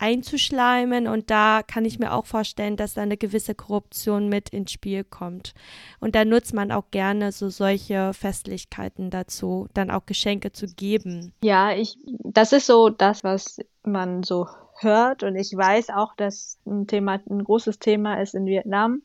einzuschleimen. 0.00 1.06
Und 1.06 1.30
da 1.30 1.62
kann 1.62 1.84
ich 1.84 1.98
mir 1.98 2.12
auch 2.12 2.26
vorstellen, 2.26 2.76
dass 2.76 2.94
da 2.94 3.02
eine 3.02 3.16
gewisse 3.16 3.54
Korruption 3.54 4.28
mit 4.28 4.48
ins 4.48 4.72
Spiel 4.72 5.04
kommt. 5.04 5.54
Und 6.00 6.14
da 6.14 6.24
nutzt 6.24 6.54
man 6.54 6.72
auch 6.72 6.90
gerne 6.90 7.32
so 7.32 7.50
solche 7.50 8.12
Festlichkeiten 8.14 9.10
dazu, 9.10 9.68
dann 9.74 9.90
auch 9.90 10.06
Geschenke 10.06 10.52
zu 10.52 10.66
geben. 10.66 11.32
Ja, 11.42 11.72
ich, 11.72 11.98
das 12.06 12.52
ist 12.52 12.66
so 12.66 12.88
das, 12.88 13.22
was 13.22 13.58
man 13.84 14.22
so 14.22 14.48
hört. 14.80 15.22
Und 15.22 15.36
ich 15.36 15.54
weiß 15.54 15.90
auch, 15.90 16.14
dass 16.16 16.58
ein 16.66 16.86
Thema, 16.86 17.20
ein 17.28 17.44
großes 17.44 17.78
Thema 17.78 18.20
ist 18.20 18.34
in 18.34 18.46
Vietnam. 18.46 19.02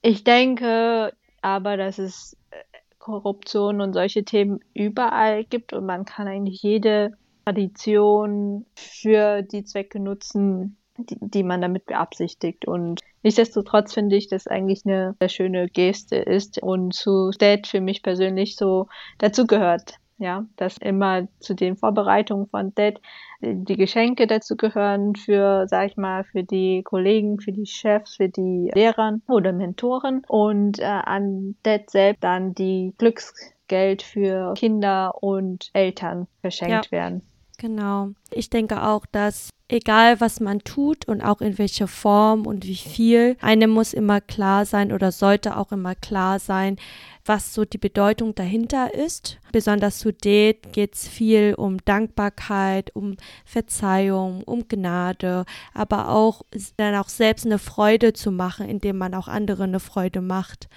Ich 0.00 0.22
denke 0.22 1.12
aber, 1.42 1.76
dass 1.76 1.98
es 1.98 2.36
äh, 2.50 2.56
Korruption 2.98 3.80
und 3.80 3.92
solche 3.92 4.24
Themen 4.24 4.60
überall 4.72 5.44
gibt 5.44 5.72
und 5.72 5.84
man 5.84 6.04
kann 6.04 6.28
eigentlich 6.28 6.62
jede 6.62 7.16
Tradition 7.44 8.66
für 8.74 9.42
die 9.42 9.64
Zwecke 9.64 10.00
nutzen, 10.00 10.76
die, 10.96 11.16
die 11.20 11.42
man 11.42 11.60
damit 11.60 11.86
beabsichtigt. 11.86 12.66
Und 12.66 13.00
nichtsdestotrotz 13.22 13.94
finde 13.94 14.16
ich, 14.16 14.28
dass 14.28 14.46
eigentlich 14.46 14.82
eine 14.84 15.14
sehr 15.18 15.28
schöne 15.28 15.68
Geste 15.68 16.16
ist 16.16 16.62
und 16.62 16.94
zu 16.94 17.30
Date 17.30 17.66
für 17.66 17.80
mich 17.80 18.02
persönlich 18.02 18.56
so 18.56 18.88
dazugehört. 19.18 19.94
Ja, 20.16 20.46
dass 20.54 20.78
immer 20.78 21.26
zu 21.40 21.54
den 21.54 21.76
Vorbereitungen 21.76 22.46
von 22.46 22.72
Date 22.72 23.00
die 23.40 23.76
Geschenke 23.76 24.28
dazu 24.28 24.56
gehören 24.56 25.16
für, 25.16 25.66
sag 25.66 25.90
ich 25.90 25.96
mal, 25.96 26.22
für 26.22 26.44
die 26.44 26.84
Kollegen, 26.84 27.40
für 27.40 27.50
die 27.50 27.66
Chefs, 27.66 28.14
für 28.16 28.28
die 28.28 28.70
Lehrer 28.72 29.18
oder 29.28 29.52
Mentoren 29.52 30.22
und 30.28 30.78
äh, 30.78 30.84
an 30.84 31.56
Date 31.64 31.90
selbst 31.90 32.22
dann 32.22 32.54
die 32.54 32.94
Glücksgeld 32.96 34.02
für 34.02 34.54
Kinder 34.54 35.20
und 35.20 35.70
Eltern 35.72 36.28
verschenkt 36.40 36.86
ja. 36.86 36.92
werden. 36.92 37.22
Genau. 37.64 38.10
Ich 38.30 38.50
denke 38.50 38.82
auch, 38.82 39.06
dass 39.06 39.48
egal 39.68 40.20
was 40.20 40.38
man 40.38 40.58
tut 40.58 41.08
und 41.08 41.22
auch 41.22 41.40
in 41.40 41.56
welcher 41.56 41.88
Form 41.88 42.46
und 42.46 42.66
wie 42.66 42.76
viel, 42.76 43.38
einem 43.40 43.70
muss 43.70 43.94
immer 43.94 44.20
klar 44.20 44.66
sein 44.66 44.92
oder 44.92 45.10
sollte 45.10 45.56
auch 45.56 45.72
immer 45.72 45.94
klar 45.94 46.38
sein, 46.40 46.76
was 47.24 47.54
so 47.54 47.64
die 47.64 47.78
Bedeutung 47.78 48.34
dahinter 48.34 48.92
ist. 48.92 49.38
Besonders 49.50 49.98
zu 49.98 50.12
Date 50.12 50.74
geht 50.74 50.92
es 50.92 51.08
viel 51.08 51.54
um 51.54 51.78
Dankbarkeit, 51.86 52.94
um 52.94 53.16
Verzeihung, 53.46 54.42
um 54.42 54.68
Gnade, 54.68 55.46
aber 55.72 56.10
auch 56.10 56.42
dann 56.76 56.94
auch 56.96 57.08
selbst 57.08 57.46
eine 57.46 57.58
Freude 57.58 58.12
zu 58.12 58.30
machen, 58.30 58.68
indem 58.68 58.98
man 58.98 59.14
auch 59.14 59.26
andere 59.26 59.64
eine 59.64 59.80
Freude 59.80 60.20
macht. 60.20 60.68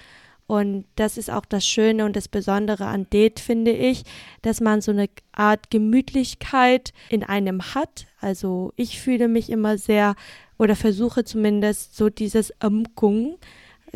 Und 0.47 0.85
das 0.95 1.17
ist 1.17 1.29
auch 1.29 1.45
das 1.45 1.67
Schöne 1.67 2.05
und 2.05 2.15
das 2.15 2.29
Besondere 2.29 2.85
an 2.85 3.09
Date, 3.09 3.41
finde 3.41 3.71
ich, 3.71 4.03
dass 4.41 4.61
man 4.61 4.79
so 4.79 4.91
eine 4.91 5.09
Art 5.33 5.69
Gemütlichkeit 5.69 6.93
in 7.09 7.23
einem 7.23 7.75
hat. 7.75 8.07
Also 8.21 8.71
ich 8.77 9.01
fühle 9.01 9.27
mich 9.27 9.49
immer 9.49 9.77
sehr 9.77 10.15
oder 10.57 10.77
versuche 10.77 11.25
zumindest 11.25 11.97
so 11.97 12.09
dieses 12.09 12.53
Umgung, 12.63 13.37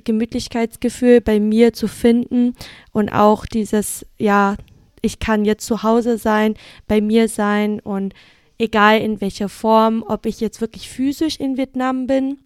Gemütlichkeitsgefühl 0.03 1.21
bei 1.21 1.39
mir 1.39 1.73
zu 1.73 1.87
finden 1.87 2.53
und 2.91 3.09
auch 3.09 3.45
dieses, 3.45 4.05
ja, 4.17 4.55
ich 5.01 5.19
kann 5.19 5.45
jetzt 5.45 5.65
zu 5.65 5.83
Hause 5.83 6.17
sein, 6.17 6.55
bei 6.87 7.01
mir 7.01 7.27
sein 7.27 7.79
und 7.79 8.13
egal 8.57 8.99
in 8.99 9.21
welcher 9.21 9.49
Form, 9.49 10.03
ob 10.07 10.25
ich 10.25 10.39
jetzt 10.39 10.61
wirklich 10.61 10.89
physisch 10.89 11.39
in 11.39 11.57
Vietnam 11.57 12.07
bin 12.07 12.37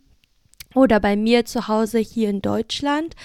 oder 0.74 1.00
bei 1.00 1.16
mir 1.16 1.46
zu 1.46 1.68
Hause 1.68 2.00
hier 2.00 2.30
in 2.30 2.42
Deutschland, 2.42 3.16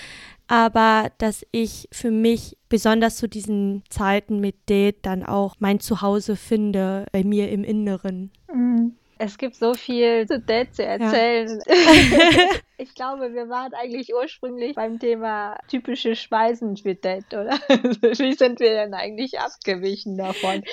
aber 0.51 1.13
dass 1.19 1.47
ich 1.53 1.89
für 1.93 2.11
mich 2.11 2.59
besonders 2.69 3.17
zu 3.17 3.29
diesen 3.29 3.85
Zeiten 3.89 4.41
mit 4.41 4.69
Date 4.69 4.97
dann 5.03 5.25
auch 5.25 5.55
mein 5.61 5.79
Zuhause 5.79 6.35
finde, 6.35 7.07
bei 7.13 7.23
mir 7.23 7.51
im 7.51 7.63
Inneren. 7.63 8.33
Mhm. 8.53 8.97
Es 9.23 9.39
gibt 9.39 9.55
so 9.55 9.75
viel 9.75 10.27
zu 10.27 10.41
Date 10.41 10.75
zu 10.75 10.85
erzählen. 10.85 11.61
Ja. 11.69 11.75
ich 12.79 12.95
glaube, 12.95 13.33
wir 13.33 13.49
waren 13.49 13.75
eigentlich 13.75 14.13
ursprünglich 14.13 14.75
beim 14.75 14.99
Thema 14.99 15.57
typische 15.69 16.17
Speisen 16.17 16.77
für 16.77 16.97
Date, 16.97 17.33
oder? 17.33 17.53
Wie 17.69 18.33
sind 18.33 18.59
wir 18.59 18.71
denn 18.71 18.95
eigentlich 18.95 19.39
abgewichen 19.39 20.17
davon? 20.17 20.65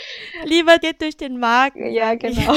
Lieber 0.46 0.80
geht 0.80 1.02
durch 1.02 1.18
den 1.18 1.40
Magen. 1.40 1.92
Ja, 1.92 2.16
genau. 2.16 2.56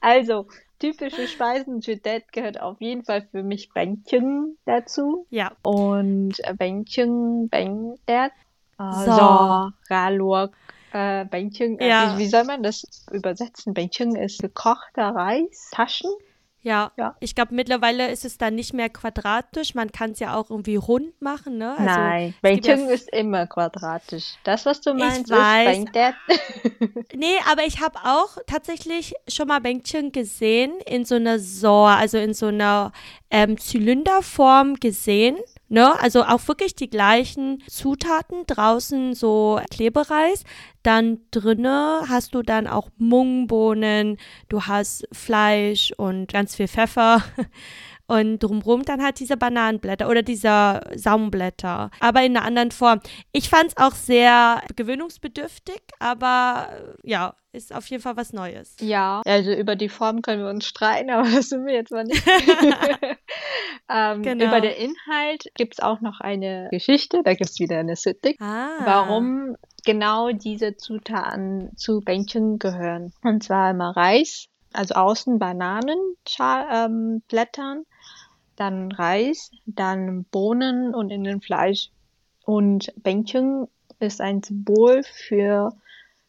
also, 0.00 0.48
typische 0.80 1.28
Speisen 1.28 1.82
für 1.82 1.96
Date 1.96 2.32
gehört 2.32 2.60
auf 2.60 2.80
jeden 2.80 3.04
Fall 3.04 3.22
für 3.30 3.44
mich 3.44 3.72
Bänkchen 3.72 4.58
dazu. 4.64 5.26
Ja. 5.30 5.52
Und 5.62 6.42
Bänkchen, 6.58 7.48
Bánh 7.48 7.94
tét, 8.06 8.32
uh, 8.80 9.04
so. 9.04 9.70
Gà 9.88 10.08
luộc, 10.10 10.50
äh, 10.92 11.24
Bänkchen, 11.26 11.78
ja. 11.80 12.14
wie, 12.16 12.22
wie, 12.22 12.26
soll 12.26 12.44
man 12.44 12.62
das 12.62 13.06
übersetzen? 13.12 13.74
Bänkchen 13.74 14.16
ist 14.16 14.40
gekochter 14.40 15.14
Reis, 15.14 15.70
Taschen. 15.70 16.10
Ja, 16.62 16.92
ja. 16.98 17.16
ich 17.20 17.34
glaube, 17.34 17.54
mittlerweile 17.54 18.10
ist 18.10 18.24
es 18.24 18.36
dann 18.36 18.54
nicht 18.54 18.74
mehr 18.74 18.90
quadratisch. 18.90 19.74
Man 19.74 19.92
kann 19.92 20.10
es 20.10 20.20
ja 20.20 20.36
auch 20.36 20.50
irgendwie 20.50 20.76
rund 20.76 21.20
machen, 21.22 21.56
ne? 21.56 21.70
Also, 21.72 21.84
Nein, 21.84 22.34
Bänkchen 22.42 22.86
ja 22.86 22.94
ist 22.94 23.10
immer 23.12 23.46
quadratisch. 23.46 24.34
Das, 24.44 24.66
was 24.66 24.82
du 24.82 24.92
meinst, 24.92 25.30
ich 25.30 25.36
weiß. 25.36 25.78
ist 25.78 25.92
Bänkchen. 25.92 26.14
nee, 27.14 27.36
aber 27.50 27.64
ich 27.64 27.80
habe 27.80 27.98
auch 28.04 28.36
tatsächlich 28.46 29.14
schon 29.26 29.48
mal 29.48 29.60
Bänkchen 29.60 30.12
gesehen 30.12 30.72
in 30.86 31.04
so 31.04 31.14
einer 31.14 31.38
Sor, 31.38 31.90
also 31.90 32.18
in 32.18 32.34
so 32.34 32.46
einer 32.46 32.92
ähm, 33.30 33.56
Zylinderform 33.56 34.74
gesehen. 34.74 35.38
Ne? 35.70 35.98
Also 36.00 36.24
auch 36.24 36.46
wirklich 36.48 36.74
die 36.74 36.90
gleichen 36.90 37.62
Zutaten. 37.68 38.44
Draußen 38.46 39.14
so 39.14 39.60
Klebereis. 39.70 40.42
Dann 40.82 41.20
drinne 41.30 42.02
hast 42.08 42.34
du 42.34 42.42
dann 42.42 42.66
auch 42.66 42.88
Mungbohnen, 42.98 44.16
du 44.48 44.62
hast 44.62 45.06
Fleisch 45.12 45.92
und 45.96 46.32
ganz 46.32 46.56
viel 46.56 46.68
Pfeffer. 46.68 47.22
Und 48.10 48.40
drumherum 48.40 48.84
dann 48.84 49.04
halt 49.04 49.20
diese 49.20 49.36
Bananenblätter 49.36 50.08
oder 50.08 50.22
diese 50.22 50.80
Saumblätter, 50.96 51.92
aber 52.00 52.24
in 52.24 52.36
einer 52.36 52.44
anderen 52.44 52.72
Form. 52.72 52.98
Ich 53.30 53.48
fand 53.48 53.68
es 53.68 53.76
auch 53.76 53.92
sehr 53.92 54.64
gewöhnungsbedürftig, 54.74 55.80
aber 56.00 56.70
ja, 57.04 57.36
ist 57.52 57.72
auf 57.72 57.86
jeden 57.86 58.02
Fall 58.02 58.16
was 58.16 58.32
Neues. 58.32 58.74
Ja, 58.80 59.22
also 59.24 59.52
über 59.52 59.76
die 59.76 59.88
Form 59.88 60.22
können 60.22 60.42
wir 60.42 60.50
uns 60.50 60.66
streiten, 60.66 61.10
aber 61.10 61.30
das 61.30 61.50
sind 61.50 61.66
wir 61.66 61.74
jetzt 61.74 61.92
mal 61.92 62.02
nicht. 62.02 62.20
ähm, 63.88 64.22
genau. 64.22 64.44
Über 64.44 64.60
den 64.60 64.72
Inhalt 64.72 65.44
gibt 65.54 65.74
es 65.74 65.80
auch 65.80 66.00
noch 66.00 66.18
eine 66.18 66.66
Geschichte, 66.72 67.22
da 67.24 67.34
gibt 67.34 67.50
es 67.50 67.60
wieder 67.60 67.78
eine 67.78 67.94
Sittik, 67.94 68.40
ah. 68.40 68.70
warum 68.84 69.54
genau 69.84 70.32
diese 70.32 70.76
Zutaten 70.76 71.70
zu 71.76 72.00
Bänkchen 72.00 72.58
gehören. 72.58 73.12
Und 73.22 73.44
zwar 73.44 73.70
immer 73.70 73.96
Reis, 73.96 74.48
also 74.72 74.94
außen 74.94 75.38
Bananenblättern, 75.38 77.76
ähm, 77.76 77.86
dann 78.60 78.92
Reis, 78.92 79.50
dann 79.66 80.24
Bohnen 80.24 80.94
und 80.94 81.10
in 81.10 81.24
den 81.24 81.40
Fleisch. 81.40 81.90
Und 82.44 82.92
Bänkchen 83.02 83.66
ist 83.98 84.20
ein 84.20 84.42
Symbol 84.42 85.02
für, 85.02 85.72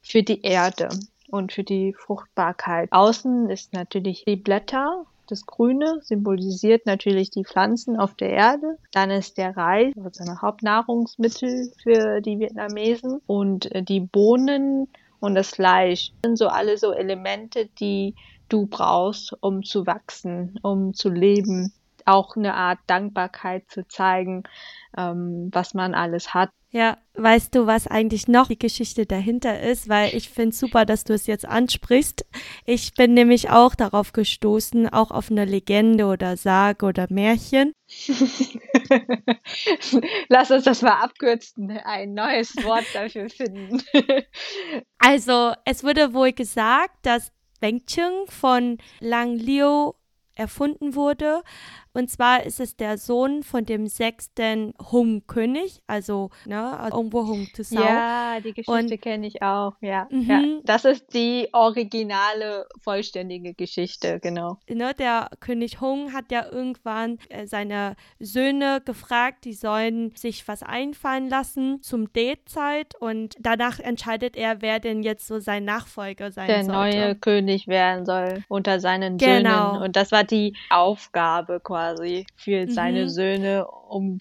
für 0.02 0.24
die 0.24 0.42
Erde 0.42 0.90
und 1.30 1.52
für 1.54 1.64
die 1.64 1.94
Fruchtbarkeit. 1.94 2.92
Außen 2.92 3.50
ist 3.50 3.74
natürlich 3.74 4.24
die 4.26 4.36
Blätter, 4.36 5.06
das 5.32 5.46
Grüne 5.46 6.02
symbolisiert 6.04 6.86
natürlich 6.86 7.30
die 7.30 7.46
Pflanzen 7.46 7.98
auf 7.98 8.16
der 8.16 8.32
Erde. 8.32 8.78
Dann 8.92 9.12
ist 9.12 9.38
der 9.38 9.56
Reis, 9.56 9.94
also 10.04 10.30
ein 10.30 10.42
Hauptnahrungsmittel 10.42 11.72
für 11.82 12.20
die 12.20 12.38
Vietnamesen. 12.38 13.22
Und 13.28 13.74
äh, 13.74 13.82
die 13.82 14.02
Bohnen 14.02 14.90
und 15.22 15.36
das 15.36 15.52
Fleisch 15.52 16.12
sind 16.26 16.38
so 16.38 16.50
alle 16.50 16.78
so 16.78 16.92
Elemente, 16.92 17.70
die 17.80 18.14
du 18.50 18.66
brauchst, 18.66 19.34
um 19.42 19.64
zu 19.64 19.88
wachsen, 19.88 20.60
um 20.64 20.94
zu 20.94 21.08
leben. 21.08 21.72
Auch 22.06 22.36
eine 22.36 22.54
Art 22.54 22.80
Dankbarkeit 22.88 23.70
zu 23.70 23.88
zeigen, 23.88 24.44
ähm, 24.98 25.50
was 25.52 25.74
man 25.74 25.94
alles 25.94 26.34
hat. 26.34 26.50
Ja, 26.74 26.98
weißt 27.16 27.54
du, 27.54 27.68
was 27.68 27.88
eigentlich 27.88 28.30
noch 28.30 28.48
die 28.48 28.58
Geschichte 28.58 29.06
dahinter 29.06 29.60
ist? 29.60 29.90
Weil 29.90 30.16
ich 30.16 30.30
finde 30.30 30.56
super, 30.56 30.86
dass 30.86 31.04
du 31.04 31.14
es 31.14 31.28
jetzt 31.28 31.46
ansprichst. 31.46 32.26
Ich 32.66 32.94
bin 32.94 33.14
nämlich 33.14 33.50
auch 33.50 33.76
darauf 33.76 34.14
gestoßen, 34.14 34.88
auch 34.88 35.12
auf 35.12 35.30
eine 35.30 35.44
Legende 35.44 36.06
oder 36.06 36.38
Sage 36.38 36.86
oder 36.86 37.08
Märchen. 37.10 37.74
Lass 40.30 40.50
uns 40.50 40.64
das 40.64 40.82
mal 40.82 41.02
abkürzen, 41.02 41.72
ein 41.84 42.14
neues 42.14 42.56
Wort 42.64 42.86
dafür 42.94 43.30
finden. 43.30 43.84
also, 44.98 45.52
es 45.66 45.84
wurde 45.84 46.14
wohl 46.14 46.32
gesagt, 46.32 47.06
dass 47.06 47.34
Bengcheng 47.60 48.28
von 48.28 48.78
Lang 49.02 49.36
Liu 49.36 49.92
erfunden 50.36 50.96
wurde 50.96 51.44
und 51.94 52.10
zwar 52.10 52.44
ist 52.44 52.60
es 52.60 52.78
der 52.78 52.98
Sohn 52.98 53.44
von 53.44 53.66
dem 53.66 53.88
sechsten 53.88 54.74
Hung-König, 54.92 55.82
also 55.88 56.30
ne, 56.46 56.90
Ongbo 56.92 57.28
Hung 57.28 57.48
Tsao. 57.54 57.84
Ja, 57.84 58.40
die 58.40 58.54
Geschichte 58.54 58.98
kenne 58.98 59.28
ich 59.28 59.42
auch, 59.42 59.74
ja, 59.82 60.08
mhm. 60.10 60.30
ja. 60.30 60.42
Das 60.64 60.86
ist 60.86 61.14
die 61.14 61.50
originale, 61.52 62.66
vollständige 62.80 63.54
Geschichte, 63.54 64.20
genau. 64.22 64.58
Ne, 64.70 64.94
der 64.94 65.30
König 65.42 65.82
Hung 65.82 66.14
hat 66.14 66.32
ja 66.32 66.46
irgendwann 66.50 67.20
äh, 67.30 67.46
seine 67.46 67.96
Söhne 68.20 68.82
gefragt, 68.86 69.44
die 69.44 69.54
sollen 69.54 70.16
sich 70.16 70.48
was 70.48 70.64
einfallen 70.64 71.30
lassen 71.30 71.82
zum 71.82 72.14
Date-Zeit 72.14 72.96
und 73.00 73.36
danach 73.40 73.80
entscheidet 73.80 74.38
er, 74.38 74.62
wer 74.62 74.80
denn 74.80 75.04
jetzt 75.04 75.28
so 75.28 75.40
sein 75.40 75.66
Nachfolger 75.66 76.32
sein 76.32 76.48
der 76.48 76.64
sollte. 76.64 76.92
Der 76.92 77.06
neue 77.06 77.16
König 77.16 77.68
werden 77.68 78.06
soll 78.06 78.46
unter 78.48 78.80
seinen 78.80 79.18
genau. 79.18 79.72
Söhnen. 79.72 79.84
Und 79.84 79.96
das 79.98 80.14
war 80.14 80.24
die 80.24 80.56
Aufgabe 80.70 81.60
quasi 81.60 81.81
quasi 81.82 82.26
für 82.36 82.66
mhm. 82.66 82.72
seine 82.72 83.10
Söhne, 83.10 83.68
um 83.68 84.18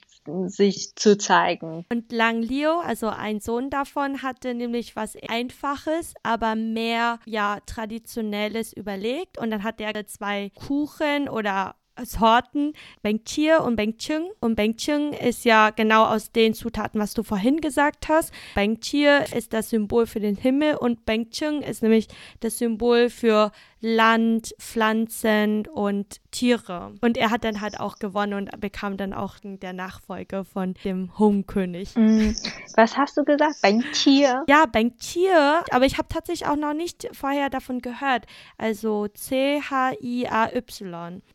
sich 0.47 0.95
zu 0.97 1.17
zeigen. 1.17 1.85
Und 1.91 2.13
Lang 2.13 2.43
Liu, 2.43 2.79
also 2.81 3.09
ein 3.09 3.41
Sohn 3.41 3.71
davon, 3.71 4.23
hatte 4.23 4.55
nämlich 4.55 4.97
was 4.97 5.17
Einfaches, 5.29 6.15
aber 6.23 6.55
mehr 6.55 7.19
ja 7.27 7.59
traditionelles 7.67 8.73
überlegt. 8.73 9.39
Und 9.39 9.51
dann 9.51 9.63
hat 9.63 9.81
er 9.81 10.07
zwei 10.07 10.51
Kuchen 10.55 11.29
oder 11.29 11.75
Sorten, 12.05 12.73
Beng 13.03 13.25
Chia 13.25 13.59
und 13.59 13.77
Beng 13.77 13.97
Chung. 13.99 14.31
Und 14.41 14.57
Beng 14.57 14.77
Chung 14.77 15.13
ist 15.13 15.45
ja 15.45 15.71
genau 15.71 16.05
aus 16.05 16.33
den 16.33 16.55
Zutaten, 16.55 17.01
was 17.01 17.15
du 17.15 17.23
vorhin 17.23 17.61
gesagt 17.61 18.09
hast. 18.09 18.33
Beng 18.55 18.81
Chia 18.81 19.19
ist 19.19 19.53
das 19.53 19.71
Symbol 19.71 20.07
für 20.07 20.21
den 20.21 20.37
Himmel 20.37 20.77
und 20.77 21.05
Beng 21.05 21.31
Chung 21.31 21.63
ist 21.63 21.83
nämlich 21.83 22.09
das 22.41 22.59
Symbol 22.59 23.11
für 23.11 23.53
Land, 23.81 24.55
Pflanzen 24.59 25.67
und 25.67 26.21
Tiere. 26.31 26.93
Und 27.01 27.17
er 27.17 27.31
hat 27.31 27.45
dann 27.45 27.61
halt 27.61 27.81
auch 27.81 27.99
gewonnen 27.99 28.35
und 28.35 28.61
bekam 28.61 28.97
dann 28.97 29.13
auch 29.13 29.37
der 29.43 29.73
Nachfolger 29.73 30.45
von 30.45 30.75
dem 30.85 31.19
Home-König. 31.19 31.97
Mm, 31.97 32.31
was 32.77 32.97
hast 32.97 33.17
du 33.17 33.25
gesagt? 33.25 33.57
Chia? 33.93 34.45
Ja, 34.49 34.67
Chia. 34.99 35.65
Aber 35.71 35.87
ich 35.87 35.99
habe 35.99 36.09
tatsächlich 36.09 36.49
auch 36.49 36.57
noch 36.57 36.75
nicht 36.75 37.09
vorher 37.13 37.51
davon 37.51 37.81
gehört. 37.81 38.27
Also 38.59 39.09
C-H-I-A-Y. 39.09 39.63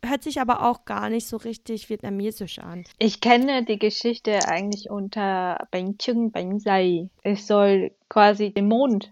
Hört 0.04 0.24
sich 0.24 0.40
aber 0.40 0.62
auch 0.64 0.86
gar 0.86 1.10
nicht 1.10 1.28
so 1.28 1.38
richtig 1.38 1.90
vietnamesisch 1.90 2.60
an. 2.60 2.84
Ich 3.00 3.22
kenne 3.22 3.66
die 3.66 3.80
Geschichte 3.80 4.48
eigentlich 4.48 4.90
unter 4.90 5.68
Beng 5.72 5.98
Chung 5.98 6.32
Beng 6.32 6.60
Sai. 6.60 7.10
Es 7.24 7.48
soll 7.48 7.92
quasi 8.10 8.52
den 8.52 8.68
Mond 8.68 9.12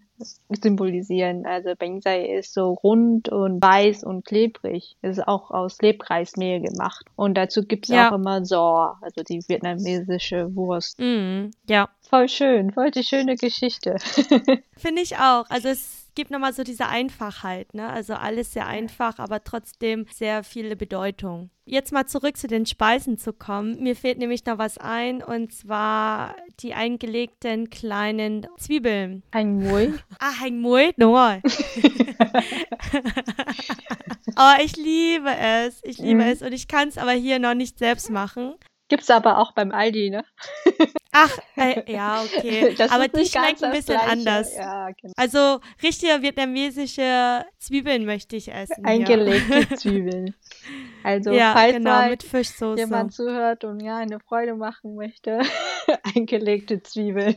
symbolisieren. 0.49 1.45
Also 1.45 1.75
Bensai 1.75 2.37
ist 2.37 2.53
so 2.53 2.71
rund 2.71 3.29
und 3.29 3.61
weiß 3.61 4.03
und 4.03 4.25
klebrig. 4.25 4.95
ist 5.01 5.27
auch 5.27 5.51
aus 5.51 5.81
Lebreismehl 5.81 6.61
gemacht. 6.61 7.05
Und 7.15 7.35
dazu 7.35 7.63
gibt 7.63 7.85
es 7.89 7.95
ja. 7.95 8.09
auch 8.09 8.15
immer 8.15 8.45
So, 8.45 8.61
also 9.01 9.23
die 9.27 9.41
vietnamesische 9.47 10.55
Wurst. 10.55 10.99
Mm, 10.99 11.51
ja. 11.69 11.89
Voll 12.13 12.29
schön, 12.29 12.71
voll 12.71 12.91
die 12.91 13.03
schöne 13.03 13.35
Geschichte. 13.35 13.97
Finde 14.77 15.01
ich 15.01 15.17
auch. 15.17 15.49
Also 15.49 15.69
es 15.69 16.11
gibt 16.13 16.29
nochmal 16.29 16.53
so 16.53 16.63
diese 16.63 16.85
Einfachheit, 16.87 17.73
ne? 17.73 17.89
Also 17.89 18.13
alles 18.13 18.53
sehr 18.53 18.67
einfach, 18.67 19.17
aber 19.17 19.43
trotzdem 19.43 20.05
sehr 20.13 20.43
viele 20.43 20.75
Bedeutung. 20.75 21.49
Jetzt 21.65 21.91
mal 21.91 22.05
zurück 22.05 22.37
zu 22.37 22.45
den 22.45 22.67
Speisen 22.67 23.17
zu 23.17 23.33
kommen. 23.33 23.81
Mir 23.81 23.95
fehlt 23.95 24.19
nämlich 24.19 24.45
noch 24.45 24.59
was 24.59 24.77
ein 24.77 25.23
und 25.23 25.53
zwar 25.53 26.35
die 26.59 26.75
eingelegten 26.75 27.71
kleinen 27.71 28.45
Zwiebeln. 28.59 29.23
Hành 29.33 29.63
muối. 29.63 29.93
Ah, 30.19 30.51
muối, 30.51 30.93
đúng 30.95 31.15
rồi. 31.15 31.41
oh, 34.37 34.53
ich 34.63 34.77
liebe 34.77 35.35
es. 35.35 35.79
Ich 35.81 35.97
liebe 35.97 36.21
mhm. 36.21 36.29
es 36.29 36.43
und 36.43 36.53
ich 36.53 36.67
kann 36.67 36.89
es 36.89 36.99
aber 36.99 37.13
hier 37.13 37.39
noch 37.39 37.55
nicht 37.55 37.79
selbst 37.79 38.11
machen. 38.11 38.53
Gibt's 38.89 39.09
aber 39.09 39.39
auch 39.39 39.53
beim 39.53 39.71
Aldi, 39.71 40.09
ne? 40.09 40.25
Ach, 41.11 41.37
äh, 41.55 41.91
ja, 41.91 42.23
okay. 42.23 42.75
Das 42.75 42.91
aber 42.91 43.07
die 43.07 43.25
schmecken 43.25 43.65
ein 43.65 43.71
bisschen 43.71 43.95
Gleiche. 43.95 44.11
anders. 44.11 44.55
Ja, 44.55 44.89
genau. 44.89 45.13
Also 45.15 45.59
richtige 45.81 46.21
vietnamesische 46.21 47.45
Zwiebeln 47.59 48.05
möchte 48.05 48.35
ich 48.35 48.51
essen. 48.51 48.83
Eingelegte 48.83 49.59
ja. 49.59 49.69
Zwiebeln. 49.77 50.35
Also 51.03 51.31
ja, 51.31 51.53
falls 51.53 51.73
genau, 51.77 51.89
mal 51.91 52.09
mit 52.09 52.23
Fischsoße. 52.23 52.81
jemand 52.81 53.13
zuhört 53.13 53.63
und 53.63 53.79
ja 53.79 53.97
eine 53.97 54.19
Freude 54.19 54.55
machen 54.55 54.95
möchte, 54.95 55.41
eingelegte 56.15 56.81
Zwiebeln. 56.83 57.35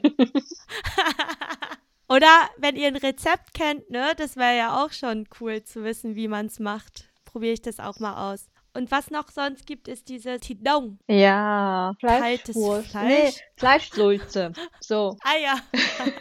Oder 2.08 2.48
wenn 2.56 2.76
ihr 2.76 2.86
ein 2.86 2.96
Rezept 2.96 3.52
kennt, 3.54 3.90
ne, 3.90 4.12
das 4.16 4.36
wäre 4.36 4.56
ja 4.56 4.84
auch 4.84 4.92
schon 4.92 5.26
cool 5.40 5.62
zu 5.62 5.84
wissen, 5.84 6.14
wie 6.14 6.28
man 6.28 6.46
es 6.46 6.60
macht. 6.60 7.08
Probiere 7.24 7.54
ich 7.54 7.62
das 7.62 7.80
auch 7.80 7.98
mal 7.98 8.32
aus. 8.32 8.48
Und 8.76 8.90
was 8.90 9.10
noch 9.10 9.30
sonst 9.30 9.66
gibt, 9.66 9.88
ist 9.88 10.10
diese 10.10 10.38
Tidong. 10.38 10.98
Ja, 11.08 11.94
Fleischwurst. 11.98 12.90
Fleisch. 12.90 13.06
Nee, 13.06 13.32
Fleischsulze. 13.56 14.52
So. 14.80 15.16
ah 15.24 15.36
ja. 15.42 15.56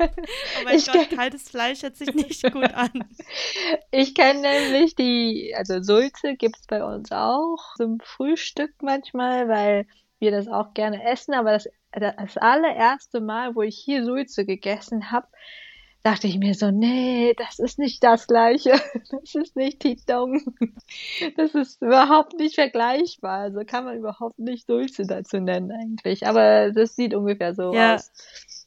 oh 0.00 0.64
mein 0.64 0.76
ich 0.76 0.90
Gott, 0.90 1.10
kaltes 1.10 1.48
Fleisch 1.48 1.82
hört 1.82 1.96
sich 1.96 2.12
nicht 2.12 2.42
gut 2.52 2.74
an. 2.74 2.90
Ich 3.92 4.16
kenne 4.16 4.40
nämlich 4.40 4.96
die, 4.96 5.54
also 5.56 5.80
Sulze 5.80 6.34
gibt 6.34 6.56
es 6.58 6.66
bei 6.66 6.82
uns 6.84 7.12
auch 7.12 7.74
zum 7.76 8.00
Frühstück 8.00 8.74
manchmal, 8.82 9.48
weil 9.48 9.86
wir 10.18 10.32
das 10.32 10.48
auch 10.48 10.74
gerne 10.74 11.04
essen. 11.04 11.34
Aber 11.34 11.52
das, 11.52 11.68
das 11.92 12.36
allererste 12.36 13.20
Mal, 13.20 13.54
wo 13.54 13.62
ich 13.62 13.78
hier 13.78 14.04
Sulze 14.04 14.44
gegessen 14.44 15.12
habe, 15.12 15.28
dachte 16.02 16.26
ich 16.26 16.38
mir 16.38 16.54
so, 16.54 16.70
nee, 16.70 17.34
das 17.36 17.58
ist 17.58 17.78
nicht 17.78 18.02
das 18.02 18.26
Gleiche. 18.26 18.72
Das 19.10 19.34
ist 19.34 19.56
nicht 19.56 19.80
Tidong. 19.80 20.42
Das 21.36 21.54
ist 21.54 21.82
überhaupt 21.82 22.38
nicht 22.38 22.54
vergleichbar. 22.54 23.40
Also 23.40 23.60
kann 23.66 23.84
man 23.84 23.98
überhaupt 23.98 24.38
nicht 24.38 24.68
Dulce 24.68 25.06
dazu 25.06 25.38
nennen 25.38 25.70
eigentlich. 25.70 26.26
Aber 26.26 26.72
das 26.72 26.96
sieht 26.96 27.14
ungefähr 27.14 27.54
so 27.54 27.72
ja. 27.72 27.94
aus. 27.94 28.10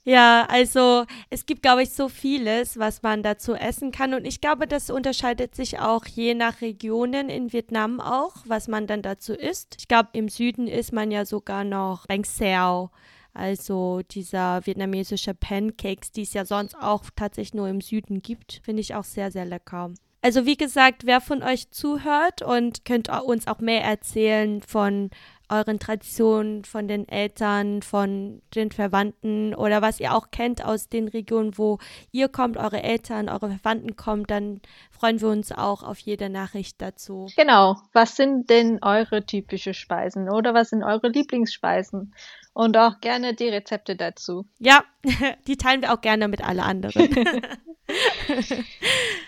Ja, 0.03 0.45
also 0.49 1.05
es 1.31 1.47
gibt, 1.47 1.63
glaube 1.63 1.81
ich, 1.81 1.89
so 1.89 2.09
vieles, 2.09 2.77
was 2.77 3.01
man 3.01 3.23
dazu 3.23 3.55
essen 3.55 3.91
kann. 3.91 4.13
Und 4.13 4.25
ich 4.25 4.39
glaube, 4.39 4.67
das 4.67 4.91
unterscheidet 4.91 5.55
sich 5.55 5.79
auch 5.79 6.05
je 6.05 6.35
nach 6.35 6.61
Regionen 6.61 7.29
in 7.29 7.51
Vietnam 7.51 7.99
auch, 7.99 8.35
was 8.45 8.67
man 8.67 8.85
dann 8.85 9.01
dazu 9.01 9.33
isst. 9.33 9.77
Ich 9.79 9.87
glaube, 9.87 10.09
im 10.13 10.29
Süden 10.29 10.67
isst 10.67 10.93
man 10.93 11.09
ja 11.09 11.25
sogar 11.25 11.63
noch 11.63 12.05
Bang 12.05 12.23
Sao 12.23 12.91
also 13.35 14.01
dieser 14.09 14.65
vietnamesische 14.65 15.33
Pancakes, 15.33 16.11
die 16.11 16.23
es 16.23 16.33
ja 16.33 16.45
sonst 16.45 16.75
auch 16.75 17.03
tatsächlich 17.15 17.53
nur 17.53 17.67
im 17.67 17.81
Süden 17.81 18.21
gibt, 18.21 18.61
finde 18.63 18.81
ich 18.81 18.95
auch 18.95 19.03
sehr, 19.03 19.29
sehr 19.31 19.45
lecker. 19.45 19.91
Also 20.21 20.47
wie 20.47 20.57
gesagt, 20.57 21.05
wer 21.05 21.21
von 21.21 21.43
euch 21.43 21.69
zuhört 21.69 22.41
und 22.41 22.83
könnt 22.83 23.09
uns 23.09 23.45
auch 23.45 23.59
mehr 23.59 23.83
erzählen 23.83 24.59
von 24.61 25.11
euren 25.49 25.79
Traditionen, 25.79 26.63
von 26.65 26.87
den 26.87 27.07
Eltern, 27.07 27.81
von 27.81 28.41
den 28.53 28.71
Verwandten 28.71 29.53
oder 29.53 29.81
was 29.81 29.99
ihr 29.99 30.13
auch 30.13 30.31
kennt 30.31 30.63
aus 30.63 30.89
den 30.89 31.07
Regionen, 31.07 31.57
wo 31.57 31.79
ihr 32.11 32.29
kommt, 32.29 32.57
eure 32.57 32.83
Eltern, 32.83 33.29
eure 33.29 33.49
Verwandten 33.49 33.95
kommt, 33.95 34.31
dann 34.31 34.61
freuen 34.91 35.21
wir 35.21 35.29
uns 35.29 35.51
auch 35.51 35.83
auf 35.83 35.99
jede 35.99 36.29
Nachricht 36.29 36.81
dazu. 36.81 37.27
Genau. 37.35 37.77
Was 37.93 38.15
sind 38.15 38.49
denn 38.49 38.79
eure 38.81 39.25
typischen 39.25 39.73
Speisen 39.73 40.29
oder 40.29 40.53
was 40.53 40.69
sind 40.69 40.83
eure 40.83 41.09
Lieblingsspeisen? 41.09 42.13
Und 42.53 42.77
auch 42.77 43.01
gerne 43.01 43.33
die 43.33 43.49
Rezepte 43.49 43.97
dazu. 43.97 44.45
Ja, 44.59 44.83
die 45.47 45.57
teilen 45.57 45.81
wir 45.81 45.93
auch 45.93 46.01
gerne 46.01 46.29
mit 46.29 46.41
allen 46.41 46.61
anderen. 46.61 47.09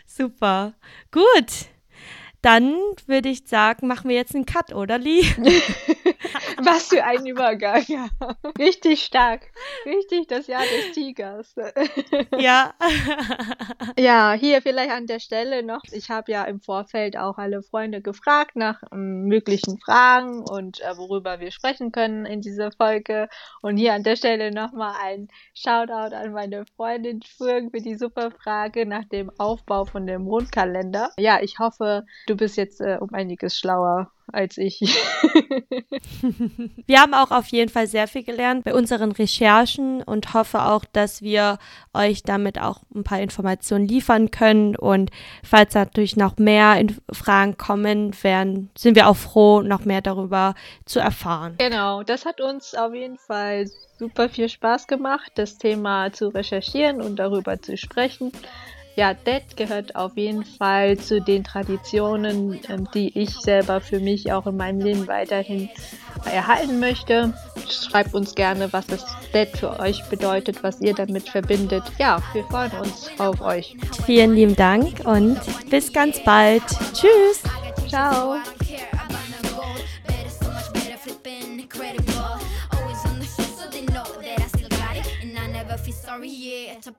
Super. 0.06 0.74
Gut. 1.12 1.68
Dann 2.42 2.74
würde 3.08 3.30
ich 3.30 3.48
sagen, 3.48 3.88
machen 3.88 4.10
wir 4.10 4.16
jetzt 4.16 4.36
einen 4.36 4.46
Cut, 4.46 4.74
oder 4.74 4.98
Lee? 4.98 5.26
Was 6.64 6.88
für 6.88 7.04
ein 7.04 7.26
Übergang. 7.26 7.84
Ja. 7.88 8.08
Richtig 8.58 9.04
stark. 9.04 9.50
Richtig 9.86 10.28
das 10.28 10.48
Jahr 10.48 10.64
des 10.64 10.94
Tigers. 10.94 11.56
Ja. 12.38 12.74
ja, 13.98 14.34
hier 14.34 14.62
vielleicht 14.62 14.92
an 14.92 15.08
der 15.08 15.20
Stelle 15.20 15.64
noch. 15.64 15.82
Ich 15.92 16.10
habe 16.10 16.32
ja 16.32 16.44
im 16.44 16.62
Vorfeld 16.62 17.18
auch 17.18 17.38
alle 17.38 17.64
Freunde 17.64 18.02
gefragt 18.02 18.56
nach 18.56 18.82
ähm, 18.92 19.24
möglichen 19.26 19.80
Fragen 19.80 20.42
und 20.42 20.82
äh, 20.82 20.98
worüber 20.98 21.40
wir 21.40 21.52
sprechen 21.52 21.92
können 21.92 22.26
in 22.26 22.42
dieser 22.42 22.72
Folge. 22.72 23.28
Und 23.62 23.78
hier 23.78 23.94
an 23.94 24.04
der 24.04 24.16
Stelle 24.16 24.52
nochmal 24.52 24.96
ein 25.04 25.28
Shoutout 25.54 26.16
an 26.16 26.32
meine 26.32 26.66
Freundin 26.76 27.22
Schwürgen 27.22 27.72
für 27.72 27.82
die 27.82 27.96
super 27.96 28.32
Frage 28.32 28.86
nach 28.86 29.06
dem 29.06 29.32
Aufbau 29.38 29.86
von 29.86 30.06
dem 30.06 30.24
Mondkalender. 30.24 31.12
Ja, 31.18 31.40
ich 31.42 31.60
hoffe, 31.60 32.06
du 32.28 32.36
bist 32.36 32.58
jetzt 32.58 32.82
äh, 32.82 32.98
um 33.00 33.14
einiges 33.14 33.58
schlauer 33.58 34.12
als 34.32 34.58
ich. 34.58 34.80
wir 36.86 37.00
haben 37.00 37.14
auch 37.14 37.32
auf 37.32 37.48
jeden 37.48 37.70
Fall 37.70 37.88
sehr 37.88 38.08
viel 38.08 38.24
gelernt 38.24 38.64
bei 38.66 38.74
unseren 38.74 39.12
Recherchen 39.12 40.04
und 40.04 40.34
hoffe 40.34 40.64
auch, 40.64 40.86
dass 40.86 41.22
wir 41.22 41.60
euch 41.94 42.24
damit 42.24 42.60
auch 42.60 42.82
ein 42.94 43.04
paar 43.04 43.22
Informationen 43.22 43.88
liefern 43.88 44.32
können. 44.32 44.76
Und 44.76 45.12
falls 45.44 45.74
natürlich 45.74 46.18
noch 46.18 46.38
mehr 46.38 46.82
Fragen 47.12 47.58
kommen, 47.58 48.12
werden, 48.24 48.70
sind 48.78 48.96
wir 48.96 49.08
auch 49.08 49.18
froh, 49.18 49.62
noch 49.62 49.86
mehr 49.86 50.02
darüber 50.02 50.56
zu 50.86 51.00
erfahren. 51.00 51.56
Genau, 51.58 52.04
das 52.04 52.26
hat 52.26 52.42
uns 52.42 52.76
auf 52.76 52.94
jeden 52.94 53.18
Fall 53.18 53.68
super 53.98 54.30
viel 54.30 54.50
Spaß 54.50 54.88
gemacht, 54.88 55.32
das 55.36 55.58
Thema 55.58 56.12
zu 56.14 56.28
recherchieren 56.30 57.02
und 57.02 57.18
darüber 57.18 57.62
zu 57.62 57.78
sprechen 57.78 58.32
ja, 58.98 59.14
Det 59.14 59.56
gehört 59.56 59.96
auf 59.96 60.18
jeden 60.18 60.44
Fall 60.44 60.98
zu 60.98 61.22
den 61.22 61.44
Traditionen, 61.44 62.60
ähm, 62.68 62.88
die 62.96 63.18
ich 63.18 63.30
selber 63.30 63.80
für 63.80 64.00
mich 64.00 64.32
auch 64.32 64.48
in 64.48 64.58
meinem 64.58 64.82
Leben 64.82 65.08
weiterhin 65.08 65.70
erhalten 66.26 66.80
möchte. 66.80 67.32
Schreibt 67.70 68.16
uns 68.16 68.34
gerne, 68.34 68.74
was 68.74 68.88
das 68.88 69.06
Det 69.34 69.56
für 69.56 69.80
euch 69.80 70.04
bedeutet, 70.10 70.64
was 70.64 70.82
ihr 70.82 70.96
damit 70.96 71.30
verbindet. 71.30 71.84
Ja, 72.00 72.22
wir 72.34 72.44
freuen 72.46 72.72
uns 72.72 73.08
auf 73.20 73.40
euch. 73.42 73.78
Vielen 74.06 74.34
lieben 74.34 74.56
Dank 74.56 75.06
und 75.06 75.40
bis 75.70 75.94
ganz 75.94 76.20
bald. 76.24 76.64
Tschüss. 76.94 77.44
Ciao. 77.88 78.38
sorry, 86.18 86.30
yeah. 86.30 86.94